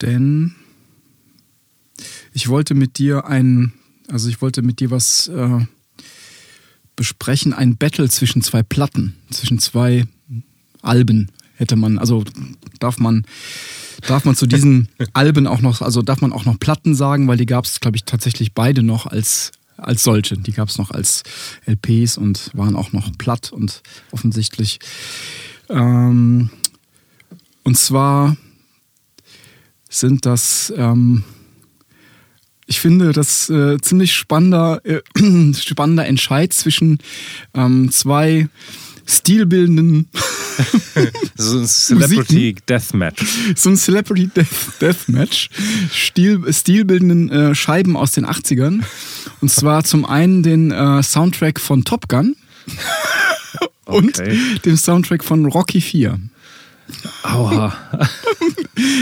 Denn 0.00 0.54
ich 2.32 2.48
wollte 2.48 2.74
mit 2.74 2.98
dir 2.98 3.26
ein, 3.26 3.72
also 4.08 4.28
ich 4.28 4.40
wollte 4.40 4.62
mit 4.62 4.80
dir 4.80 4.90
was 4.90 5.28
äh, 5.28 5.66
besprechen, 7.00 7.54
ein 7.54 7.78
Battle 7.78 8.10
zwischen 8.10 8.42
zwei 8.42 8.62
Platten, 8.62 9.16
zwischen 9.30 9.58
zwei 9.58 10.04
Alben 10.82 11.30
hätte 11.54 11.74
man, 11.74 11.96
also 11.96 12.24
darf 12.78 12.98
man, 12.98 13.24
darf 14.06 14.26
man 14.26 14.36
zu 14.36 14.46
diesen 14.46 14.90
Alben 15.14 15.46
auch 15.46 15.62
noch, 15.62 15.80
also 15.80 16.02
darf 16.02 16.20
man 16.20 16.34
auch 16.34 16.44
noch 16.44 16.60
Platten 16.60 16.94
sagen, 16.94 17.26
weil 17.26 17.38
die 17.38 17.46
gab 17.46 17.64
es, 17.64 17.80
glaube 17.80 17.96
ich, 17.96 18.04
tatsächlich 18.04 18.52
beide 18.52 18.82
noch 18.82 19.06
als 19.06 19.52
als 19.78 20.02
solche. 20.02 20.36
Die 20.36 20.52
gab 20.52 20.68
es 20.68 20.76
noch 20.76 20.90
als 20.90 21.22
LPs 21.64 22.18
und 22.18 22.50
waren 22.52 22.76
auch 22.76 22.92
noch 22.92 23.10
platt 23.16 23.50
und 23.50 23.80
offensichtlich. 24.10 24.78
Ähm, 25.70 26.50
und 27.64 27.78
zwar 27.78 28.36
sind 29.88 30.26
das, 30.26 30.70
ähm, 30.76 31.24
ich 32.70 32.78
finde, 32.78 33.12
das 33.12 33.50
äh, 33.50 33.78
ziemlich 33.80 34.14
spannender, 34.14 34.80
äh, 34.84 35.00
spannender 35.54 36.06
Entscheid 36.06 36.52
zwischen 36.52 36.98
ähm, 37.52 37.90
zwei 37.90 38.48
stilbildenden 39.04 40.08
so 41.36 41.58
ein 41.58 41.66
Celebrity 41.66 42.54
Deathmatch. 42.68 43.24
So 43.56 43.70
ein 43.70 43.76
Celebrity 43.76 44.28
Death, 44.28 44.80
Deathmatch. 44.80 45.50
Stil, 45.92 46.52
stilbildenden 46.52 47.30
äh, 47.30 47.54
Scheiben 47.56 47.96
aus 47.96 48.12
den 48.12 48.24
80ern. 48.24 48.84
Und 49.40 49.50
zwar 49.50 49.82
zum 49.82 50.04
einen 50.04 50.44
den 50.44 50.70
äh, 50.70 51.02
Soundtrack 51.02 51.58
von 51.58 51.84
Top 51.84 52.08
Gun 52.08 52.36
und 53.86 54.20
okay. 54.20 54.38
den 54.64 54.76
Soundtrack 54.76 55.24
von 55.24 55.46
Rocky 55.46 55.80
4. 55.80 56.20
Aua. 57.24 57.76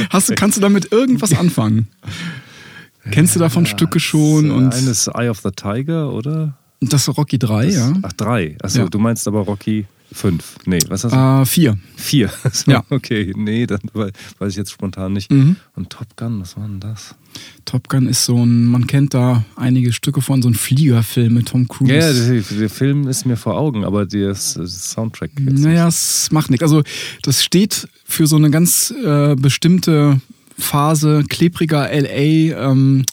Hast 0.08 0.34
kannst 0.36 0.56
du 0.56 0.62
damit 0.62 0.90
irgendwas 0.90 1.34
anfangen? 1.34 1.88
Kennst 3.10 3.34
du 3.34 3.40
davon 3.40 3.64
ja, 3.64 3.70
Stücke 3.70 4.00
schon? 4.00 4.50
Und 4.50 4.74
eines 4.74 5.08
Eye 5.08 5.28
of 5.28 5.40
the 5.40 5.50
Tiger, 5.50 6.12
oder? 6.12 6.56
Das 6.80 7.08
ist 7.08 7.16
Rocky 7.16 7.38
3, 7.38 7.66
das, 7.66 7.74
ja. 7.74 7.92
Ach, 8.02 8.12
3. 8.12 8.56
Achso, 8.62 8.80
ja. 8.80 8.88
du 8.88 8.98
meinst 8.98 9.26
aber 9.26 9.40
Rocky 9.40 9.86
Fünf. 10.10 10.56
Nee, 10.64 10.78
was 10.88 11.04
hast 11.04 11.12
du? 11.12 11.42
Äh, 11.42 11.44
vier. 11.44 11.78
Vier. 11.96 12.30
So, 12.50 12.70
ja. 12.70 12.82
Okay, 12.88 13.32
nee, 13.36 13.66
dann 13.66 13.80
weiß 13.92 14.52
ich 14.52 14.56
jetzt 14.56 14.72
spontan 14.72 15.12
nicht. 15.12 15.30
Mhm. 15.30 15.56
Und 15.76 15.90
Top 15.90 16.16
Gun, 16.16 16.40
was 16.40 16.56
war 16.56 16.66
denn 16.66 16.80
das? 16.80 17.14
Top 17.66 17.88
Gun 17.88 18.08
ist 18.08 18.24
so 18.24 18.42
ein, 18.42 18.64
man 18.66 18.86
kennt 18.86 19.12
da 19.12 19.44
einige 19.54 19.92
Stücke 19.92 20.22
von, 20.22 20.40
so 20.40 20.48
ein 20.48 20.54
Fliegerfilm 20.54 21.34
mit 21.34 21.48
Tom 21.48 21.68
Cruise. 21.68 21.92
Ja, 21.92 22.12
der, 22.12 22.40
der 22.40 22.70
Film 22.70 23.06
ist 23.06 23.26
mir 23.26 23.36
vor 23.36 23.58
Augen, 23.58 23.84
aber 23.84 24.06
der 24.06 24.34
Soundtrack. 24.34 25.32
Naja, 25.38 25.86
es 25.86 26.30
macht 26.32 26.50
nichts. 26.50 26.62
Also, 26.62 26.82
das 27.22 27.44
steht 27.44 27.88
für 28.04 28.26
so 28.26 28.36
eine 28.36 28.50
ganz 28.50 28.92
äh, 29.04 29.36
bestimmte 29.36 30.20
Phase 30.58 31.24
klebriger 31.28 31.88
LA 31.90 32.70
ähm, 32.70 33.04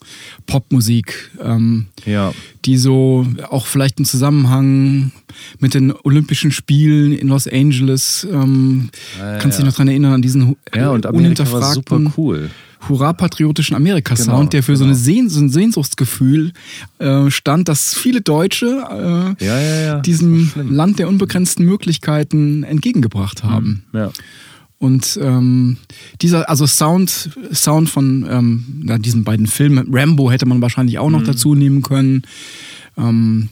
Popmusik, 0.48 1.32
ähm, 1.42 1.86
ja. 2.06 2.34
die 2.66 2.78
so 2.78 3.26
auch 3.50 3.68
vielleicht 3.68 4.00
im 4.00 4.06
Zusammenhang 4.06 5.12
mit 5.60 5.74
den 5.74 5.94
Olympischen 6.04 6.52
Spielen 6.52 7.14
in 7.14 7.28
Los 7.28 7.48
Angeles, 7.48 8.28
ähm, 8.32 8.90
ja, 9.18 9.38
kannst 9.38 9.58
du 9.58 9.62
dich 9.62 9.70
noch 9.70 9.76
daran 9.76 9.90
erinnern, 9.90 10.14
an 10.14 10.22
diesen 10.22 10.56
ja, 10.74 10.90
und 10.90 11.06
unhinterfragten, 11.06 11.74
super 11.74 12.14
cool. 12.18 12.50
hurra-patriotischen 12.90 13.76
Amerika-Sound, 13.76 14.28
genau, 14.28 14.50
der 14.50 14.64
für 14.64 14.74
genau. 14.74 14.80
so, 14.80 14.86
eine 14.86 14.96
Sehn 14.96 15.30
so 15.30 15.40
ein 15.40 15.50
Sehnsuchtsgefühl 15.50 16.52
äh, 17.00 17.30
stand, 17.30 17.68
dass 17.68 17.94
viele 17.94 18.22
Deutsche 18.22 19.36
äh, 19.40 19.46
ja, 19.46 20.00
diesem 20.00 20.52
Land 20.56 21.00
der 21.00 21.08
unbegrenzten 21.08 21.66
Möglichkeiten 21.66 22.64
entgegengebracht 22.64 23.44
haben. 23.44 23.84
Ja. 23.94 24.12
Und 24.78 25.18
ähm, 25.22 25.78
dieser, 26.22 26.50
also 26.50 26.68
Sound, 26.68 27.30
Sound 27.54 27.90
von 27.90 28.26
ähm, 28.30 28.84
ja, 28.88 28.98
diesen 28.98 29.24
beiden 29.24 29.48
Filmen, 29.48 29.88
Rambo 29.92 30.30
hätte 30.32 30.46
man 30.46 30.62
wahrscheinlich 30.62 31.00
auch 31.00 31.10
noch 31.10 31.22
mhm. 31.22 31.26
dazu 31.26 31.56
nehmen 31.56 31.82
können. 31.82 32.24
Ähm, 32.98 33.50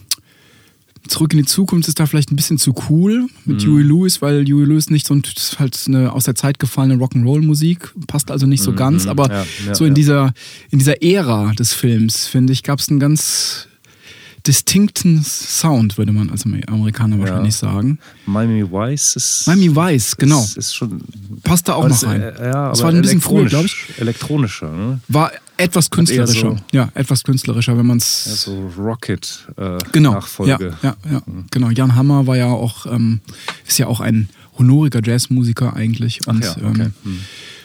Zurück 1.06 1.34
in 1.34 1.38
die 1.38 1.44
Zukunft 1.44 1.86
ist 1.86 2.00
da 2.00 2.06
vielleicht 2.06 2.32
ein 2.32 2.36
bisschen 2.36 2.56
zu 2.56 2.74
cool 2.88 3.26
mit 3.44 3.62
mhm. 3.62 3.72
Huey 3.72 3.82
Lewis, 3.82 4.22
weil 4.22 4.44
Huey 4.46 4.64
Lewis 4.64 4.88
nicht 4.88 5.06
so 5.06 5.14
ein, 5.14 5.22
halt 5.58 5.78
eine 5.86 6.12
aus 6.12 6.24
der 6.24 6.34
Zeit 6.34 6.58
gefallene 6.58 6.94
Rock'n'Roll-Musik, 6.94 7.92
passt 8.06 8.30
also 8.30 8.46
nicht 8.46 8.62
so 8.62 8.72
mhm. 8.72 8.76
ganz, 8.76 9.06
aber 9.06 9.28
ja, 9.28 9.46
ja, 9.66 9.74
so 9.74 9.84
in 9.84 9.92
dieser 9.92 10.32
in 10.70 10.78
dieser 10.78 11.02
Ära 11.02 11.52
des 11.52 11.74
Films, 11.74 12.26
finde 12.26 12.54
ich, 12.54 12.62
gab 12.62 12.78
es 12.78 12.88
einen 12.88 13.00
ganz 13.00 13.68
distinkten 14.46 15.22
Sound, 15.22 15.96
würde 15.96 16.12
man 16.12 16.30
als 16.30 16.44
Amerikaner 16.44 17.18
wahrscheinlich 17.18 17.60
ja. 17.60 17.72
sagen. 17.72 17.98
Miami 18.26 18.62
Vice 18.70 19.16
ist. 19.16 19.46
Miami 19.46 19.74
Vice, 19.74 20.16
genau. 20.16 20.42
Ist, 20.42 20.56
ist 20.56 20.74
schon, 20.74 21.00
Passt 21.42 21.68
da 21.68 21.74
auch 21.74 21.88
noch 21.88 22.02
rein. 22.02 22.20
Äh, 22.20 22.44
ja, 22.44 22.68
das 22.70 22.82
war 22.82 22.90
ein 22.90 23.00
bisschen 23.00 23.20
früher, 23.20 23.46
glaube 23.46 23.66
ich. 23.66 23.98
Elektronischer, 23.98 24.70
ne? 24.70 25.00
War 25.08 25.32
etwas 25.56 25.90
künstlerischer. 25.90 26.50
So, 26.50 26.56
ja, 26.72 26.90
etwas 26.94 27.22
künstlerischer, 27.22 27.76
wenn 27.78 27.86
man 27.86 27.98
es. 27.98 28.26
Ja, 28.26 28.34
so 28.34 28.72
Rocket 28.76 29.46
äh, 29.56 29.78
genau, 29.92 30.12
Nachfolge. 30.12 30.76
Ja, 30.82 30.90
ja, 30.90 30.96
ja 31.10 31.22
mhm. 31.24 31.46
genau. 31.50 31.70
Jan 31.70 31.94
Hammer 31.94 32.26
war 32.26 32.36
ja 32.36 32.48
auch, 32.48 32.86
ähm, 32.86 33.20
ist 33.66 33.78
ja 33.78 33.86
auch 33.86 34.00
ein 34.00 34.28
honoriger 34.58 35.00
Jazzmusiker 35.02 35.74
eigentlich. 35.74 36.26
Und, 36.26 36.44
Ach 36.44 36.56
ja, 36.58 36.68
okay. 36.68 36.82
ähm, 36.82 36.94
mhm 37.04 37.20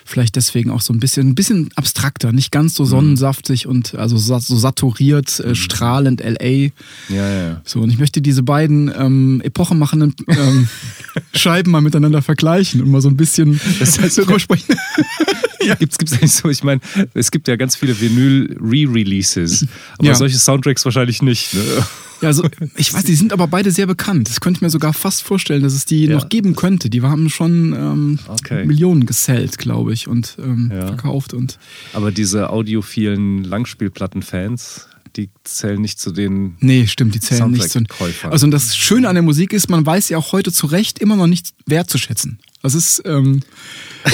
Vielleicht 0.09 0.35
deswegen 0.35 0.71
auch 0.71 0.81
so 0.81 0.91
ein 0.91 0.99
bisschen, 0.99 1.27
ein 1.29 1.35
bisschen 1.35 1.69
abstrakter, 1.75 2.31
nicht 2.31 2.51
ganz 2.51 2.73
so 2.73 2.83
sonnensaftig 2.83 3.67
und 3.67 3.93
also 3.93 4.17
so, 4.17 4.39
saturiert, 4.39 5.39
äh, 5.39 5.53
strahlend 5.53 6.21
LA. 6.21 6.45
Ja, 6.47 6.71
ja, 7.09 7.43
ja. 7.43 7.61
So, 7.63 7.81
und 7.81 7.91
ich 7.91 7.99
möchte 7.99 8.19
diese 8.19 8.41
beiden 8.41 8.91
ähm, 8.97 9.39
epochemachenden 9.43 10.15
ähm, 10.27 10.67
Scheiben 11.35 11.71
mal 11.71 11.81
miteinander 11.81 12.23
vergleichen 12.23 12.81
und 12.81 12.89
mal 12.89 13.01
so 13.01 13.07
ein 13.09 13.17
bisschen 13.17 13.61
Das 13.79 13.99
heißt, 13.99 14.17
darüber 14.17 14.39
sprechen. 14.39 14.75
ja. 15.61 15.75
Gibt's, 15.75 15.99
gibt's 15.99 16.13
eigentlich 16.13 16.31
so, 16.31 16.49
ich 16.49 16.63
meine, 16.63 16.81
es 17.13 17.29
gibt 17.29 17.47
ja 17.47 17.55
ganz 17.55 17.75
viele 17.75 17.99
Vinyl-Re-Releases, 18.01 19.67
aber 19.99 20.07
Ja. 20.07 20.15
solche 20.15 20.39
Soundtracks 20.39 20.83
wahrscheinlich 20.85 21.21
nicht. 21.21 21.53
Ne? 21.53 21.61
Ja, 22.21 22.27
also 22.27 22.47
ich 22.75 22.93
weiß, 22.93 23.03
die 23.05 23.15
sind 23.15 23.31
aber 23.33 23.47
beide 23.47 23.71
sehr 23.71 23.85
bekannt. 23.87 24.29
Das 24.29 24.41
könnte 24.41 24.57
ich 24.57 24.61
mir 24.61 24.69
sogar 24.69 24.93
fast 24.93 25.21
vorstellen, 25.23 25.63
dass 25.63 25.73
es 25.73 25.85
die 25.85 26.05
Ja. 26.05 26.15
noch 26.15 26.29
geben 26.29 26.55
könnte. 26.55 26.89
Die 26.89 27.01
haben 27.01 27.29
schon 27.29 27.73
ähm, 27.73 28.19
Okay. 28.27 28.65
Millionen 28.65 29.05
gesellt, 29.05 29.57
glaube 29.57 29.93
ich, 29.93 30.07
und 30.07 30.35
ähm, 30.39 30.69
Ja. 30.73 30.87
verkauft 30.87 31.33
und 31.33 31.57
Aber 31.93 32.11
diese 32.11 32.49
audiophilen 32.49 33.43
Langspielplatten-Fans, 34.03 34.87
die 35.15 35.29
zählen 35.43 35.81
nicht 35.81 35.99
zu 35.99 36.11
den. 36.11 36.55
Nee, 36.59 36.87
stimmt, 36.87 37.15
die 37.15 37.19
zählen 37.19 37.49
nicht 37.51 37.63
zu. 37.63 37.69
Soundtrack-Käufer. 37.79 38.31
Also 38.31 38.45
und 38.45 38.51
das 38.51 38.75
Schöne 38.75 39.07
an 39.09 39.15
der 39.15 39.23
Musik 39.23 39.53
ist, 39.53 39.69
man 39.69 39.85
weiß 39.85 40.09
ja 40.09 40.17
auch 40.17 40.31
heute 40.31 40.51
zu 40.51 40.67
Recht 40.67 40.99
immer 40.99 41.15
noch 41.15 41.27
nicht 41.27 41.53
wertzuschätzen. 41.65 42.39
Das 42.61 42.75
ist, 42.75 43.01
ähm, 43.05 43.39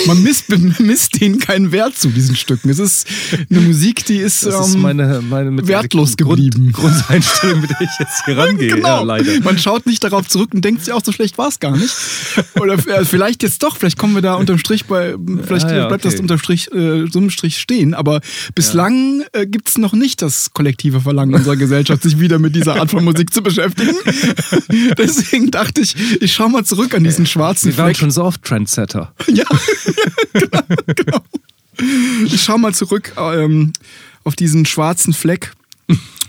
man 0.06 0.22
misst, 0.22 0.46
misst 0.80 1.20
denen 1.20 1.40
keinen 1.40 1.72
Wert 1.72 1.98
zu, 1.98 2.10
diesen 2.10 2.36
Stücken. 2.36 2.70
Es 2.70 2.78
ist 2.78 3.08
eine 3.50 3.60
Musik, 3.62 4.06
die 4.06 4.18
ist, 4.18 4.46
Das 4.46 4.68
ist 4.70 4.76
ähm, 4.76 4.82
meine, 4.82 5.22
meine 5.28 5.50
mit 5.50 5.68
wertlos 5.68 6.16
Grund, 6.16 6.38
geblieben. 6.38 6.72
Grundeinstellung, 6.72 7.62
mit 7.62 7.72
der 7.72 7.82
ich 7.82 7.90
jetzt 8.00 8.24
hier 8.26 8.38
rangehe, 8.38 8.76
Genau. 8.76 8.88
ja, 8.88 9.02
leider. 9.02 9.40
Man 9.42 9.58
schaut 9.58 9.88
nicht 9.88 10.04
darauf 10.04 10.28
zurück 10.28 10.52
und 10.54 10.64
denkt 10.64 10.86
sich 10.86 10.94
auch, 10.94 11.02
so 11.04 11.12
schlecht 11.12 11.38
war 11.40 11.48
es 11.48 11.60
gar 11.60 11.76
nicht. 11.76 11.92
Oder 12.60 12.74
äh, 12.88 13.04
vielleicht 13.04 13.42
jetzt 13.42 13.64
doch, 13.64 13.78
vielleicht 13.78 13.98
kommen 13.98 14.14
wir 14.14 14.22
da 14.22 14.36
unterm 14.36 14.60
Strich 14.60 14.86
bei, 14.86 15.16
vielleicht 15.44 15.66
Ah, 15.66 15.76
ja, 15.76 15.88
bleibt 15.88 16.06
okay. 16.06 16.14
das 16.14 16.22
unterm 16.22 16.38
Strich, 16.38 16.72
äh, 16.72 17.08
so 17.12 17.18
einem 17.20 17.32
Strich 17.32 17.58
stehen. 17.58 17.96
Aber 17.96 18.22
bislang 18.54 19.24
äh, 19.34 19.48
gibt 19.48 19.70
es 19.70 19.78
noch 19.80 19.94
nicht 19.94 20.22
das 20.22 20.52
kollektive 20.54 21.02
Verlangen 21.02 21.34
unserer 21.34 21.56
Gesellschaft, 21.56 22.04
sich 22.04 22.20
wieder 22.20 22.38
mit 22.38 22.56
dieser 22.56 22.76
Art 22.76 22.92
von 22.92 23.04
Musik 23.04 23.34
zu 23.34 23.42
beschäftigen. 23.42 23.96
Deswegen 24.98 25.50
dachte 25.52 25.82
ich, 25.82 25.96
ich 26.22 26.34
schau 26.34 26.50
mal 26.50 26.64
zurück 26.64 26.94
an 26.94 27.04
diesen 27.04 27.26
schwarzen 27.26 27.76
waren 27.78 27.88
Fleck. 27.88 27.98
schon 27.98 28.12
so 28.12 28.24
oft 28.24 28.35
Trendsetter. 28.42 29.14
Ja, 29.28 29.46
genau, 30.34 30.62
genau. 30.96 31.22
Ich 32.26 32.42
schau 32.42 32.58
mal 32.58 32.74
zurück 32.74 33.14
ähm, 33.18 33.74
auf 34.24 34.36
diesen 34.36 34.66
schwarzen 34.66 35.14
Fleck 35.14 35.54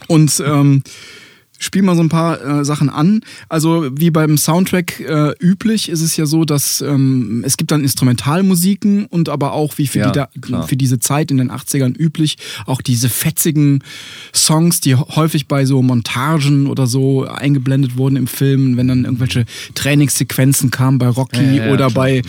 und 0.09 0.43
ähm, 0.45 0.83
spiel 1.59 1.83
mal 1.83 1.97
so 1.97 2.03
ein 2.03 2.09
paar 2.09 2.61
äh, 2.61 2.65
Sachen 2.65 2.91
an. 2.91 3.21
Also 3.49 3.89
wie 3.93 4.11
beim 4.11 4.37
Soundtrack 4.37 5.01
äh, 5.01 5.33
üblich 5.41 5.89
ist 5.89 6.03
es 6.03 6.17
ja 6.17 6.27
so, 6.27 6.45
dass 6.45 6.81
ähm, 6.81 7.43
es 7.47 7.57
gibt 7.57 7.71
dann 7.71 7.83
Instrumentalmusiken 7.83 9.07
und 9.07 9.29
aber 9.29 9.53
auch 9.53 9.79
wie 9.79 9.87
für, 9.87 9.99
Ja, 10.01 10.11
die 10.11 10.51
da, 10.51 10.63
für 10.63 10.77
diese 10.77 10.99
Zeit 10.99 11.31
in 11.31 11.39
den 11.39 11.51
80ern 11.51 11.97
üblich 11.97 12.37
auch 12.67 12.81
diese 12.81 13.09
fetzigen 13.09 13.83
Songs, 14.35 14.81
die 14.81 14.95
häufig 14.95 15.49
bei 15.49 15.65
so 15.65 15.83
Montagen 15.83 16.67
oder 16.67 16.87
so 16.87 17.25
eingeblendet 17.25 17.97
wurden 17.97 18.17
im 18.17 18.27
Film, 18.27 18.77
wenn 18.77 18.89
dann 18.89 19.05
irgendwelche 19.05 19.45
Trainingssequenzen 19.75 20.71
kamen 20.71 20.99
bei 20.99 21.09
Rocky 21.09 21.57
Ja, 21.57 21.67
ja, 21.67 21.73
oder 21.73 21.91
bei 21.91 22.23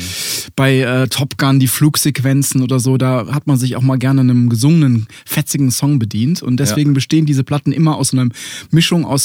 bei 0.56 0.80
äh, 0.80 1.08
Top 1.08 1.38
Gun 1.38 1.60
die 1.60 1.68
Flugsequenzen 1.68 2.62
oder 2.62 2.80
so, 2.80 2.98
da 2.98 3.28
hat 3.34 3.48
man 3.48 3.58
sich 3.58 3.76
auch 3.76 3.82
mal 3.82 3.98
gerne 3.98 4.22
einem 4.22 4.50
gesungenen, 4.50 5.08
fetzigen 5.26 5.72
Song 5.72 6.00
bedient. 6.00 6.42
Und 6.42 6.60
deswegen 6.60 6.94
bestehen 6.94 7.26
diese 7.26 7.44
Platten 7.44 7.72
immer 7.72 7.98
aus 7.98 8.14
einer 8.14 8.30
Mischung 8.72 9.06
aus 9.06 9.17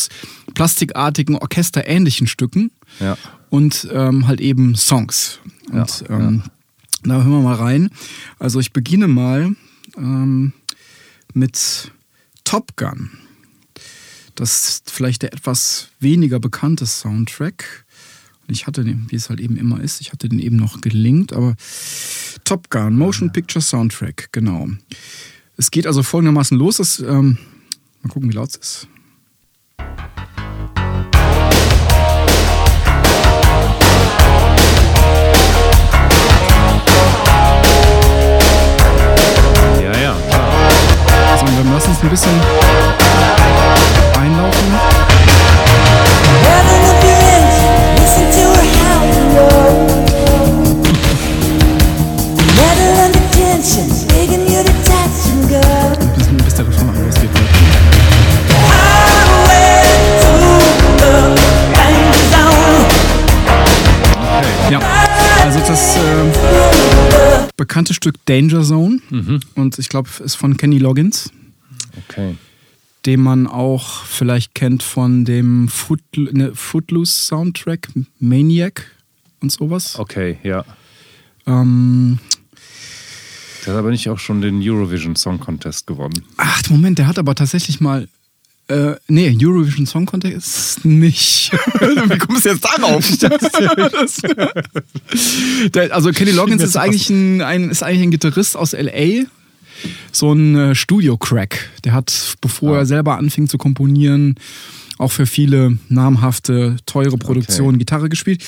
plastikartigen, 0.55 1.37
orchesterähnlichen 1.37 2.27
Stücken 2.27 2.71
Ja. 3.01 3.17
und 3.51 3.89
ähm, 3.93 4.27
halt 4.27 4.41
eben 4.41 4.75
Songs. 4.77 5.39
Und 5.71 6.01
Ja, 6.09 6.11
ähm, 6.17 6.43
da 7.05 7.15
hören 7.23 7.31
wir 7.31 7.41
mal 7.41 7.55
rein. 7.57 7.91
Also 8.39 8.61
ich 8.61 8.73
beginne 8.73 9.09
mal 9.09 9.55
ähm, 9.97 10.53
mit 11.35 11.91
Top 12.45 12.77
Gun. 12.77 13.11
Das 14.35 14.69
ist 14.69 14.91
vielleicht 14.91 15.23
der 15.23 15.33
etwas 15.35 15.89
weniger 16.01 16.41
bekannte 16.41 16.87
Soundtrack. 16.87 17.85
Und 18.49 18.55
ich 18.55 18.67
hatte 18.67 18.83
den, 18.85 19.07
wie 19.11 19.17
es 19.17 19.29
halt 19.29 19.41
eben 19.41 19.57
immer 19.57 19.81
ist, 19.81 20.01
ich 20.01 20.13
hatte 20.13 20.29
den 20.29 20.39
eben 20.39 20.57
noch 20.57 20.81
gelinkt, 20.81 21.33
aber 21.33 21.55
Top 22.45 22.71
Gun, 22.71 22.97
Motion 22.97 23.33
Picture 23.33 23.63
Soundtrack, 23.63 24.31
genau. 24.33 24.69
Es 25.57 25.71
geht 25.71 25.87
also 25.87 26.03
folgendermaßen 26.03 26.59
los. 26.59 26.79
Das, 26.79 26.99
ähm, 26.99 27.39
mal 28.03 28.09
gucken, 28.11 28.31
wie 28.31 28.35
laut 28.35 28.51
es 28.51 28.57
ist. 28.57 28.89
Ja, 39.83 39.93
ja, 40.01 40.15
klar. 40.31 40.49
Also, 41.33 41.47
wir 41.47 41.73
lassen 41.73 41.93
es 41.93 42.03
ein 42.03 42.09
bisschen 42.11 42.41
einlaufen. 44.21 44.73
Listen 47.99 48.27
to 48.33 48.47
her 48.73 48.97
howl. 49.35 49.93
Metal 52.57 52.93
under 53.05 53.25
tension, 53.33 53.89
also 65.69 65.73
das 65.73 65.97
äh, 65.97 67.49
bekannte 67.57 67.95
Stück 67.95 68.15
Danger 68.27 68.63
Zone 68.63 69.01
und 69.55 69.79
ich 69.79 69.89
glaube, 69.89 70.09
ist 70.25 70.35
von 70.35 70.57
Kenny 70.57 70.79
Loggins, 70.79 71.31
Okay. 72.09 72.37
den 73.07 73.21
man 73.21 73.47
auch 73.47 74.05
vielleicht 74.05 74.55
kennt 74.55 74.83
von 74.83 75.25
dem 75.25 75.69
Foot, 75.69 76.01
ne, 76.17 76.53
Footloose 76.55 77.13
Soundtrack 77.27 77.89
Maniac 78.19 78.91
und 79.41 79.53
sowas. 79.53 79.99
Okay, 79.99 80.39
ja. 80.43 80.65
Ähm, 81.47 82.19
Der 83.65 83.75
hat 83.75 83.79
aber 83.81 83.91
nicht 83.91 84.09
auch 84.09 84.19
schon 84.19 84.41
den 84.41 84.61
Eurovision 84.63 85.15
Song 85.17 85.39
Contest 85.39 85.87
gewonnen. 85.87 86.25
ach, 86.39 86.63
Moment, 86.71 86.99
der 86.99 87.07
hat 87.07 87.19
aber 87.19 87.35
tatsächlich 87.35 87.81
mal. 87.81 88.09
Äh, 88.69 88.95
nee, 89.09 89.37
Eurovision 89.41 89.87
Song 89.87 90.07
Contest 90.07 90.85
nicht. 90.85 91.53
Wie 91.81 92.19
kommst 92.19 92.45
du 92.47 92.51
jetzt 92.51 92.65
darauf? 92.65 93.05
Also 95.91 96.11
Kenny 96.13 96.31
Loggins 96.31 96.63
ist 96.63 96.77
eigentlich, 96.77 97.11
ein, 97.11 97.41
ein, 97.43 97.71
ist 97.71 97.83
eigentlich 97.83 98.03
ein 98.03 98.11
Gitarrist 98.11 98.57
aus 98.57 98.73
L.A., 98.73 99.27
so 100.13 100.33
ein 100.33 100.55
äh, 100.57 100.75
Studio-Crack. 100.75 101.71
Der 101.85 101.93
hat, 101.93 102.37
bevor 102.41 102.77
Ah. 102.77 102.79
er 102.81 102.87
selber 102.87 103.19
anfing 103.19 103.49
zu 103.49 103.59
komponieren, 103.59 104.37
auch 104.99 105.11
für 105.11 105.27
viele 105.27 105.77
namhafte, 105.89 106.77
teure 106.87 107.19
Produktionen 107.19 107.79
Gitarre 107.79 108.09
gespielt. 108.09 108.45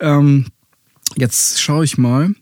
Ja. 0.00 0.18
Ähm, 0.18 0.46
jetzt 1.16 1.60
schaue 1.62 1.84
ich 1.84 1.96
mal 1.96 2.34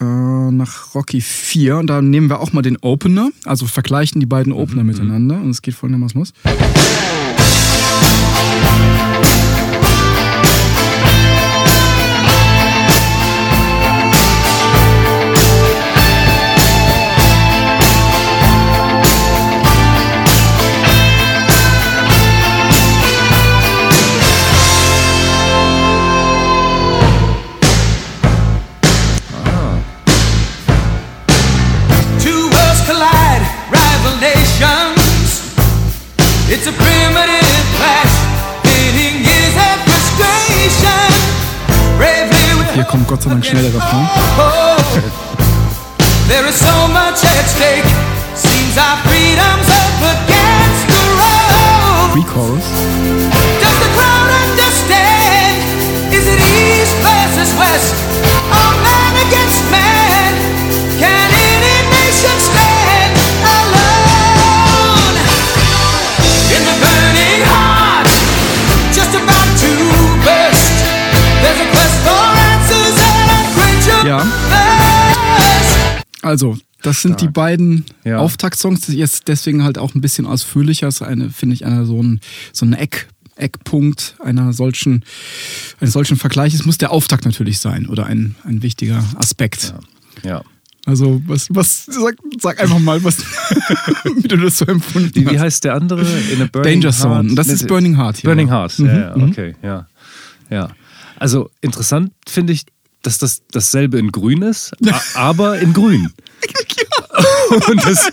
äh, 0.00 0.04
nach 0.04 0.94
Rocky 0.94 1.20
4 1.20 1.78
und 1.78 1.86
da 1.88 2.00
nehmen 2.02 2.28
wir 2.28 2.40
auch 2.40 2.52
mal 2.52 2.62
den 2.62 2.76
Opener, 2.78 3.30
also 3.44 3.66
vergleichen 3.66 4.20
die 4.20 4.26
beiden 4.26 4.52
Opener 4.52 4.84
miteinander. 4.84 5.36
Und 5.36 5.50
es 5.50 5.62
geht 5.62 5.74
folgendermaßen 5.74 6.18
los. 6.18 6.32
Gott 43.08 43.22
sei 43.22 43.30
Dank. 43.30 43.44
There 46.26 46.46
is 46.46 46.58
so 46.58 46.88
much 46.88 47.24
at 47.24 47.48
stake. 47.48 47.88
Seems 48.34 48.76
our 48.76 49.07
Also, 76.28 76.56
das 76.82 77.02
sind 77.02 77.20
die 77.20 77.28
beiden 77.28 77.84
Ja. 78.04 78.18
Auftaktsongs. 78.18 78.86
Jetzt 78.88 79.28
deswegen 79.28 79.64
halt 79.64 79.78
auch 79.78 79.94
ein 79.94 80.00
bisschen 80.00 80.26
ausführlicher. 80.26 80.86
Das 80.86 80.96
ist 80.96 81.02
eine, 81.02 81.30
finde 81.30 81.54
ich, 81.54 81.64
einer 81.66 81.84
so 81.86 82.00
ein, 82.02 82.20
so 82.52 82.64
ein 82.66 82.72
Eck, 82.74 83.08
Eckpunkt 83.36 84.14
einer 84.22 84.52
solchen, 84.52 85.04
eines 85.80 85.92
solchen 85.92 86.16
Vergleiches 86.16 86.64
muss 86.66 86.78
der 86.78 86.90
Auftakt 86.90 87.24
natürlich 87.24 87.58
sein 87.60 87.86
oder 87.86 88.06
ein, 88.06 88.34
ein 88.44 88.62
wichtiger 88.62 89.02
Aspekt. 89.16 89.74
Ja. 90.24 90.42
Also, 90.86 91.20
was, 91.26 91.48
was, 91.50 91.84
sag, 91.86 92.16
sag 92.40 92.60
einfach 92.60 92.78
mal, 92.78 93.02
was, 93.04 93.18
wie 94.16 94.28
du 94.28 94.36
das 94.38 94.58
so 94.58 94.64
empfunden 94.64 95.14
Wie, 95.14 95.26
wie 95.26 95.36
hast. 95.36 95.40
heißt 95.40 95.64
der 95.64 95.74
andere? 95.74 96.00
In 96.32 96.40
a 96.42 96.46
Burning 96.50 96.80
Danger 96.80 96.92
Zone. 96.96 97.34
Das 97.34 97.48
ist 97.48 97.66
Burning 97.66 97.96
Heart 97.96 98.18
hier. 98.18 98.28
Burning 98.30 98.48
Heart, 98.48 98.78
Mhm, 98.78 98.86
ja, 98.86 98.98
ja, 98.98 99.16
okay, 99.16 99.54
ja. 99.62 99.86
ja. 100.50 100.68
Also 101.16 101.50
interessant 101.60 102.12
finde 102.28 102.52
ich, 102.52 102.64
dass 103.02 103.18
das 103.18 103.42
dasselbe 103.50 103.98
in 103.98 104.12
grün 104.12 104.42
ist, 104.42 104.72
aber 105.14 105.58
in 105.58 105.72
grün. 105.72 106.12
Und, 107.50 107.84
das, 107.84 108.12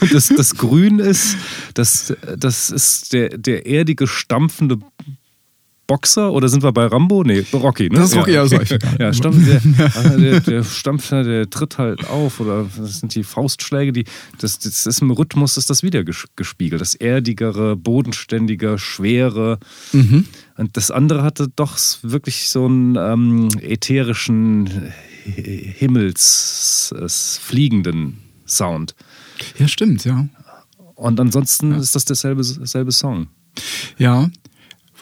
und 0.00 0.14
das, 0.14 0.28
das 0.28 0.54
Grün 0.56 0.98
ist, 0.98 1.36
das, 1.74 2.14
das 2.36 2.70
ist 2.70 3.12
der, 3.12 3.36
der 3.36 3.66
erdige, 3.66 4.06
stampfende 4.06 4.78
Boxer 5.86 6.32
oder 6.32 6.48
sind 6.48 6.62
wir 6.62 6.72
bei 6.72 6.86
Rambo? 6.86 7.22
Nee, 7.24 7.44
Rocky, 7.52 7.88
ne? 7.90 7.96
Das 7.98 8.10
ist 8.12 8.16
Rocky, 8.16 8.32
ja, 8.32 8.42
euch 8.42 8.70
egal. 8.70 8.96
ja 8.98 9.12
stampft, 9.12 9.46
der, 9.46 9.60
also 9.96 10.18
der, 10.18 10.40
der 10.40 10.64
stampft, 10.64 11.10
der 11.10 11.50
tritt 11.50 11.76
halt 11.78 12.08
auf 12.08 12.40
oder 12.40 12.66
das 12.76 13.00
sind 13.00 13.14
die 13.14 13.24
Faustschläge, 13.24 13.92
die, 13.92 14.04
das, 14.38 14.58
das 14.60 14.86
ist 14.86 15.02
im 15.02 15.10
Rhythmus 15.10 15.56
ist 15.56 15.70
das 15.70 15.82
wieder 15.82 16.00
ges- 16.00 16.26
gespiegelt. 16.36 16.80
Das 16.80 16.94
erdigere, 16.94 17.76
bodenständige, 17.76 18.78
schwere. 18.78 19.58
Mhm. 19.92 20.26
Und 20.56 20.76
das 20.76 20.90
andere 20.90 21.22
hatte 21.22 21.48
doch 21.54 21.76
wirklich 22.02 22.48
so 22.48 22.66
einen 22.66 22.96
ähm, 22.96 23.48
ätherischen, 23.60 24.92
Hi- 25.26 25.74
Himmels, 25.78 26.94
es, 27.04 27.38
fliegenden 27.42 28.18
Sound. 28.46 28.94
Ja, 29.58 29.68
stimmt, 29.68 30.04
ja. 30.04 30.28
Und 30.94 31.18
ansonsten 31.20 31.72
ist 31.72 31.94
das 31.96 32.04
derselbe, 32.04 32.42
derselbe 32.44 32.92
Song. 32.92 33.26
Ja. 33.98 34.30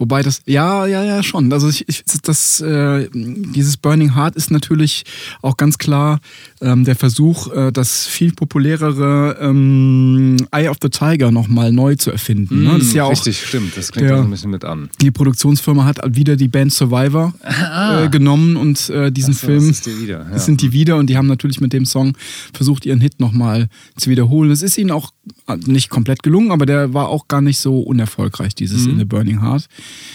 Wobei 0.00 0.22
das, 0.22 0.40
ja, 0.46 0.86
ja, 0.86 1.04
ja, 1.04 1.22
schon. 1.22 1.52
Also 1.52 1.68
ich, 1.68 1.88
ich, 1.88 2.02
das, 2.22 2.60
äh, 2.60 3.08
dieses 3.12 3.76
Burning 3.76 4.16
Heart 4.16 4.34
ist 4.34 4.50
natürlich 4.50 5.04
auch 5.42 5.56
ganz 5.56 5.78
klar 5.78 6.20
ähm, 6.60 6.84
der 6.84 6.96
Versuch, 6.96 7.52
äh, 7.52 7.70
das 7.70 8.06
viel 8.06 8.32
populärere 8.32 9.36
ähm, 9.40 10.36
Eye 10.52 10.68
of 10.68 10.78
the 10.82 10.88
Tiger 10.88 11.30
nochmal 11.30 11.70
neu 11.70 11.94
zu 11.96 12.10
erfinden. 12.10 12.64
ne? 12.64 12.78
Das 12.78 12.88
ist 12.88 12.94
ja 12.94 13.04
auch, 13.04 13.10
Mm, 13.10 13.12
Richtig, 13.12 13.46
stimmt. 13.46 13.76
Das 13.76 13.92
klingt 13.92 14.08
Ja. 14.10 14.20
auch 14.20 14.24
ein 14.24 14.30
bisschen 14.30 14.50
mit 14.50 14.64
an. 14.64 14.88
die 15.02 15.10
Produktionsfirma 15.10 15.84
hat 15.84 15.98
wieder 16.16 16.36
die 16.36 16.48
Band 16.48 16.72
Survivor 16.72 17.34
äh, 18.04 18.08
genommen 18.08 18.56
und 18.56 18.88
äh, 18.88 19.12
diesen 19.12 19.34
so, 19.34 19.46
Film. 19.46 19.68
das 19.68 19.86
wieder, 19.86 20.20
ja. 20.24 20.30
Das 20.32 20.46
sind 20.46 20.62
die 20.62 20.72
wieder 20.72 20.96
und 20.96 21.08
die 21.08 21.16
haben 21.18 21.26
natürlich 21.26 21.60
mit 21.60 21.72
dem 21.74 21.84
Song 21.84 22.16
versucht, 22.54 22.86
ihren 22.86 23.00
Hit 23.00 23.20
nochmal 23.20 23.68
zu 23.96 24.08
wiederholen. 24.08 24.50
Es 24.50 24.62
ist 24.62 24.78
ihnen 24.78 24.90
auch 24.92 25.10
äh, 25.46 25.56
nicht 25.66 25.90
komplett 25.90 26.22
gelungen, 26.22 26.52
aber 26.52 26.64
der 26.64 26.94
war 26.94 27.08
auch 27.08 27.28
gar 27.28 27.42
nicht 27.42 27.58
so 27.58 27.80
unerfolgreich, 27.80 28.54
dieses 28.54 28.86
In 28.86 28.98
the 28.98 29.04
Burning 29.04 29.42
Heart. 29.42 29.66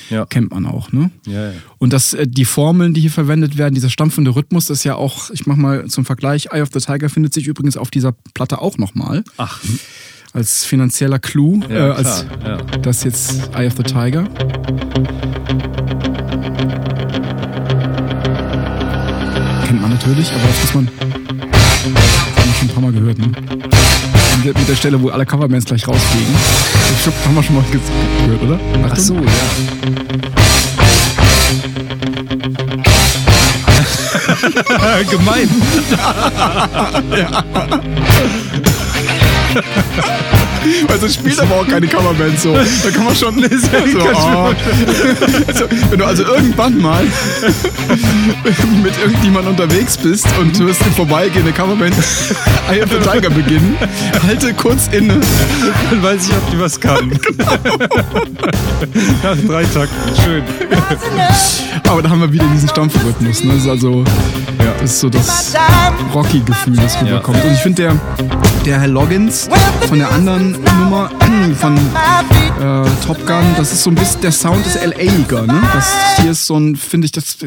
Ja. 0.10 0.26
Kennt 0.26 0.52
man 0.52 0.66
auch, 0.68 0.92
ne? 0.92 1.10
Ja, 1.26 1.48
ja. 1.48 1.54
Und 1.80 1.92
das, 1.92 2.14
äh, 2.14 2.28
die 2.28 2.46
Formeln, 2.46 2.94
die 2.94 3.02
hier 3.02 3.10
verwendet 3.12 3.58
werden, 3.58 3.74
dieser 3.74 3.90
stampfende 3.90 4.36
Rhythmus, 4.36 4.66
das 4.68 4.80
ist 4.80 4.84
ja 4.84 4.96
auch, 4.96 5.32
ich 5.32 5.48
mach 5.48 5.56
mal 5.56 5.86
zum 5.88 6.06
Vergleich, 6.06 6.50
Eye 6.52 6.62
of 6.62 6.70
the 6.74 6.80
Tiger 6.80 7.10
findet 7.10 7.34
sich 7.34 7.48
übrigens 7.48 7.76
auf 7.76 7.90
dieser 7.90 8.12
Platte 8.34 8.62
auch 8.62 8.78
nochmal. 8.78 9.24
Ach, 9.38 9.62
Als 10.34 10.64
finanzieller 10.66 11.18
Clou, 11.18 11.62
Ja, 11.70 11.90
äh, 11.90 11.92
als 11.94 12.26
das 12.82 13.04
jetzt 13.04 13.50
Eye 13.56 13.68
of 13.68 13.74
the 13.78 13.84
Tiger. 13.84 14.26
Kennt 19.66 19.82
man 19.82 19.90
natürlich, 19.92 20.32
aber 20.32 20.42
das 20.48 20.62
muss 20.62 20.74
man. 20.76 20.88
Haben 20.88 21.94
wir 22.46 22.54
schon 22.54 22.68
ein 22.68 22.74
paar 22.74 22.84
Mal 22.84 22.92
gehört, 22.92 23.18
ne? 23.18 23.32
Mit 24.54 24.68
der, 24.70 24.76
Stelle, 24.76 25.02
wo 25.02 25.10
alle 25.10 25.26
Coverbands 25.26 25.66
gleich 25.66 25.88
rausfliegen. 25.88 26.36
Ich 26.98 27.04
glaub, 27.04 27.16
haben 27.26 27.36
wir 27.36 27.44
schon 27.44 27.56
mal 27.56 27.64
ge- 27.72 27.80
gehört, 28.26 28.44
oder? 28.44 28.60
ach 28.92 28.98
so, 28.98 29.16
ja. 29.16 29.22
Gemein. 35.10 35.50
Also 40.88 41.06
es 41.08 41.16
spielt 41.16 41.40
aber 41.40 41.56
auch 41.56 41.68
keine 41.68 41.88
Coverband 41.88 42.40
so. 42.40 42.54
Da 42.54 42.92
kann 42.92 43.06
man 43.06 43.16
schon. 43.16 43.36
so, 43.36 43.48
oh. 44.14 44.54
also, 45.48 45.66
wenn 45.90 46.00
du 46.00 46.06
also 46.06 46.24
irgendwann 46.24 46.82
mal 46.82 47.04
mit 48.84 48.98
irgendjemandem 49.00 49.52
unterwegs 49.52 49.98
bist 49.98 50.28
und 50.40 50.58
du 50.60 50.66
hörst 50.66 50.82
im 50.82 50.94
Vorbeigehen 50.94 51.44
eine 51.44 51.54
Coverband 51.54 51.96
Eye 52.70 52.82
of 52.84 52.90
the 52.92 52.98
Tiger 52.98 53.30
beginnen, 53.30 53.78
halte 54.26 54.54
kurz 54.54 54.88
inne. 54.92 55.20
Dann 55.90 56.04
weiß 56.04 56.28
ich, 56.28 56.34
ob 56.34 56.52
die 56.52 56.60
was 56.60 56.80
kann. 56.80 57.12
Nach 59.24 59.38
drei 59.48 59.64
Takten. 59.64 60.16
Schön. 60.24 60.44
Aber 61.88 62.02
da 62.02 62.10
haben 62.10 62.22
wir 62.22 62.32
wieder 62.32 62.46
diesen 62.54 62.70
Stampfrhythmus. 62.70 63.44
Ne? 63.44 63.54
Das 63.54 63.64
ist 63.64 63.70
also 63.70 64.04
das 64.86 64.92
ist 64.92 65.00
so 65.00 65.10
das 65.10 65.56
Rocky-Gefühl, 66.14 66.76
das 66.76 67.02
rüberkommt. 67.02 67.44
Und 67.44 67.52
ich 67.52 67.60
finde, 67.60 67.84
der, 67.84 67.96
der 68.66 68.82
Herr 68.82 68.88
Loggins 68.88 69.50
von 69.88 70.00
der 70.00 70.12
anderen 70.12 70.55
Nummer, 70.60 71.10
von 71.56 71.76
äh, 71.78 72.90
Top 73.06 73.26
Gun, 73.26 73.44
das 73.58 73.72
ist 73.74 73.84
so 73.84 73.90
ein 73.90 73.96
bisschen, 73.96 74.22
der 74.22 74.32
Sound 74.32 74.66
ist 74.66 74.76
LA-iger, 74.76 75.46
ne? 75.46 75.62
Das 75.74 75.88
hier 76.22 76.32
ist 76.32 76.46
so 76.46 76.58
ein, 76.58 76.76
finde 76.76 77.06
ich, 77.06 77.12
das, 77.12 77.38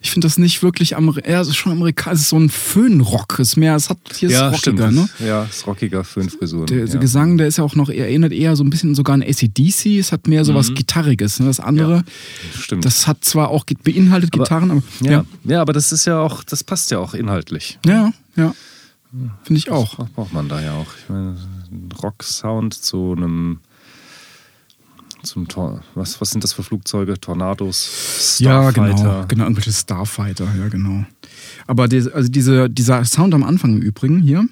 ich 0.00 0.10
finde 0.10 0.26
das 0.26 0.38
nicht 0.38 0.62
wirklich, 0.62 0.96
Ameri 0.96 1.22
ja, 1.28 1.40
es 1.40 1.48
ist 1.48 1.56
schon 1.56 1.72
amerikanisch, 1.72 2.16
es 2.18 2.22
ist 2.24 2.28
so 2.30 2.38
ein 2.38 2.48
Föhnrock, 2.50 3.38
es 3.38 3.50
ist 3.50 3.56
mehr, 3.56 3.76
es 3.76 3.88
hat, 3.90 3.98
hier 4.16 4.28
ist 4.28 4.34
Ja, 4.34 4.48
rockiger, 4.48 4.88
stimmt. 4.90 4.92
ne? 5.20 5.26
Ja, 5.26 5.44
ist 5.44 5.66
rockiger 5.66 6.04
für 6.04 6.22
Frisuren. 6.28 6.66
Der 6.66 6.86
ja. 6.86 6.98
Gesang, 6.98 7.36
der 7.38 7.46
ist 7.46 7.58
ja 7.58 7.64
auch 7.64 7.74
noch, 7.76 7.88
er 7.88 8.06
erinnert 8.06 8.32
eher 8.32 8.56
so 8.56 8.64
ein 8.64 8.70
bisschen 8.70 8.94
sogar 8.94 9.14
an 9.14 9.22
ACDC, 9.22 9.98
es 9.98 10.10
hat 10.12 10.26
mehr 10.26 10.44
so 10.44 10.54
was 10.54 10.74
Gitarriges, 10.74 11.38
ne? 11.40 11.46
Das 11.46 11.60
andere, 11.60 11.98
Mhm. 11.98 12.60
Stimmt. 12.60 12.84
das 12.84 13.06
hat 13.06 13.24
zwar 13.24 13.48
auch, 13.48 13.64
beinhaltet 13.84 14.30
Aber- 14.34 14.44
Gitarren, 14.44 14.70
aber, 14.70 14.82
ja. 15.00 15.10
ja, 15.12 15.24
ja, 15.44 15.60
aber 15.60 15.72
das 15.72 15.92
ist 15.92 16.04
ja 16.06 16.18
auch, 16.20 16.42
das 16.44 16.64
passt 16.64 16.90
ja 16.90 16.98
auch 16.98 17.14
inhaltlich. 17.14 17.78
ja, 17.86 18.12
ja, 18.36 18.54
finde 19.44 19.58
ich 19.58 19.70
auch. 19.70 19.96
Das 19.96 20.08
braucht 20.10 20.32
man 20.32 20.48
da 20.48 20.60
ja 20.62 20.72
auch. 20.72 20.86
Ich 21.02 21.08
meine, 21.10 21.30
ein 21.32 21.61
Rock-Sound 22.02 22.74
zu 22.74 23.14
einem. 23.16 23.60
Zum 25.22 25.46
Tor 25.46 25.82
was, 25.94 26.20
was 26.20 26.30
sind 26.30 26.42
das 26.42 26.52
für 26.52 26.64
Flugzeuge? 26.64 27.18
Tornados? 27.20 28.38
Ja, 28.40 28.72
Starfighter? 28.72 28.96
genau, 28.96 29.24
genau, 29.28 29.44
irgendwelche 29.44 29.70
Starfighter, 29.72 30.48
ja, 30.58 30.66
genau. 30.66 31.04
Aber 31.68 31.86
die, 31.86 32.10
also 32.12 32.28
diese, 32.28 32.68
dieser 32.68 33.04
Sound 33.04 33.32
am 33.32 33.44
Anfang 33.44 33.76
im 33.76 33.82
Übrigen 33.82 34.18
hier, 34.18 34.48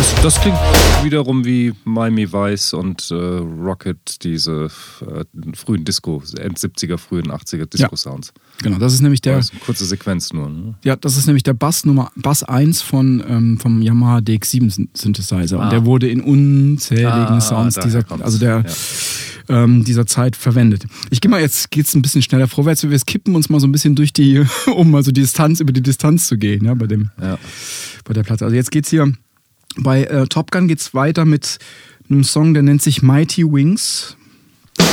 Das, 0.00 0.14
das 0.22 0.40
klingt 0.40 0.56
wiederum 1.02 1.44
wie 1.44 1.74
Miami 1.84 2.32
Vice 2.32 2.72
und 2.72 3.10
äh, 3.10 3.14
Rocket, 3.14 4.24
diese 4.24 4.68
äh, 5.02 5.24
frühen 5.54 5.84
Disco, 5.84 6.22
End 6.38 6.58
70er, 6.58 6.96
frühen 6.96 7.30
80er 7.30 7.66
Disco-Sounds. 7.66 8.32
genau, 8.62 8.78
das 8.78 8.94
ist 8.94 9.02
nämlich 9.02 9.20
der, 9.20 9.34
eine 9.36 9.44
kurze 9.62 9.84
Sequenz 9.84 10.32
nur. 10.32 10.48
Ne? 10.48 10.74
ja, 10.84 10.96
das 10.96 11.18
ist 11.18 11.26
nämlich 11.26 11.42
der 11.42 11.52
Bass 11.52 11.84
Nummer, 11.84 12.10
Bass 12.16 12.42
1 12.42 12.80
von, 12.80 13.22
ähm, 13.28 13.58
vom 13.58 13.82
Yamaha 13.82 14.18
DX7 14.20 14.88
Synthesizer. 14.94 15.58
Und 15.58 15.64
Ah. 15.66 15.68
der 15.70 15.84
wurde 15.84 16.08
in 16.08 16.22
unzähligen 16.22 17.10
Ah, 17.10 17.40
Sounds 17.42 17.74
dieser, 17.74 18.02
also 18.22 18.38
der, 18.38 18.64
Ja. 19.50 19.64
ähm, 19.64 19.84
dieser 19.84 20.06
Zeit 20.06 20.34
verwendet. 20.34 20.86
Ich 21.10 21.20
gehe 21.20 21.30
mal 21.30 21.42
jetzt, 21.42 21.70
geht's 21.70 21.94
ein 21.94 22.00
bisschen 22.00 22.22
schneller 22.22 22.48
vorwärts, 22.48 22.88
wir 22.88 22.98
skippen 22.98 23.34
uns 23.34 23.50
mal 23.50 23.60
so 23.60 23.66
ein 23.66 23.72
bisschen 23.72 23.96
durch 23.96 24.14
die, 24.14 24.42
um 24.74 24.90
mal 24.92 25.02
so 25.04 25.12
die 25.12 25.20
Distanz, 25.20 25.60
über 25.60 25.74
die 25.74 25.82
Distanz 25.82 26.26
zu 26.26 26.38
gehen, 26.38 26.64
ja, 26.64 26.72
bei 26.72 26.86
dem, 26.86 27.10
Ja. 27.20 27.36
bei 28.04 28.14
der 28.14 28.22
Platte. 28.22 28.46
Also 28.46 28.56
jetzt 28.56 28.70
geht's 28.70 28.88
hier 28.88 29.12
bei 29.76 30.04
äh, 30.04 30.26
Top 30.26 30.50
Gun 30.50 30.68
geht's 30.68 30.94
weiter 30.94 31.24
mit 31.24 31.58
einem 32.08 32.24
Song, 32.24 32.54
der 32.54 32.62
nennt 32.62 32.82
sich 32.82 33.02
Mighty 33.02 33.44
Wings. 33.44 34.16
It's 34.78 34.90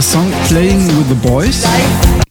der 0.00 0.02
Song 0.02 0.32
Playing 0.48 0.86
with 0.96 1.08
the 1.08 1.28
Boys. 1.28 2.29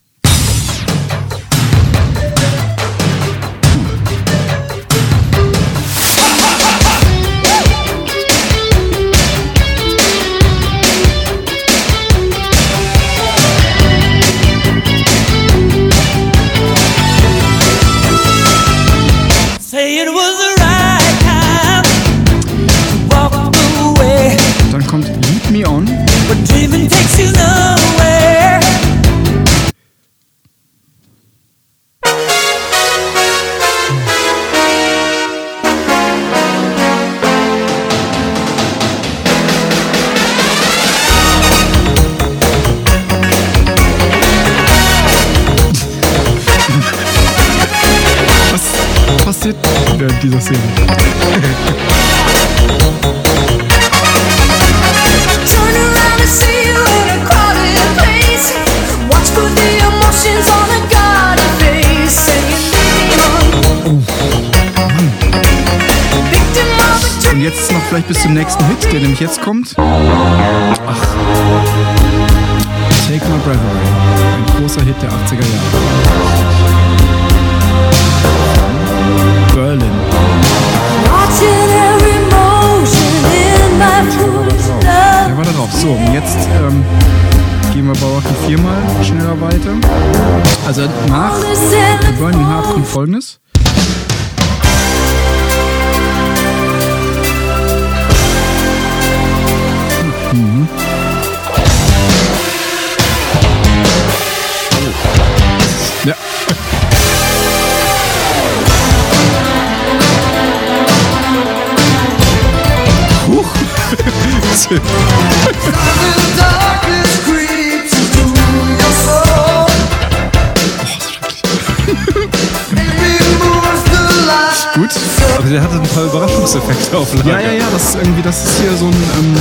Gut. 124.80 124.92
Aber 125.38 125.50
der 125.50 125.62
hatte 125.62 125.76
ein 125.76 125.88
paar 125.90 126.06
Überraschungseffekte 126.06 126.98
auf 126.98 127.14
Lager. 127.16 127.30
Ja, 127.30 127.40
ja, 127.40 127.52
ja, 127.52 127.66
das 127.70 127.90
ist 127.90 127.96
irgendwie, 127.96 128.22
das 128.22 128.46
ist 128.46 128.62
hier 128.62 128.78
so 128.78 128.86
ein 128.86 128.94
ähm, 129.20 129.36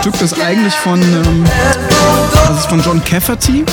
Stück, 0.00 0.16
das 0.20 0.40
eigentlich 0.40 0.74
von, 0.74 1.02
ähm, 1.02 1.44
das 2.46 2.60
ist 2.60 2.66
von 2.66 2.80
John 2.80 3.02
Cafferty, 3.02 3.64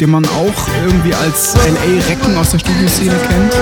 den 0.00 0.10
man 0.10 0.24
auch 0.24 0.68
irgendwie 0.86 1.12
als 1.14 1.54
L.A. 1.66 2.08
Recken 2.08 2.34
aus 2.38 2.52
der 2.52 2.60
Studioszene 2.60 3.14
kennt, 3.28 3.52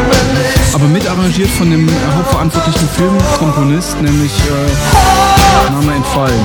aber 0.74 0.86
mit 0.86 1.08
arrangiert 1.08 1.50
von 1.50 1.68
dem 1.68 1.88
äh, 1.88 1.92
hauptverantwortlichen 2.16 2.88
Filmkomponist, 2.96 4.00
nämlich 4.00 4.32
äh, 4.32 5.72
Name 5.72 5.94
entfallen. 5.94 6.40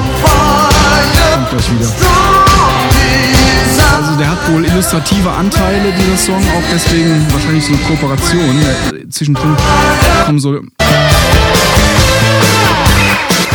Kommt 1.33 1.49
gleich 1.51 1.71
wieder. 1.71 2.94
Also 3.93 4.15
der 4.17 4.29
hat 4.29 4.37
wohl 4.51 4.65
illustrative 4.65 5.29
Anteile, 5.31 5.91
dieser 5.91 6.17
Song, 6.17 6.41
auch 6.41 6.63
deswegen 6.73 7.25
wahrscheinlich 7.31 7.65
so 7.65 7.73
eine 7.73 7.81
Kooperation. 7.83 8.61
Äh, 8.61 9.09
Zwischendrin 9.09 9.55
kommen 10.25 10.39
so. 10.39 10.59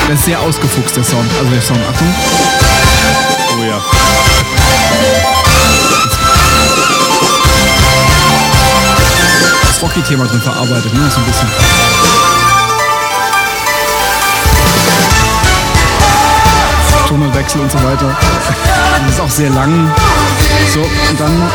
Der 0.09 0.15
ist 0.15 0.25
sehr 0.25 0.41
ausgefuchst, 0.41 0.97
der 0.97 1.05
Song. 1.05 1.25
Also 1.39 1.51
der 1.51 1.63
Song, 1.63 1.79
Achtung. 1.89 2.09
Oh 3.59 3.65
ja. 3.65 3.81
Das 9.69 9.83
Rocky-Thema 9.83 10.25
drin 10.27 10.41
verarbeitet, 10.41 10.93
ne? 10.95 11.11
So 11.11 11.21
ein 11.21 11.27
bisschen. 11.27 12.00
Tonalwechsel 17.11 17.61
und 17.61 17.73
so 17.73 17.79
weiter. 17.79 18.17
Das 19.03 19.15
ist 19.15 19.21
auch 19.21 19.31
sehr 19.31 19.51
lang. 19.51 19.91
So, 20.73 20.81
und 20.81 21.19
dann. 21.19 21.51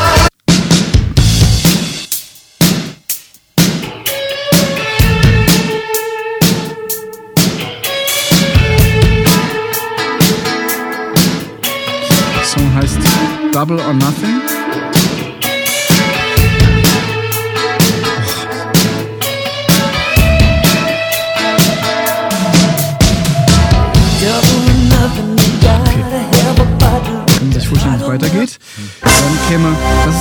Double 13.53 13.79
or 13.79 13.93
Nothing. 13.93 14.54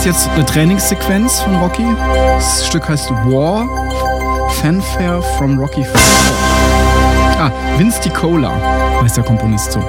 Ist 0.07 0.23
jetzt 0.23 0.29
eine 0.35 0.45
Trainingssequenz 0.45 1.41
von 1.41 1.57
Rocky. 1.57 1.87
Das 2.37 2.67
Stück 2.67 2.87
heißt 2.87 3.11
War, 3.11 3.67
Fanfare 4.61 5.23
from 5.39 5.59
Rocky 5.59 5.83
4. 5.83 5.95
Ah, 7.39 7.51
Vince 7.79 8.01
DiCola 8.03 8.53
heißt 9.03 9.17
der 9.17 9.25
Komponist 9.25 9.73
so. 9.73 9.83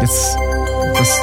Jetzt, 0.00 0.36
das... 0.98 1.20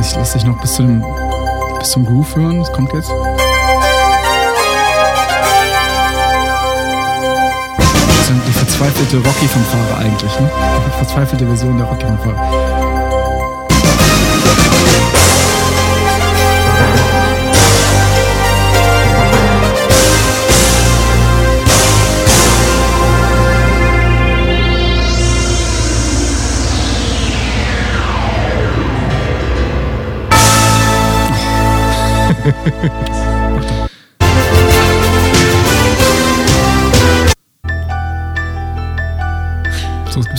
Ich 0.00 0.16
lasse 0.16 0.38
dich 0.38 0.44
noch 0.44 0.60
bis 0.60 0.74
zum, 0.74 1.04
bis 1.78 1.90
zum 1.90 2.04
Groove 2.04 2.34
hören. 2.34 2.58
Das 2.58 2.72
kommt 2.72 2.92
jetzt. 2.94 3.12
Verzweifelte 8.78 9.16
Rocky-Fanfare 9.16 9.96
eigentlich, 9.98 10.40
ne? 10.40 10.48
Die 10.86 10.96
verzweifelte 10.98 11.46
Version 11.46 11.76
der 11.78 11.86
Rocky-Fanfare. 11.86 12.78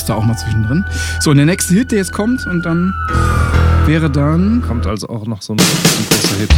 Du 0.09 0.15
auch 0.15 0.25
mal 0.25 0.35
zwischendrin. 0.35 0.83
So, 1.19 1.29
und 1.29 1.37
der 1.37 1.45
nächste 1.45 1.75
Hit, 1.75 1.91
der 1.91 1.99
jetzt 1.99 2.13
kommt, 2.13 2.43
und 2.47 2.65
dann 2.65 2.95
wäre 3.85 4.09
dann. 4.09 4.63
Kommt 4.67 4.87
also 4.87 5.07
auch 5.07 5.27
noch 5.27 5.39
so 5.43 5.53
ein, 5.53 5.59
ein 5.59 5.65
großer 6.09 6.35
Hit. 6.37 6.49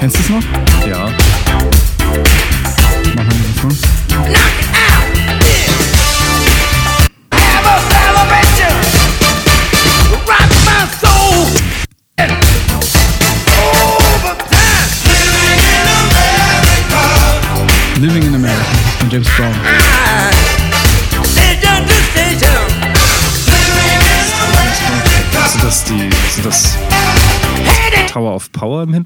Kennst 0.00 0.16
du 0.16 0.22
es 0.22 0.28
noch? 0.28 0.35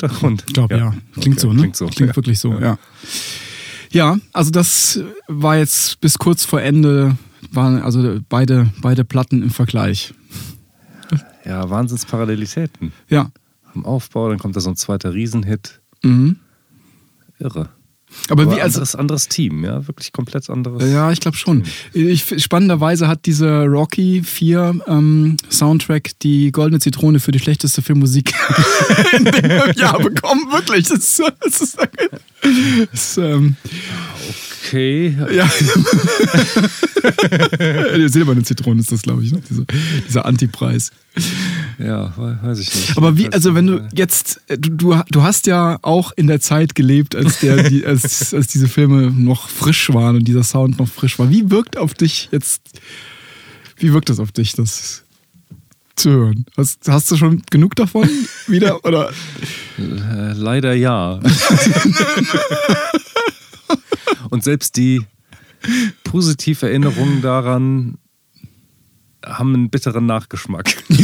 Hintergrund? 0.00 0.44
Ich 0.46 0.54
glaube, 0.54 0.76
ja. 0.76 0.94
Klingt 1.20 1.38
Okay, 1.38 1.40
so, 1.40 1.52
ne? 1.52 1.60
Klingt 1.60 1.76
so. 1.76 1.86
ja. 1.88 2.16
wirklich 2.16 2.38
so, 2.38 2.58
ja. 2.58 2.78
Ja, 3.92 4.18
also 4.32 4.50
das 4.50 5.00
war 5.26 5.56
jetzt 5.56 6.00
bis 6.00 6.18
kurz 6.18 6.44
vor 6.44 6.62
Ende, 6.62 7.16
waren 7.50 7.82
also 7.82 8.20
beide, 8.28 8.70
beide 8.80 9.04
Platten 9.04 9.42
im 9.42 9.50
Vergleich. 9.50 10.14
Ja, 11.44 11.68
Wahnsinnsparallelitäten. 11.70 12.92
Ja. 13.08 13.30
Im 13.74 13.84
Aufbau, 13.84 14.28
dann 14.28 14.38
kommt 14.38 14.54
da 14.56 14.60
so 14.60 14.70
ein 14.70 14.76
zweiter 14.76 15.14
Riesenhit. 15.14 15.80
Mhm. 16.02 16.36
Irre. 17.38 17.70
Aber, 18.28 18.42
Aber 18.42 18.56
wie, 18.56 18.60
also, 18.60 18.78
anderes, 18.78 18.94
anderes 18.94 19.28
Team, 19.28 19.64
ja, 19.64 19.86
wirklich 19.86 20.12
komplett 20.12 20.48
anderes. 20.50 20.90
Ja, 20.90 21.10
ich 21.12 21.20
glaube 21.20 21.36
schon. 21.36 21.64
Ich, 21.92 22.24
spannenderweise 22.42 23.08
hat 23.08 23.26
dieser 23.26 23.64
Rocky 23.66 24.22
4 24.22 24.80
ähm, 24.86 25.36
Soundtrack 25.50 26.18
die 26.20 26.52
goldene 26.52 26.80
Zitrone 26.80 27.20
für 27.20 27.32
die 27.32 27.38
schlechteste 27.38 27.82
Filmmusik 27.82 28.32
in 29.16 29.24
dem 29.24 29.72
Jahr 29.76 29.98
bekommen. 29.98 30.50
Wirklich. 30.50 30.88
Das 30.88 30.98
ist, 30.98 31.22
das 31.40 31.60
ist, 31.60 31.78
das 31.78 32.92
ist, 32.92 33.18
ähm, 33.18 33.56
Okay, 34.70 35.16
ja. 35.32 35.50
die 37.96 38.08
silberne 38.08 38.42
Zitrone 38.42 38.80
ist 38.80 38.92
das, 38.92 39.02
glaube 39.02 39.24
ich, 39.24 39.32
ne? 39.32 39.42
dieser, 39.48 39.64
dieser 40.06 40.26
Antipreis. 40.26 40.92
Ja, 41.82 42.12
we- 42.16 42.38
weiß 42.42 42.58
ich 42.60 42.74
nicht. 42.74 42.96
Aber 42.96 43.16
wie, 43.16 43.32
also 43.32 43.54
wenn 43.54 43.66
du 43.66 43.74
nicht. 43.80 43.98
jetzt, 43.98 44.40
äh, 44.48 44.58
du, 44.58 44.70
du, 44.70 45.00
du 45.10 45.22
hast 45.22 45.46
ja 45.46 45.78
auch 45.82 46.12
in 46.16 46.26
der 46.26 46.40
Zeit 46.40 46.74
gelebt, 46.74 47.14
als, 47.16 47.40
der, 47.40 47.68
die, 47.68 47.84
als, 47.92 48.34
als 48.34 48.48
diese 48.48 48.68
Filme 48.68 49.10
noch 49.10 49.48
frisch 49.48 49.92
waren 49.92 50.16
und 50.16 50.24
dieser 50.28 50.44
Sound 50.44 50.78
noch 50.78 50.88
frisch 50.88 51.18
war. 51.18 51.30
Wie 51.30 51.50
wirkt 51.50 51.76
auf 51.78 51.94
dich 51.94 52.28
jetzt, 52.32 52.62
wie 53.76 53.92
wirkt 53.92 54.08
das 54.10 54.18
auf 54.20 54.32
dich, 54.32 54.52
das 54.54 55.04
zu 55.96 56.10
hören? 56.10 56.44
Hast, 56.56 56.88
hast 56.88 57.10
du 57.10 57.16
schon 57.16 57.42
genug 57.50 57.76
davon 57.76 58.08
wieder? 58.46 58.84
Oder? 58.84 59.10
Äh, 59.78 60.32
leider 60.34 60.74
ja. 60.74 61.20
Und 64.30 64.44
selbst 64.44 64.76
die 64.76 65.02
positive 66.04 66.66
Erinnerungen 66.68 67.20
daran 67.22 67.98
haben 69.24 69.54
einen 69.54 69.70
bitteren 69.70 70.06
Nachgeschmack. 70.06 70.74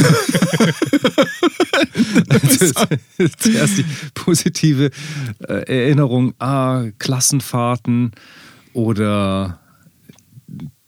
zuerst 3.39 3.79
die 3.79 3.85
positive 4.15 4.91
äh, 5.41 5.85
Erinnerung, 5.85 6.35
ah, 6.39 6.85
Klassenfahrten 6.99 8.13
oder 8.73 9.61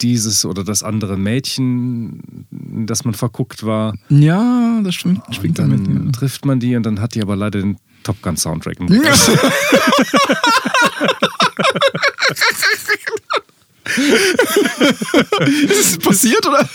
dieses 0.01 0.45
oder 0.45 0.65
das 0.65 0.83
andere 0.83 1.17
Mädchen, 1.17 2.47
das 2.51 3.05
man 3.05 3.15
verguckt 3.15 3.65
war. 3.65 3.95
Ja, 4.09 4.81
das 4.83 4.95
Und 5.27 5.35
schwingt 5.35 5.59
dann 5.59 5.71
damit. 5.71 5.89
Ja. 5.89 6.13
trifft 6.13 6.45
man 6.45 6.61
die 6.61 6.77
und 6.77 6.85
dann 6.85 7.01
hat 7.01 7.15
die 7.15 7.23
aber 7.23 7.37
leider 7.37 7.61
den 7.61 7.79
Top 8.05 8.23
Gun 8.23 8.37
Soundtrack. 8.37 8.79
im 8.81 8.89
Ja. 8.89 9.03
Ist 15.69 15.93
es 15.93 15.99
passiert 15.99 16.47
oder? 16.47 16.69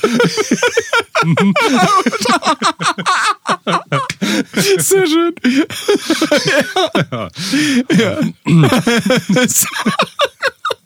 Sehr 4.80 5.07
schön. 5.07 5.36
Ja. 7.11 7.30
ja. 7.91 8.20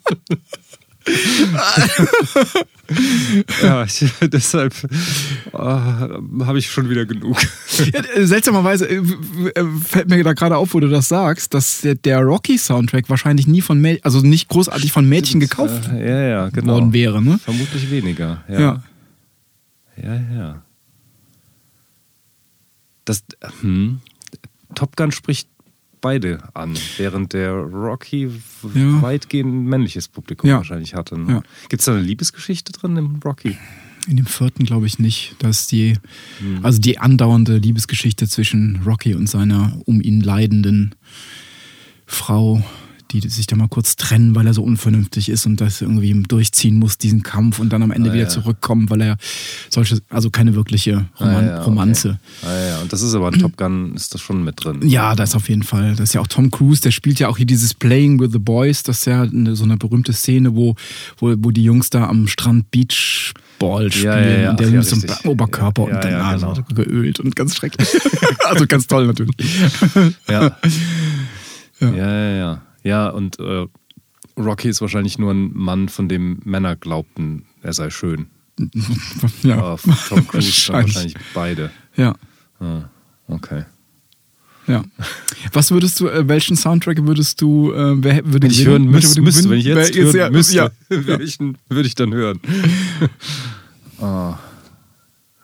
Ja, 0.49 0.66
ich, 3.85 4.05
deshalb 4.29 4.73
äh, 5.53 5.57
habe 5.57 6.59
ich 6.59 6.69
schon 6.69 6.89
wieder 6.89 7.05
genug. 7.05 7.37
Ja, 7.93 8.25
seltsamerweise 8.25 8.87
äh, 8.87 8.97
äh, 8.97 9.65
fällt 9.83 10.09
mir 10.09 10.23
da 10.23 10.33
gerade 10.33 10.57
auf, 10.57 10.73
wo 10.73 10.79
du 10.79 10.89
das 10.89 11.07
sagst, 11.07 11.53
dass 11.53 11.81
der, 11.81 11.95
der 11.95 12.19
Rocky-Soundtrack 12.19 13.09
wahrscheinlich 13.09 13.47
nie 13.47 13.61
von 13.61 13.79
Mädchen, 13.79 14.03
also 14.03 14.21
nicht 14.21 14.49
großartig 14.49 14.91
von 14.91 15.07
Mädchen 15.07 15.39
gekauft 15.39 15.89
Äh, 15.91 16.07
ja, 16.07 16.21
ja, 16.27 16.49
genau. 16.49 16.73
worden 16.73 16.93
wäre, 16.93 17.21
ne? 17.21 17.39
Vermutlich 17.39 17.89
weniger. 17.89 18.43
Ja. 18.49 18.59
Ja. 18.59 18.83
Ja, 20.01 20.15
ja. 20.35 20.61
Das, 23.05 23.23
hm, 23.61 23.99
Top 24.75 24.95
Gun 24.95 25.11
spricht 25.11 25.47
beide 26.01 26.39
an, 26.53 26.77
während 26.97 27.33
der 27.33 27.51
Rocky 27.53 28.29
Ja. 28.73 29.01
weitgehend 29.01 29.65
männliches 29.67 30.07
Publikum 30.07 30.49
Ja. 30.49 30.57
wahrscheinlich 30.57 30.93
hatte. 30.95 31.17
Ne? 31.17 31.31
Ja. 31.31 31.41
Gibt 31.69 31.81
es 31.81 31.85
da 31.85 31.93
eine 31.93 32.01
Liebesgeschichte 32.01 32.71
drin 32.71 32.95
im 32.97 33.19
Rocky? 33.23 33.57
In 34.07 34.15
dem 34.17 34.25
vierten 34.25 34.63
glaube 34.63 34.85
ich 34.87 34.99
nicht. 34.99 35.35
Da 35.39 35.49
ist 35.49 35.71
die, 35.73 35.97
also 36.63 36.79
die 36.79 36.97
andauernde 36.97 37.57
Liebesgeschichte 37.57 38.27
zwischen 38.27 38.81
Rocky 38.85 39.13
und 39.15 39.27
seiner 39.27 39.77
um 39.85 39.99
ihn 40.01 40.21
leidenden 40.21 40.95
Frau, 42.05 42.63
die 43.11 43.27
sich 43.27 43.47
da 43.47 43.55
mal 43.55 43.67
kurz 43.67 43.95
trennen, 43.95 44.35
weil 44.35 44.47
er 44.47 44.53
so 44.53 44.63
unvernünftig 44.63 45.29
ist 45.29 45.45
und 45.45 45.61
das 45.61 45.81
irgendwie 45.81 46.13
durchziehen 46.27 46.77
muss, 46.79 46.97
diesen 46.97 47.23
Kampf 47.23 47.59
und 47.59 47.69
dann 47.71 47.83
am 47.83 47.91
Ende 47.91 48.09
Ah, 48.09 48.13
wieder 48.13 48.23
ja. 48.23 48.29
zurückkommen, 48.29 48.89
weil 48.89 49.01
er 49.01 49.17
solche, 49.69 49.99
also 50.09 50.29
keine 50.29 50.55
wirkliche 50.55 51.07
Roman 51.19 51.35
Ah, 51.35 51.47
ja, 51.47 51.55
okay. 51.57 51.65
Romanze. 51.65 52.19
Ah, 52.43 52.67
ja, 52.67 52.79
und 52.81 52.91
das 52.91 53.01
ist 53.01 53.13
aber 53.13 53.33
in 53.33 53.39
Top 53.39 53.57
Gun 53.57 53.93
ist 53.95 54.13
das 54.13 54.21
schon 54.21 54.43
mit 54.43 54.63
drin. 54.63 54.87
Ja, 54.87 55.15
da 55.15 55.23
ist 55.23 55.35
auf 55.35 55.49
jeden 55.49 55.63
Fall. 55.63 55.91
Das 55.91 56.01
ist 56.01 56.13
ja 56.13 56.21
auch 56.21 56.27
Tom 56.27 56.51
Cruise, 56.51 56.81
der 56.81 56.91
spielt 56.91 57.19
ja 57.19 57.27
auch 57.27 57.37
hier 57.37 57.45
dieses 57.45 57.73
Playing 57.73 58.19
with 58.19 58.31
the 58.31 58.39
Boys. 58.39 58.83
Das 58.83 58.99
ist 58.99 59.05
ja 59.05 59.21
eine, 59.23 59.55
so 59.55 59.63
eine 59.63 59.77
berühmte 59.77 60.13
Szene, 60.13 60.55
wo, 60.55 60.75
wo, 61.17 61.33
wo 61.37 61.51
die 61.51 61.63
Jungs 61.63 61.89
da 61.89 62.07
am 62.07 62.27
Strand 62.27 62.69
Beachball 62.71 63.91
spielen. 63.91 64.05
Ja, 64.05 64.19
ja, 64.19 64.39
ja. 64.39 64.49
Und 64.51 64.59
der 64.59 64.67
mit 64.69 64.85
so 64.85 64.95
einem. 64.95 65.15
Oberkörper 65.25 65.83
und 65.83 65.91
dann 65.91 66.11
ja, 66.11 66.35
genau. 66.35 66.53
geölt 66.73 67.19
und 67.19 67.35
ganz 67.35 67.55
schrecklich. 67.55 67.87
also 68.45 68.65
ganz 68.67 68.87
toll 68.87 69.07
natürlich. 69.07 69.35
Ja. 70.29 70.57
Ja. 71.79 71.89
ja, 71.91 72.35
ja, 72.37 72.61
ja. 72.87 73.09
Und 73.09 73.39
äh, 73.39 73.67
Rocky 74.37 74.69
ist 74.69 74.81
wahrscheinlich 74.81 75.17
nur 75.17 75.31
ein 75.31 75.51
Mann, 75.53 75.89
von 75.89 76.07
dem 76.09 76.39
Männer 76.43 76.75
glaubten, 76.75 77.45
er 77.61 77.73
sei 77.73 77.89
schön. 77.89 78.27
ja. 79.43 79.57
Aber 79.57 79.77
Tom 80.09 80.27
Cruise 80.27 80.47
Wahrscheinlich. 80.73 80.95
wahrscheinlich 80.95 81.15
beide. 81.33 81.71
ja. 81.95 82.15
Ah, 82.59 82.89
okay. 83.27 83.65
Ja. 84.65 84.83
Was 85.53 85.71
würdest 85.71 85.99
du, 85.99 86.07
äh, 86.07 86.27
welchen 86.27 86.57
Soundtrack 86.57 87.05
würdest 87.05 87.39
du, 87.41 87.71
äh, 87.71 88.03
wer 88.03 88.25
würde 88.25 88.41
Wenn 88.47 88.51
ich 88.51 88.65
hören 88.65 88.85
müsste, 88.85 89.21
müsste 89.21 89.49
wenn 89.49 89.59
ich 89.59 89.65
jetzt 89.65 89.95
hören 89.95 90.15
ja- 90.15 90.29
müsste, 90.29 90.55
Ja. 90.55 90.69
würde 90.89 91.23
ich, 91.23 91.37
würde 91.69 91.87
ich 91.87 91.95
dann 91.95 92.13
hören. 92.13 92.39
ah, 94.01 94.37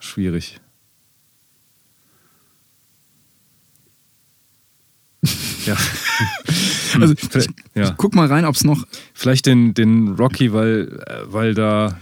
schwierig. 0.00 0.60
Ja. 5.66 5.76
Also 7.00 7.14
ich, 7.14 7.48
ja. 7.74 7.84
ich 7.90 7.96
guck 7.96 8.14
mal 8.14 8.26
rein, 8.28 8.44
ob 8.44 8.54
es 8.54 8.64
noch. 8.64 8.86
Vielleicht 9.12 9.46
den, 9.46 9.74
den 9.74 10.08
Rocky, 10.14 10.52
weil, 10.52 11.02
weil 11.26 11.54
da 11.54 11.98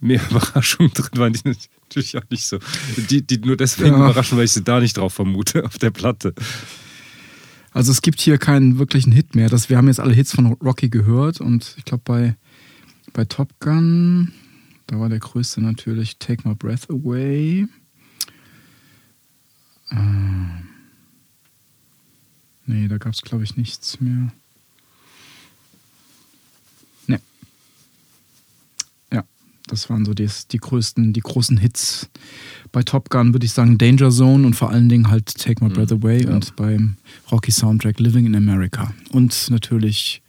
mehr 0.00 0.20
Überraschungen 0.30 0.92
drin 0.92 1.08
waren, 1.14 1.32
die 1.32 1.40
natürlich 1.44 2.16
auch 2.18 2.28
nicht 2.30 2.44
so. 2.46 2.58
Die, 3.10 3.22
die 3.26 3.38
nur 3.38 3.56
deswegen 3.56 3.90
Ja. 3.90 3.96
überraschen, 3.96 4.36
weil 4.38 4.44
ich 4.44 4.52
sie 4.52 4.62
da 4.64 4.80
nicht 4.80 4.96
drauf 4.96 5.14
vermute, 5.14 5.64
auf 5.64 5.78
der 5.78 5.90
Platte. 5.90 6.34
Also 7.72 7.90
es 7.90 8.02
gibt 8.02 8.20
hier 8.20 8.38
keinen 8.38 8.78
wirklichen 8.78 9.10
Hit 9.12 9.34
mehr. 9.34 9.48
Das, 9.48 9.68
wir 9.68 9.76
haben 9.76 9.88
jetzt 9.88 10.00
alle 10.00 10.14
Hits 10.14 10.32
von 10.32 10.46
Rocky 10.46 10.88
gehört 10.88 11.40
und 11.40 11.74
ich 11.76 11.84
glaube 11.84 12.02
bei, 12.04 12.36
bei 13.12 13.24
Top 13.24 13.58
Gun, 13.60 14.32
da 14.86 15.00
war 15.00 15.08
der 15.08 15.18
größte 15.18 15.60
natürlich 15.60 16.18
Take 16.18 16.48
My 16.48 16.54
Breath 16.54 16.88
Away. 16.90 17.66
Ähm, 19.90 20.50
nee, 22.66 22.88
da 22.88 22.98
gab 22.98 23.12
es 23.12 23.22
glaube 23.22 23.44
ich 23.44 23.56
nichts 23.56 24.00
mehr. 24.00 24.32
Nee. 27.06 27.18
Ja, 29.12 29.24
das 29.66 29.90
waren 29.90 30.04
so 30.04 30.14
die, 30.14 30.28
die 30.50 30.58
größten, 30.58 31.12
die 31.12 31.20
großen 31.20 31.56
Hits. 31.56 32.08
Bei 32.72 32.82
Top 32.82 33.10
Gun 33.10 33.32
würde 33.32 33.46
ich 33.46 33.52
sagen 33.52 33.78
Danger 33.78 34.10
Zone 34.10 34.46
und 34.46 34.54
vor 34.54 34.70
allen 34.70 34.88
Dingen 34.88 35.08
halt 35.10 35.26
Take 35.38 35.64
My 35.64 35.70
Breath 35.72 35.92
Away 35.92 36.24
ja. 36.24 36.30
und 36.30 36.56
beim 36.56 36.96
Rocky 37.30 37.52
Soundtrack 37.52 38.00
Living 38.00 38.26
in 38.26 38.34
America. 38.34 38.92
Und 39.12 39.50
natürlich 39.50 40.22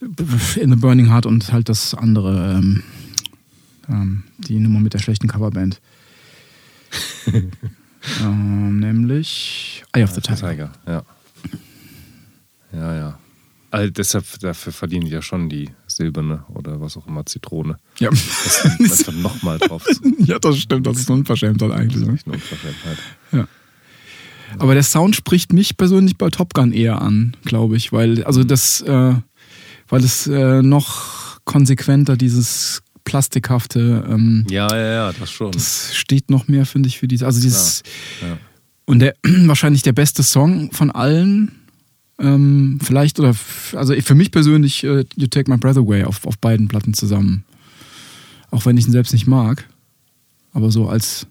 In 0.00 0.70
the 0.70 0.76
Burning 0.76 1.08
Heart 1.10 1.26
und 1.26 1.52
halt 1.52 1.68
das 1.68 1.94
andere, 1.94 2.58
ähm, 2.58 2.82
ähm, 3.88 4.24
die 4.38 4.58
Nummer 4.58 4.80
mit 4.80 4.94
der 4.94 4.98
schlechten 4.98 5.28
Coverband. 5.28 5.80
ähm, 8.22 8.78
nämlich 8.78 9.84
Eye 9.92 10.04
of 10.04 10.12
the 10.12 10.20
Tiger. 10.20 10.50
Tiger, 10.50 10.72
ja. 10.86 11.02
Ja, 12.72 12.94
ja. 12.96 13.18
Also 13.70 13.90
deshalb, 13.90 14.24
dafür 14.40 14.72
verdienen 14.72 15.06
die 15.06 15.10
ja 15.12 15.22
schon 15.22 15.48
die 15.48 15.70
silberne 15.86 16.44
oder 16.48 16.80
was 16.80 16.96
auch 16.96 17.06
immer, 17.06 17.26
Zitrone. 17.26 17.76
Ja. 17.98 18.10
Das 18.10 19.02
dann 19.04 19.22
nochmal 19.22 19.58
drauf 19.58 19.84
ja, 20.18 20.38
das 20.38 20.58
stimmt, 20.58 20.86
das 20.86 20.98
ist 20.98 21.10
unverschämt 21.10 21.60
dann 21.60 21.70
Das 21.70 21.78
eigentlich. 21.80 22.02
ist 22.02 22.08
Ne? 22.08 22.14
echt 22.14 22.26
eine 22.26 22.34
Unverschämtheit. 22.36 22.98
Ja. 23.32 23.48
Aber 24.58 24.74
der 24.74 24.82
Sound 24.84 25.16
spricht 25.16 25.52
mich 25.52 25.76
persönlich 25.76 26.16
bei 26.16 26.30
Top 26.30 26.54
Gun 26.54 26.72
eher 26.72 27.02
an, 27.02 27.36
glaube 27.44 27.76
ich, 27.76 27.92
weil 27.92 28.22
also 28.24 28.44
das, 28.44 28.80
äh, 28.82 29.14
weil 29.88 30.04
es 30.04 30.26
äh, 30.26 30.62
noch 30.62 31.40
konsequenter 31.44 32.16
dieses 32.16 32.82
plastikhafte, 33.06 34.04
ähm, 34.06 34.44
Ja, 34.50 34.68
ja, 34.76 34.92
ja, 34.92 35.12
das 35.18 35.30
schon. 35.30 35.52
das 35.52 35.94
steht 35.96 36.28
noch 36.30 36.46
mehr, 36.48 36.66
finde 36.66 36.88
ich, 36.90 36.98
für 36.98 37.08
diese, 37.08 37.24
also 37.24 37.40
dieses 37.40 37.82
ja. 38.20 38.36
und 38.84 38.98
der 38.98 39.14
wahrscheinlich 39.24 39.80
der 39.82 39.94
beste 39.94 40.22
Song 40.22 40.70
von 40.72 40.90
allen. 40.90 41.52
Ähm, 42.18 42.78
vielleicht 42.82 43.20
oder 43.20 43.34
also 43.74 43.94
für 44.00 44.14
mich 44.14 44.30
persönlich 44.30 44.82
äh, 44.84 45.04
You 45.16 45.26
Take 45.26 45.50
My 45.50 45.58
Breath 45.58 45.76
Away 45.76 46.04
auf, 46.04 46.26
auf 46.26 46.38
beiden 46.38 46.66
Platten 46.66 46.94
zusammen. 46.94 47.44
Auch 48.50 48.64
wenn 48.64 48.78
ich 48.78 48.86
ihn 48.86 48.92
selbst 48.92 49.12
nicht 49.12 49.26
mag. 49.26 49.66
Aber 50.54 50.70
so 50.70 50.88
als 50.88 51.26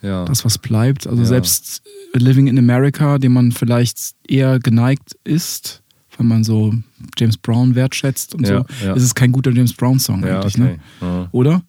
Ja. 0.00 0.24
das, 0.24 0.46
was 0.46 0.56
bleibt. 0.56 1.06
Also 1.06 1.20
Ja. 1.22 1.28
selbst 1.28 1.82
Living 2.14 2.46
in 2.46 2.58
America, 2.58 3.18
dem 3.18 3.34
man 3.34 3.52
vielleicht 3.52 4.14
eher 4.26 4.58
geneigt 4.60 5.14
ist, 5.24 5.81
wenn 6.22 6.28
man 6.28 6.44
so 6.44 6.72
James 7.18 7.36
Brown 7.36 7.74
wertschätzt 7.74 8.34
und 8.34 8.46
Ja, 8.46 8.64
so, 8.80 8.86
ja. 8.86 8.94
ist 8.94 9.02
es 9.02 9.14
kein 9.14 9.32
guter 9.32 9.50
James 9.50 9.72
Brown-Song 9.74 10.24
ja, 10.24 10.40
eigentlich, 10.40 10.54
okay. 10.54 10.78
ne? 11.00 11.28
Oder? 11.32 11.62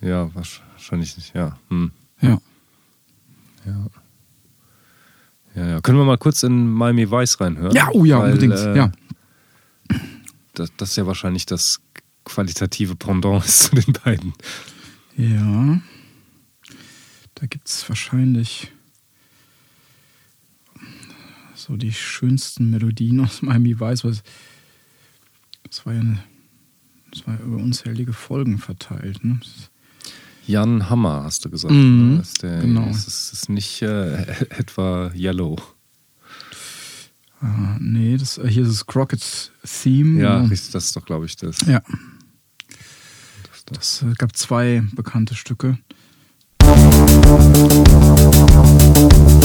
Ja. 0.00 0.30
wahrscheinlich 0.34 1.16
nicht, 1.16 1.34
ja. 1.34 1.58
Hm. 1.70 1.90
Ja. 2.20 2.38
Ja. 3.66 3.86
Ja, 5.54 5.66
ja. 5.68 5.80
Können 5.80 5.98
wir 5.98 6.04
mal 6.04 6.18
kurz 6.18 6.42
in 6.42 6.68
Miami 6.68 7.10
Vice 7.10 7.40
reinhören? 7.40 7.74
Ja, 7.74 7.88
oh 7.92 8.04
ja, 8.04 8.18
Weil, 8.20 8.32
unbedingt. 8.34 8.54
äh, 8.54 8.76
ja. 8.76 8.92
Das, 10.54 10.70
das 10.76 10.94
ja 10.96 11.06
wahrscheinlich 11.06 11.46
das 11.46 11.80
qualitative 12.24 12.94
Pendant 12.94 13.44
ist 13.44 13.60
zu 13.70 13.74
den 13.74 13.92
beiden. 14.04 14.34
Ja. 15.16 15.80
Da 17.34 17.46
gibt 17.46 17.68
es 17.68 17.88
wahrscheinlich 17.88 18.70
so 21.68 21.76
die 21.76 21.92
schönsten 21.92 22.70
Melodien 22.70 23.20
aus 23.20 23.42
Miami 23.42 23.78
Vice. 23.78 24.04
Was, 24.04 24.22
das 25.68 25.86
war 25.86 25.92
ja 25.92 26.00
eine, 26.00 26.18
das 27.12 27.26
war 27.26 27.34
ja 27.34 27.40
über 27.40 27.56
unzählige 27.56 28.12
Folgen 28.12 28.58
verteilt. 28.58 29.24
Ne? 29.24 29.40
Jan 30.46 30.88
Hammer, 30.88 31.24
hast 31.24 31.44
du 31.44 31.50
gesagt. 31.50 31.74
Mhm, 31.74 32.14
ne? 32.14 32.20
ist 32.22 32.42
der, 32.42 32.62
genau. 32.62 32.86
Das 32.86 33.06
ist, 33.06 33.32
ist 33.32 33.48
nicht 33.50 33.82
äh, 33.82 34.22
etwa 34.50 35.12
Yellow. 35.14 35.56
Ah, 37.40 37.76
nee, 37.78 38.16
das, 38.16 38.40
hier 38.48 38.64
ist 38.64 38.70
es 38.70 38.86
Crockett's 38.86 39.52
Theme. 39.62 40.20
Ja, 40.20 40.38
genau. 40.38 40.48
das 40.48 40.74
ist 40.74 40.96
doch, 40.96 41.04
glaube 41.04 41.26
ich, 41.26 41.36
das. 41.36 41.60
Ja, 41.66 41.82
das, 43.66 44.02
es 44.02 44.04
äh, 44.10 44.14
gab 44.16 44.34
zwei 44.34 44.82
bekannte 44.94 45.34
Stücke. 45.34 45.78
Und 46.60 49.37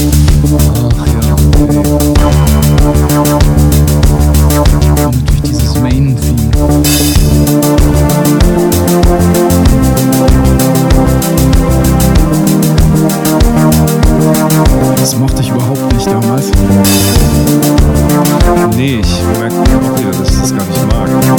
Nee, 18.76 19.00
ich 19.00 19.22
merke 19.39 19.56
auch 19.56 19.98
wieder, 19.98 20.12
dass 20.12 20.30
ich 20.30 20.39
das 20.41 20.56
gar 20.56 20.66
nicht 20.66 20.86
mag. 20.91 21.32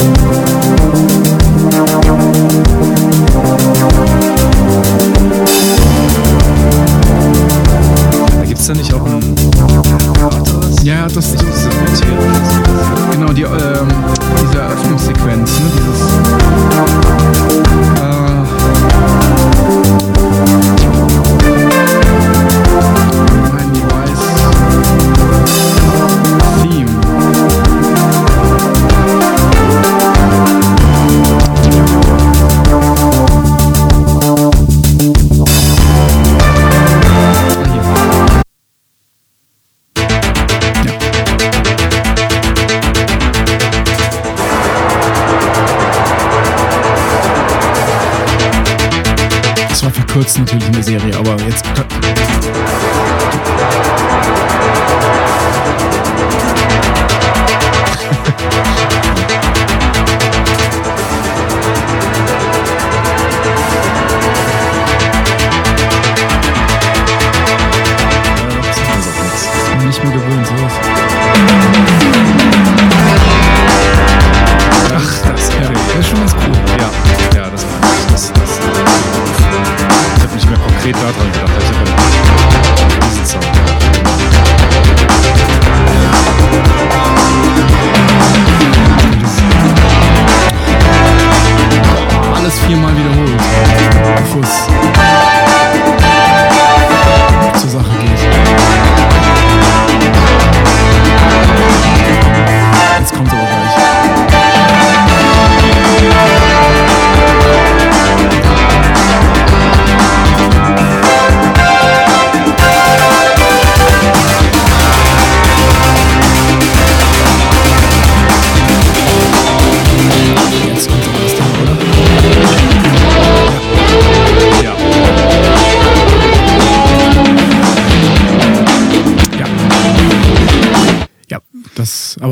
Verkürzt 50.35 50.39
natürlich 50.39 50.67
in 50.67 50.73
der 50.73 50.83
Serie, 50.83 51.14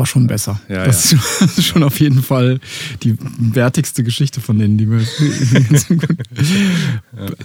aber 0.04 0.06
schon 0.06 0.26
besser. 0.26 0.60
Ja, 0.68 0.84
das 0.88 1.12
ist 1.12 1.64
schon 1.64 1.82
auf 1.82 1.98
jeden 1.98 2.22
Fall 2.22 2.60
die 3.02 3.16
wertigste 3.38 4.04
Geschichte 4.04 4.42
von 4.42 4.58
denen, 4.58 4.76
die 4.76 4.90
wir. 4.90 5.00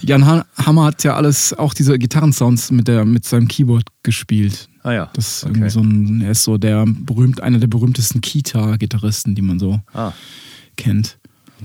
Jan 0.01 0.26
Ha- 0.26 0.45
Hammer 0.57 0.86
hat 0.86 1.03
ja 1.03 1.16
alles, 1.16 1.53
auch 1.53 1.74
diese 1.74 1.97
Gitarrensounds 1.97 2.72
mit, 2.72 2.88
der, 2.88 3.05
mit 3.05 3.26
seinem 3.26 3.47
Keyboard 3.47 3.86
gespielt. 4.03 4.70
Ah 4.84 4.91
ja. 4.91 5.10
Das 5.14 5.43
ist 5.43 5.49
okay. 5.49 5.70
so 5.70 5.82
ein, 5.82 6.22
er 6.22 6.32
ist 6.32 6.43
so 6.43 6.57
der 6.57 6.86
berühmt, 6.86 7.41
einer 7.41 7.60
der 7.60 7.68
berühmtesten 7.68 8.22
Kita-Gitarristen, 8.22 9.36
die 9.36 9.41
man 9.41 9.60
so 9.60 9.80
Ah, 9.93 10.12
kennt. 10.78 11.18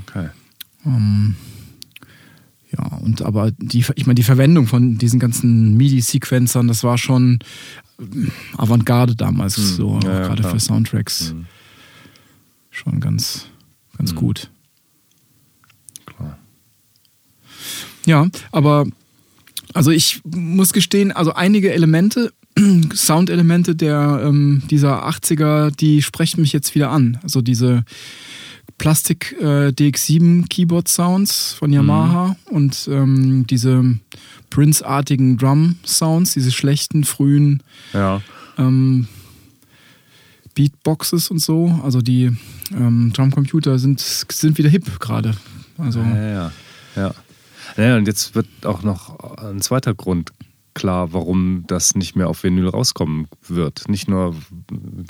okay. 0.06 0.28
Ähm, 0.86 1.34
ja, 2.76 2.84
und 2.98 3.22
aber 3.22 3.52
die, 3.52 3.84
ich 3.94 4.06
meine, 4.06 4.16
die 4.16 4.22
Verwendung 4.24 4.66
von 4.66 4.98
diesen 4.98 5.20
ganzen 5.20 5.76
MIDI-Sequenzern, 5.76 6.68
das 6.68 6.82
war 6.84 6.98
schon 6.98 7.38
Avantgarde 8.56 9.14
damals, 9.14 9.54
so 9.54 9.94
Hm. 9.96 10.00
ja, 10.02 10.12
ja, 10.12 10.20
gerade 10.28 10.40
klar. 10.42 10.52
für 10.52 10.60
Soundtracks. 10.60 11.30
Hm. 11.30 11.46
Schon 12.70 13.00
ganz, 13.00 13.46
ganz 13.96 14.10
Hm. 14.10 14.16
gut. 14.16 14.50
Klar. 16.06 16.38
Ja, 18.06 18.26
aber 18.52 18.86
also 19.72 19.90
ich 19.90 20.20
muss 20.24 20.72
gestehen, 20.72 21.12
also 21.12 21.32
einige 21.34 21.72
Elemente, 21.72 22.32
Soundelemente 22.94 23.74
der 23.74 24.20
ähm, 24.24 24.62
dieser 24.70 25.08
80er, 25.08 25.70
die 25.74 26.02
sprechen 26.02 26.40
mich 26.40 26.52
jetzt 26.52 26.74
wieder 26.76 26.90
an. 26.90 27.18
Also 27.22 27.40
diese 27.42 27.84
Plastik 28.78 29.34
äh, 29.40 29.68
DX7 29.68 30.48
Keyboard 30.48 30.86
Sounds 30.88 31.52
von 31.54 31.72
Yamaha 31.72 32.36
und 32.50 32.88
ähm, 32.90 33.44
diese 33.48 33.98
Prince-artigen 34.54 35.36
Drum 35.36 35.80
Sounds, 35.84 36.32
diese 36.34 36.52
schlechten 36.52 37.02
frühen 37.02 37.60
Ja. 37.92 38.22
ähm, 38.56 39.08
Beatboxes 40.54 41.28
und 41.28 41.40
so. 41.40 41.80
Also 41.82 42.00
die 42.00 42.30
ähm, 42.70 43.12
Drumcomputer 43.12 43.80
sind, 43.80 43.98
sind 43.98 44.56
wieder 44.56 44.68
hip 44.68 45.00
gerade. 45.00 45.34
Also 45.76 45.98
Ja, 45.98 46.28
ja, 46.30 46.52
ja. 46.94 47.14
Ja, 47.76 47.96
und 47.96 48.06
jetzt 48.06 48.36
wird 48.36 48.46
auch 48.64 48.84
noch 48.84 49.38
ein 49.38 49.60
zweiter 49.60 49.92
Grund 49.92 50.30
klar, 50.74 51.12
warum 51.12 51.64
das 51.66 51.96
nicht 51.96 52.14
mehr 52.14 52.28
auf 52.28 52.44
Vinyl 52.44 52.68
rauskommen 52.68 53.26
wird. 53.48 53.88
Nicht 53.88 54.06
nur 54.08 54.36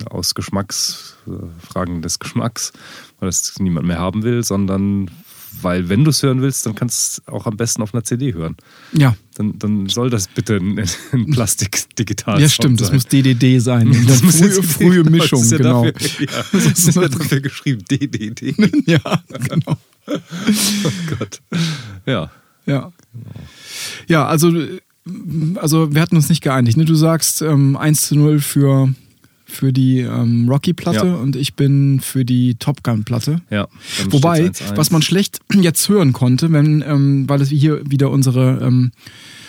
aus 0.08 0.34
Geschmacks, 0.34 1.16
äh, 1.26 1.32
Fragen 1.66 2.00
des 2.00 2.18
Geschmacks, 2.18 2.72
weil 3.20 3.28
das 3.28 3.58
niemand 3.58 3.86
mehr 3.86 3.98
haben 3.98 4.22
will, 4.22 4.42
sondern 4.42 5.10
weil 5.62 5.88
wenn 5.88 6.04
du 6.04 6.10
es 6.10 6.22
hören 6.22 6.42
willst, 6.42 6.66
dann 6.66 6.74
kannst 6.74 7.18
du 7.18 7.22
es 7.22 7.28
auch 7.28 7.46
am 7.46 7.56
besten 7.56 7.82
auf 7.82 7.94
einer 7.94 8.04
CD 8.04 8.34
hören. 8.34 8.56
Ja, 8.92 9.16
Dann, 9.34 9.58
dann 9.58 9.88
soll 9.88 10.10
das 10.10 10.28
bitte 10.28 10.56
ein, 10.56 10.78
ein 11.12 11.30
Plastik-digital 11.30 12.40
ja 12.40 12.48
stimmt, 12.48 12.80
das 12.80 12.92
muss 12.92 13.06
DDD 13.06 13.58
sein. 13.60 13.92
Dann 13.92 14.06
Das 14.06 14.22
muss 14.22 14.36
frühe, 14.38 14.62
frühe 14.62 15.02
das 15.04 15.12
Mischung, 15.12 15.42
ist 15.42 15.52
ja 15.52 15.58
genau. 15.58 15.84
Dafür, 15.90 16.26
ja, 16.26 16.44
das 16.52 16.86
ist 16.86 16.94
ja 16.94 17.08
dafür 17.08 17.40
geschrieben, 17.40 17.84
DDD. 17.90 18.54
ja, 18.86 19.00
genau. 19.48 19.78
Oh 20.06 20.90
Gott. 21.18 21.40
Ja. 22.06 22.30
Ja. 22.66 22.92
Ja, 24.08 24.26
also, 24.26 24.52
also 25.56 25.94
wir 25.94 26.00
hatten 26.00 26.16
uns 26.16 26.28
nicht 26.28 26.42
geeinigt. 26.42 26.76
Ne? 26.76 26.84
Du 26.84 26.94
sagst 26.94 27.42
ähm, 27.42 27.76
1 27.76 28.08
zu 28.08 28.16
0 28.16 28.40
für, 28.40 28.94
für 29.44 29.72
die 29.72 30.00
ähm, 30.00 30.48
Rocky-Platte 30.48 31.06
Ja. 31.06 31.14
und 31.14 31.36
ich 31.36 31.54
bin 31.54 32.00
für 32.00 32.24
die 32.24 32.54
Top 32.56 32.82
Gun-Platte. 32.82 33.40
ja. 33.50 33.68
Wobei, 34.10 34.36
steht's 34.36 34.62
1-1. 34.62 34.76
was 34.76 34.90
man 34.90 35.02
schlecht 35.02 35.40
jetzt 35.54 35.88
hören 35.88 36.12
konnte, 36.12 36.50
wenn, 36.52 36.82
ähm, 36.86 37.28
weil 37.28 37.40
es 37.40 37.48
hier 37.50 37.80
wieder 37.88 38.10
unsere 38.10 38.60
ähm, 38.62 38.92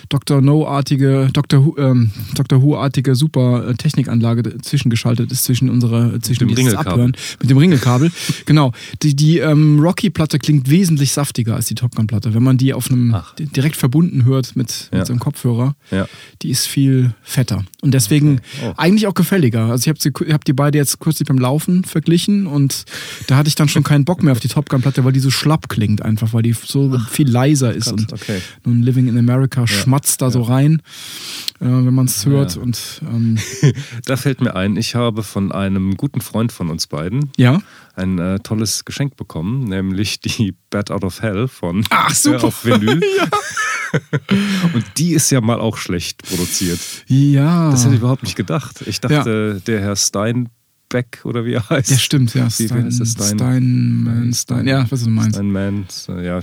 Dr. 0.09 0.39
No-artige, 0.39 1.29
Dr. 1.33 1.65
Who, 1.65 1.75
ähm, 1.79 2.11
Dr. 2.35 2.61
Who-artige 2.61 3.15
super 3.15 3.67
äh, 3.69 3.73
Technikanlage 3.73 4.55
zwischengeschaltet 4.61 5.31
ist 5.31 5.45
zwischen 5.45 5.67
unserer, 5.67 6.21
zwischen 6.21 6.41
dem 6.41 6.49
dieses 6.49 6.59
Ringelkabel. 6.73 6.91
Abhören 6.93 7.13
mit 7.41 7.49
dem 7.49 7.57
Ringelkabel. 7.57 8.11
genau. 8.45 8.71
Die, 9.01 9.15
die 9.15 9.39
ähm, 9.39 9.79
Rocky-Platte 9.79 10.37
klingt 10.37 10.69
wesentlich 10.69 11.11
saftiger 11.11 11.55
als 11.55 11.65
die 11.65 11.73
Top 11.73 11.95
Gun-Platte. 11.95 12.35
Wenn 12.35 12.43
man 12.43 12.57
die 12.59 12.75
auf 12.75 12.91
einem 12.91 13.15
Ach. 13.15 13.33
direkt 13.33 13.77
verbunden 13.77 14.25
hört 14.25 14.55
mit, 14.55 14.89
Ja. 14.91 14.99
mit 14.99 15.07
so 15.07 15.13
einem 15.13 15.19
Kopfhörer, 15.21 15.75
Ja. 15.89 16.07
die 16.43 16.51
ist 16.51 16.67
viel 16.67 17.15
fetter. 17.23 17.63
Und 17.81 17.95
deswegen 17.95 18.41
Oh. 18.63 18.73
eigentlich 18.77 19.07
auch 19.07 19.15
gefälliger. 19.15 19.71
Also 19.71 19.85
ich 19.85 19.87
habe 19.89 19.94
hab 20.03 20.45
die 20.45 20.53
beide 20.53 20.77
jetzt 20.77 20.99
kürzlich 20.99 21.27
beim 21.27 21.37
Laufen 21.37 21.83
verglichen 21.83 22.47
und 22.47 22.85
da 23.27 23.37
hatte 23.37 23.47
ich 23.47 23.55
dann 23.55 23.69
schon 23.69 23.83
keinen 23.83 24.05
Bock 24.05 24.23
mehr 24.23 24.31
auf 24.31 24.39
die 24.39 24.47
Top 24.47 24.69
Gun-Platte, 24.69 25.03
weil 25.03 25.13
die 25.13 25.19
so 25.19 25.31
schlapp 25.31 25.69
klingt 25.69 26.01
einfach, 26.01 26.33
weil 26.33 26.43
die 26.43 26.53
so 26.53 26.97
viel 27.09 27.29
leiser 27.29 27.73
ist. 27.73 27.89
Gott, 27.89 27.99
und 27.99 28.13
okay. 28.13 28.41
nun 28.63 28.81
Living 28.83 29.07
in 29.07 29.17
America 29.17 29.67
schmatzt 29.67 30.21
da 30.21 30.29
so 30.29 30.41
rein, 30.41 30.81
äh, 31.59 31.65
wenn 31.65 31.93
man 31.93 32.05
es 32.05 32.25
hört. 32.25 32.55
Ja. 32.55 32.61
Und 32.61 33.01
ähm, 33.03 33.37
Da 34.05 34.17
fällt 34.17 34.41
mir 34.41 34.55
ein, 34.55 34.77
ich 34.77 34.95
habe 34.95 35.23
von 35.23 35.51
einem 35.51 35.95
guten 35.97 36.21
Freund 36.21 36.51
von 36.51 36.69
uns 36.69 36.87
beiden 36.87 37.31
ja. 37.37 37.61
ein 37.95 38.19
äh, 38.19 38.39
tolles 38.39 38.85
Geschenk 38.85 39.15
bekommen, 39.15 39.65
nämlich 39.65 40.19
die 40.19 40.55
Bad 40.69 40.91
Out 40.91 41.03
of 41.03 41.21
Hell 41.21 41.47
von 41.47 41.85
Ach, 41.89 42.13
super. 42.13 42.43
Äh, 42.43 42.47
auf 42.47 42.65
Vinyl. 42.65 43.01
Und 44.73 44.83
die 44.97 45.13
ist 45.13 45.31
ja 45.31 45.39
mal 45.41 45.59
auch 45.59 45.77
schlecht 45.77 46.23
produziert. 46.23 46.79
Ja. 47.07 47.71
Das 47.71 47.83
hätte 47.83 47.95
ich 47.95 48.01
überhaupt 48.01 48.23
nicht 48.23 48.35
gedacht. 48.35 48.83
Ich 48.85 48.99
dachte, 48.99 49.61
der 49.65 49.74
Herr 49.82 49.95
Steinbeck 49.95 51.21
oder 51.23 51.45
wie 51.45 51.53
er 51.53 51.69
heißt. 51.69 51.91
ja, 51.91 51.97
stimmt, 51.97 52.34
ja. 52.34 52.45
Das? 52.45 52.55
Stein, 52.55 52.91
Steinman, 52.91 54.34
Stein, 54.34 54.67
ja, 54.67 54.86
was 54.89 55.03
du 55.03 55.09
meinst. 55.09 55.36
Steinman. 55.36 55.86
Ja. 56.07 56.39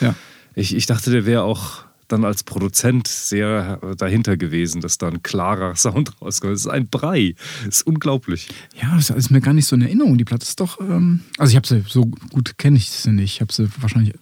Ja. 0.00 0.14
Ich, 0.54 0.74
ich 0.74 0.86
dachte, 0.86 1.10
der 1.10 1.26
wäre 1.26 1.42
auch 1.42 1.84
dann 2.08 2.24
als 2.24 2.42
Produzent 2.42 3.06
sehr 3.06 3.76
dahinter 3.96 4.36
gewesen, 4.36 4.80
dass 4.80 4.98
da 4.98 5.08
ein 5.08 5.22
klarer 5.22 5.76
Sound 5.76 6.20
rauskommt. 6.20 6.54
Das 6.54 6.60
ist 6.60 6.66
ein 6.66 6.88
Brei. 6.88 7.34
Das 7.64 7.76
ist 7.76 7.86
unglaublich. 7.86 8.48
Ja, 8.80 8.94
das 8.96 9.10
ist 9.10 9.30
mir 9.30 9.40
gar 9.40 9.54
nicht 9.54 9.66
so 9.66 9.76
in 9.76 9.82
Erinnerung. 9.82 10.18
Die 10.18 10.24
Platte 10.24 10.42
ist 10.42 10.60
doch. 10.60 10.80
Ähm, 10.80 11.20
also 11.38 11.50
ich 11.50 11.56
habe 11.56 11.66
sie 11.66 11.84
so 11.86 12.06
gut 12.06 12.58
kenne 12.58 12.76
ich 12.76 12.90
sie 12.90 13.12
nicht. 13.12 13.34
Ich 13.34 13.40
habe 13.40 13.52
sie 13.52 13.68
wahrscheinlich 13.80 14.14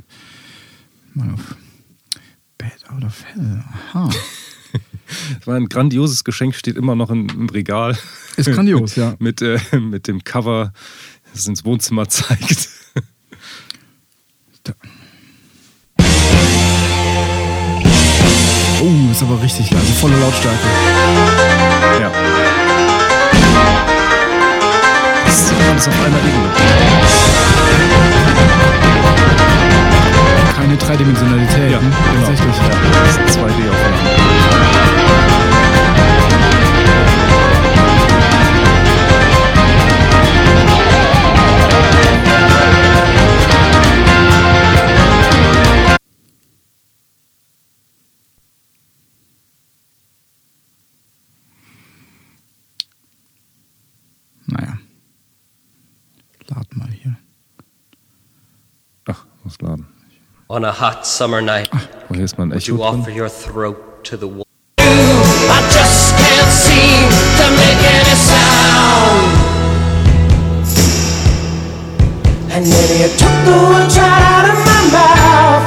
mal 1.15 1.33
auf 1.33 1.57
Bad 2.59 2.91
Out 2.91 3.05
of 3.05 3.25
Hell. 3.25 3.65
Aha. 3.93 4.11
Das 5.39 5.47
war 5.47 5.57
ein 5.57 5.71
grandioses 5.71 6.23
Geschenk, 6.23 6.55
steht 6.55 6.77
immer 6.77 6.95
noch 6.95 7.09
im, 7.09 7.29
im 7.31 7.49
Regal. 7.49 7.97
Ist 8.37 8.53
grandios, 8.53 8.95
ja. 8.97 9.15
mit, 9.21 9.41
äh, 9.41 9.59
mit 9.81 10.07
dem 10.07 10.23
Cover, 10.23 10.75
das 11.33 11.47
ins 11.47 11.65
Wohnzimmer 11.65 12.07
zeigt. 12.09 12.69
Da. 14.65 14.75
Oh, 18.81 19.11
ist 19.11 19.23
aber 19.23 19.43
richtig 19.43 19.71
leise, 19.71 19.93
volle 19.95 20.17
Lautstärke. 20.21 20.59
Ja. 22.01 22.13
Das 25.25 25.43
ist 25.43 25.53
alles 25.53 25.89
auf 25.89 26.05
einer 26.05 26.19
Ebene. 26.19 26.51
Keine 30.55 30.77
Dreidimensionalität. 30.77 31.71
Ja, 31.73 31.81
ne? 31.81 31.93
genau. 32.13 32.27
Tatsächlich. 32.27 32.57
Ja, 32.57 32.69
das 33.03 33.17
ist 33.17 33.39
2D-Aufnahme. 33.39 33.78
On 60.51 60.65
a 60.65 60.73
hot 60.73 61.07
summer 61.07 61.43
night, 61.43 61.69
Oh, 61.75 62.15
hier 62.15 62.25
ist 62.25 62.39
mal 62.39 62.45
ein 62.47 62.53
would 62.53 62.67
you 62.67 62.77
drin. 62.79 62.87
offer 62.87 63.11
your 63.11 63.29
throat 63.29 63.77
to 64.05 64.17
the 64.17 64.27
wall? 64.27 64.47
I 64.81 65.61
just 65.71 66.17
can't 66.17 66.51
seem 66.51 67.09
to 67.37 67.47
make 67.61 67.81
any 67.85 68.17
sound. 68.17 69.29
And 72.51 72.65
then 72.65 72.89
you 73.01 73.09
took 73.21 73.37
the 73.45 73.57
words 73.69 73.95
right 73.99 74.25
out 74.33 74.47
of 74.49 74.57
my 74.65 74.81
mouth. 74.97 75.65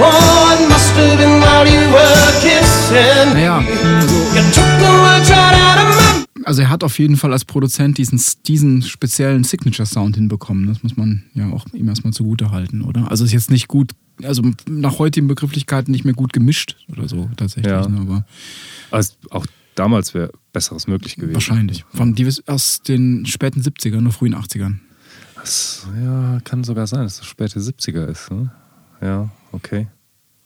Oh, 0.00 0.56
it 0.56 0.68
must 0.72 0.92
have 0.96 1.18
been 1.18 1.40
while 1.44 1.66
you 1.68 1.84
were 1.92 2.32
kissing. 2.40 3.36
Naja, 3.36 3.60
You 4.32 4.42
took 4.56 4.72
the 4.80 4.92
words 5.04 5.28
right 5.28 5.56
out 5.68 5.78
of 5.84 5.88
my 5.92 5.97
also 6.44 6.62
er 6.62 6.70
hat 6.70 6.84
auf 6.84 6.98
jeden 6.98 7.16
Fall 7.16 7.32
als 7.32 7.44
Produzent 7.44 7.98
diesen, 7.98 8.20
diesen 8.46 8.82
speziellen 8.82 9.44
Signature-Sound 9.44 10.16
hinbekommen. 10.16 10.66
Das 10.66 10.82
muss 10.82 10.96
man 10.96 11.24
ja 11.34 11.48
auch 11.50 11.66
ihm 11.72 11.88
erstmal 11.88 12.12
zugute 12.12 12.50
halten, 12.50 12.82
oder? 12.82 13.10
Also 13.10 13.24
ist 13.24 13.32
jetzt 13.32 13.50
nicht 13.50 13.68
gut, 13.68 13.92
also 14.22 14.42
nach 14.68 14.98
heutigen 14.98 15.28
Begrifflichkeiten 15.28 15.90
nicht 15.92 16.04
mehr 16.04 16.14
gut 16.14 16.32
gemischt 16.32 16.76
oder 16.90 17.08
so 17.08 17.28
tatsächlich. 17.36 17.70
Ja. 17.72 17.86
Ne? 17.88 18.00
Aber 18.00 18.26
Also 18.90 19.14
auch 19.30 19.46
damals 19.74 20.14
wäre 20.14 20.32
Besseres 20.52 20.86
möglich 20.88 21.16
gewesen. 21.16 21.34
wahrscheinlich. 21.34 21.84
Von 21.94 22.14
die 22.14 22.28
aus 22.46 22.82
den 22.82 23.26
späten 23.26 23.60
70ern, 23.62 24.00
nur 24.00 24.12
frühen 24.12 24.34
80ern. 24.34 24.78
Das, 25.36 25.86
ja, 26.02 26.40
kann 26.44 26.64
sogar 26.64 26.86
sein, 26.86 27.02
dass 27.04 27.20
es 27.20 27.26
späte 27.26 27.60
70er 27.60 28.06
ist. 28.06 28.30
Ne? 28.30 28.50
Ja, 29.00 29.30
okay. 29.52 29.86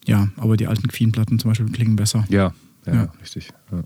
Ja, 0.06 0.28
aber 0.36 0.56
die 0.56 0.66
alten 0.66 0.88
Queen-Platten 0.88 1.38
zum 1.38 1.50
Beispiel 1.50 1.70
klingen 1.70 1.96
besser. 1.96 2.24
Ja, 2.28 2.52
ja, 2.86 2.94
Ja. 2.94 3.12
richtig. 3.22 3.48
Ja. 3.70 3.82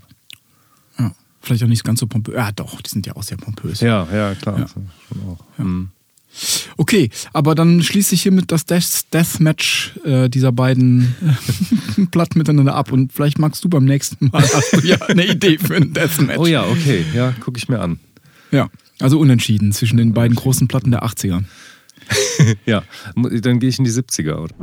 Ja. 1.46 1.48
Vielleicht 1.48 1.62
auch 1.62 1.68
nicht 1.68 1.84
ganz 1.84 2.00
so 2.00 2.06
pompös. 2.06 2.34
Ja, 2.34 2.50
doch, 2.52 2.80
die 2.80 2.90
sind 2.90 3.06
ja 3.06 3.14
auch 3.14 3.22
sehr 3.22 3.36
pompös. 3.36 3.80
Ja, 3.80 4.06
ja, 4.12 4.34
klar. 4.34 4.58
Ja. 4.58 4.68
Schon 4.68 4.88
auch. 5.28 5.38
Hm. 5.58 5.90
Okay, 6.76 7.08
aber 7.32 7.54
dann 7.54 7.82
schließe 7.82 8.14
ich 8.14 8.22
hiermit 8.22 8.52
das 8.52 8.66
Death 8.66 9.12
Deathmatch 9.12 9.96
äh, 10.04 10.28
dieser 10.28 10.52
beiden 10.52 11.14
äh, 11.96 12.06
Platten 12.10 12.38
miteinander 12.38 12.74
ab 12.74 12.92
und 12.92 13.12
vielleicht 13.12 13.38
magst 13.38 13.64
du 13.64 13.68
beim 13.68 13.84
nächsten 13.84 14.28
Mal 14.30 14.42
hast 14.54 14.72
du 14.72 14.80
ja 14.86 14.96
eine 15.06 15.26
Idee 15.26 15.56
für 15.58 15.76
ein 15.76 15.92
Deathmatch. 15.92 16.38
Oh 16.38 16.46
ja, 16.46 16.66
okay. 16.66 17.04
Ja, 17.14 17.32
gucke 17.40 17.58
ich 17.58 17.68
mir 17.68 17.80
an. 17.80 17.98
Ja, 18.50 18.68
also 19.00 19.18
unentschieden 19.18 19.72
zwischen 19.72 19.96
den 19.96 20.12
beiden 20.12 20.36
großen 20.36 20.68
Platten 20.68 20.90
der 20.90 21.04
80er. 21.04 21.42
Ja, 22.66 22.84
dann 23.14 23.58
gehe 23.58 23.68
ich 23.68 23.78
in 23.78 23.84
die 23.84 23.90
70er. 23.90 24.34
Oder? 24.34 24.54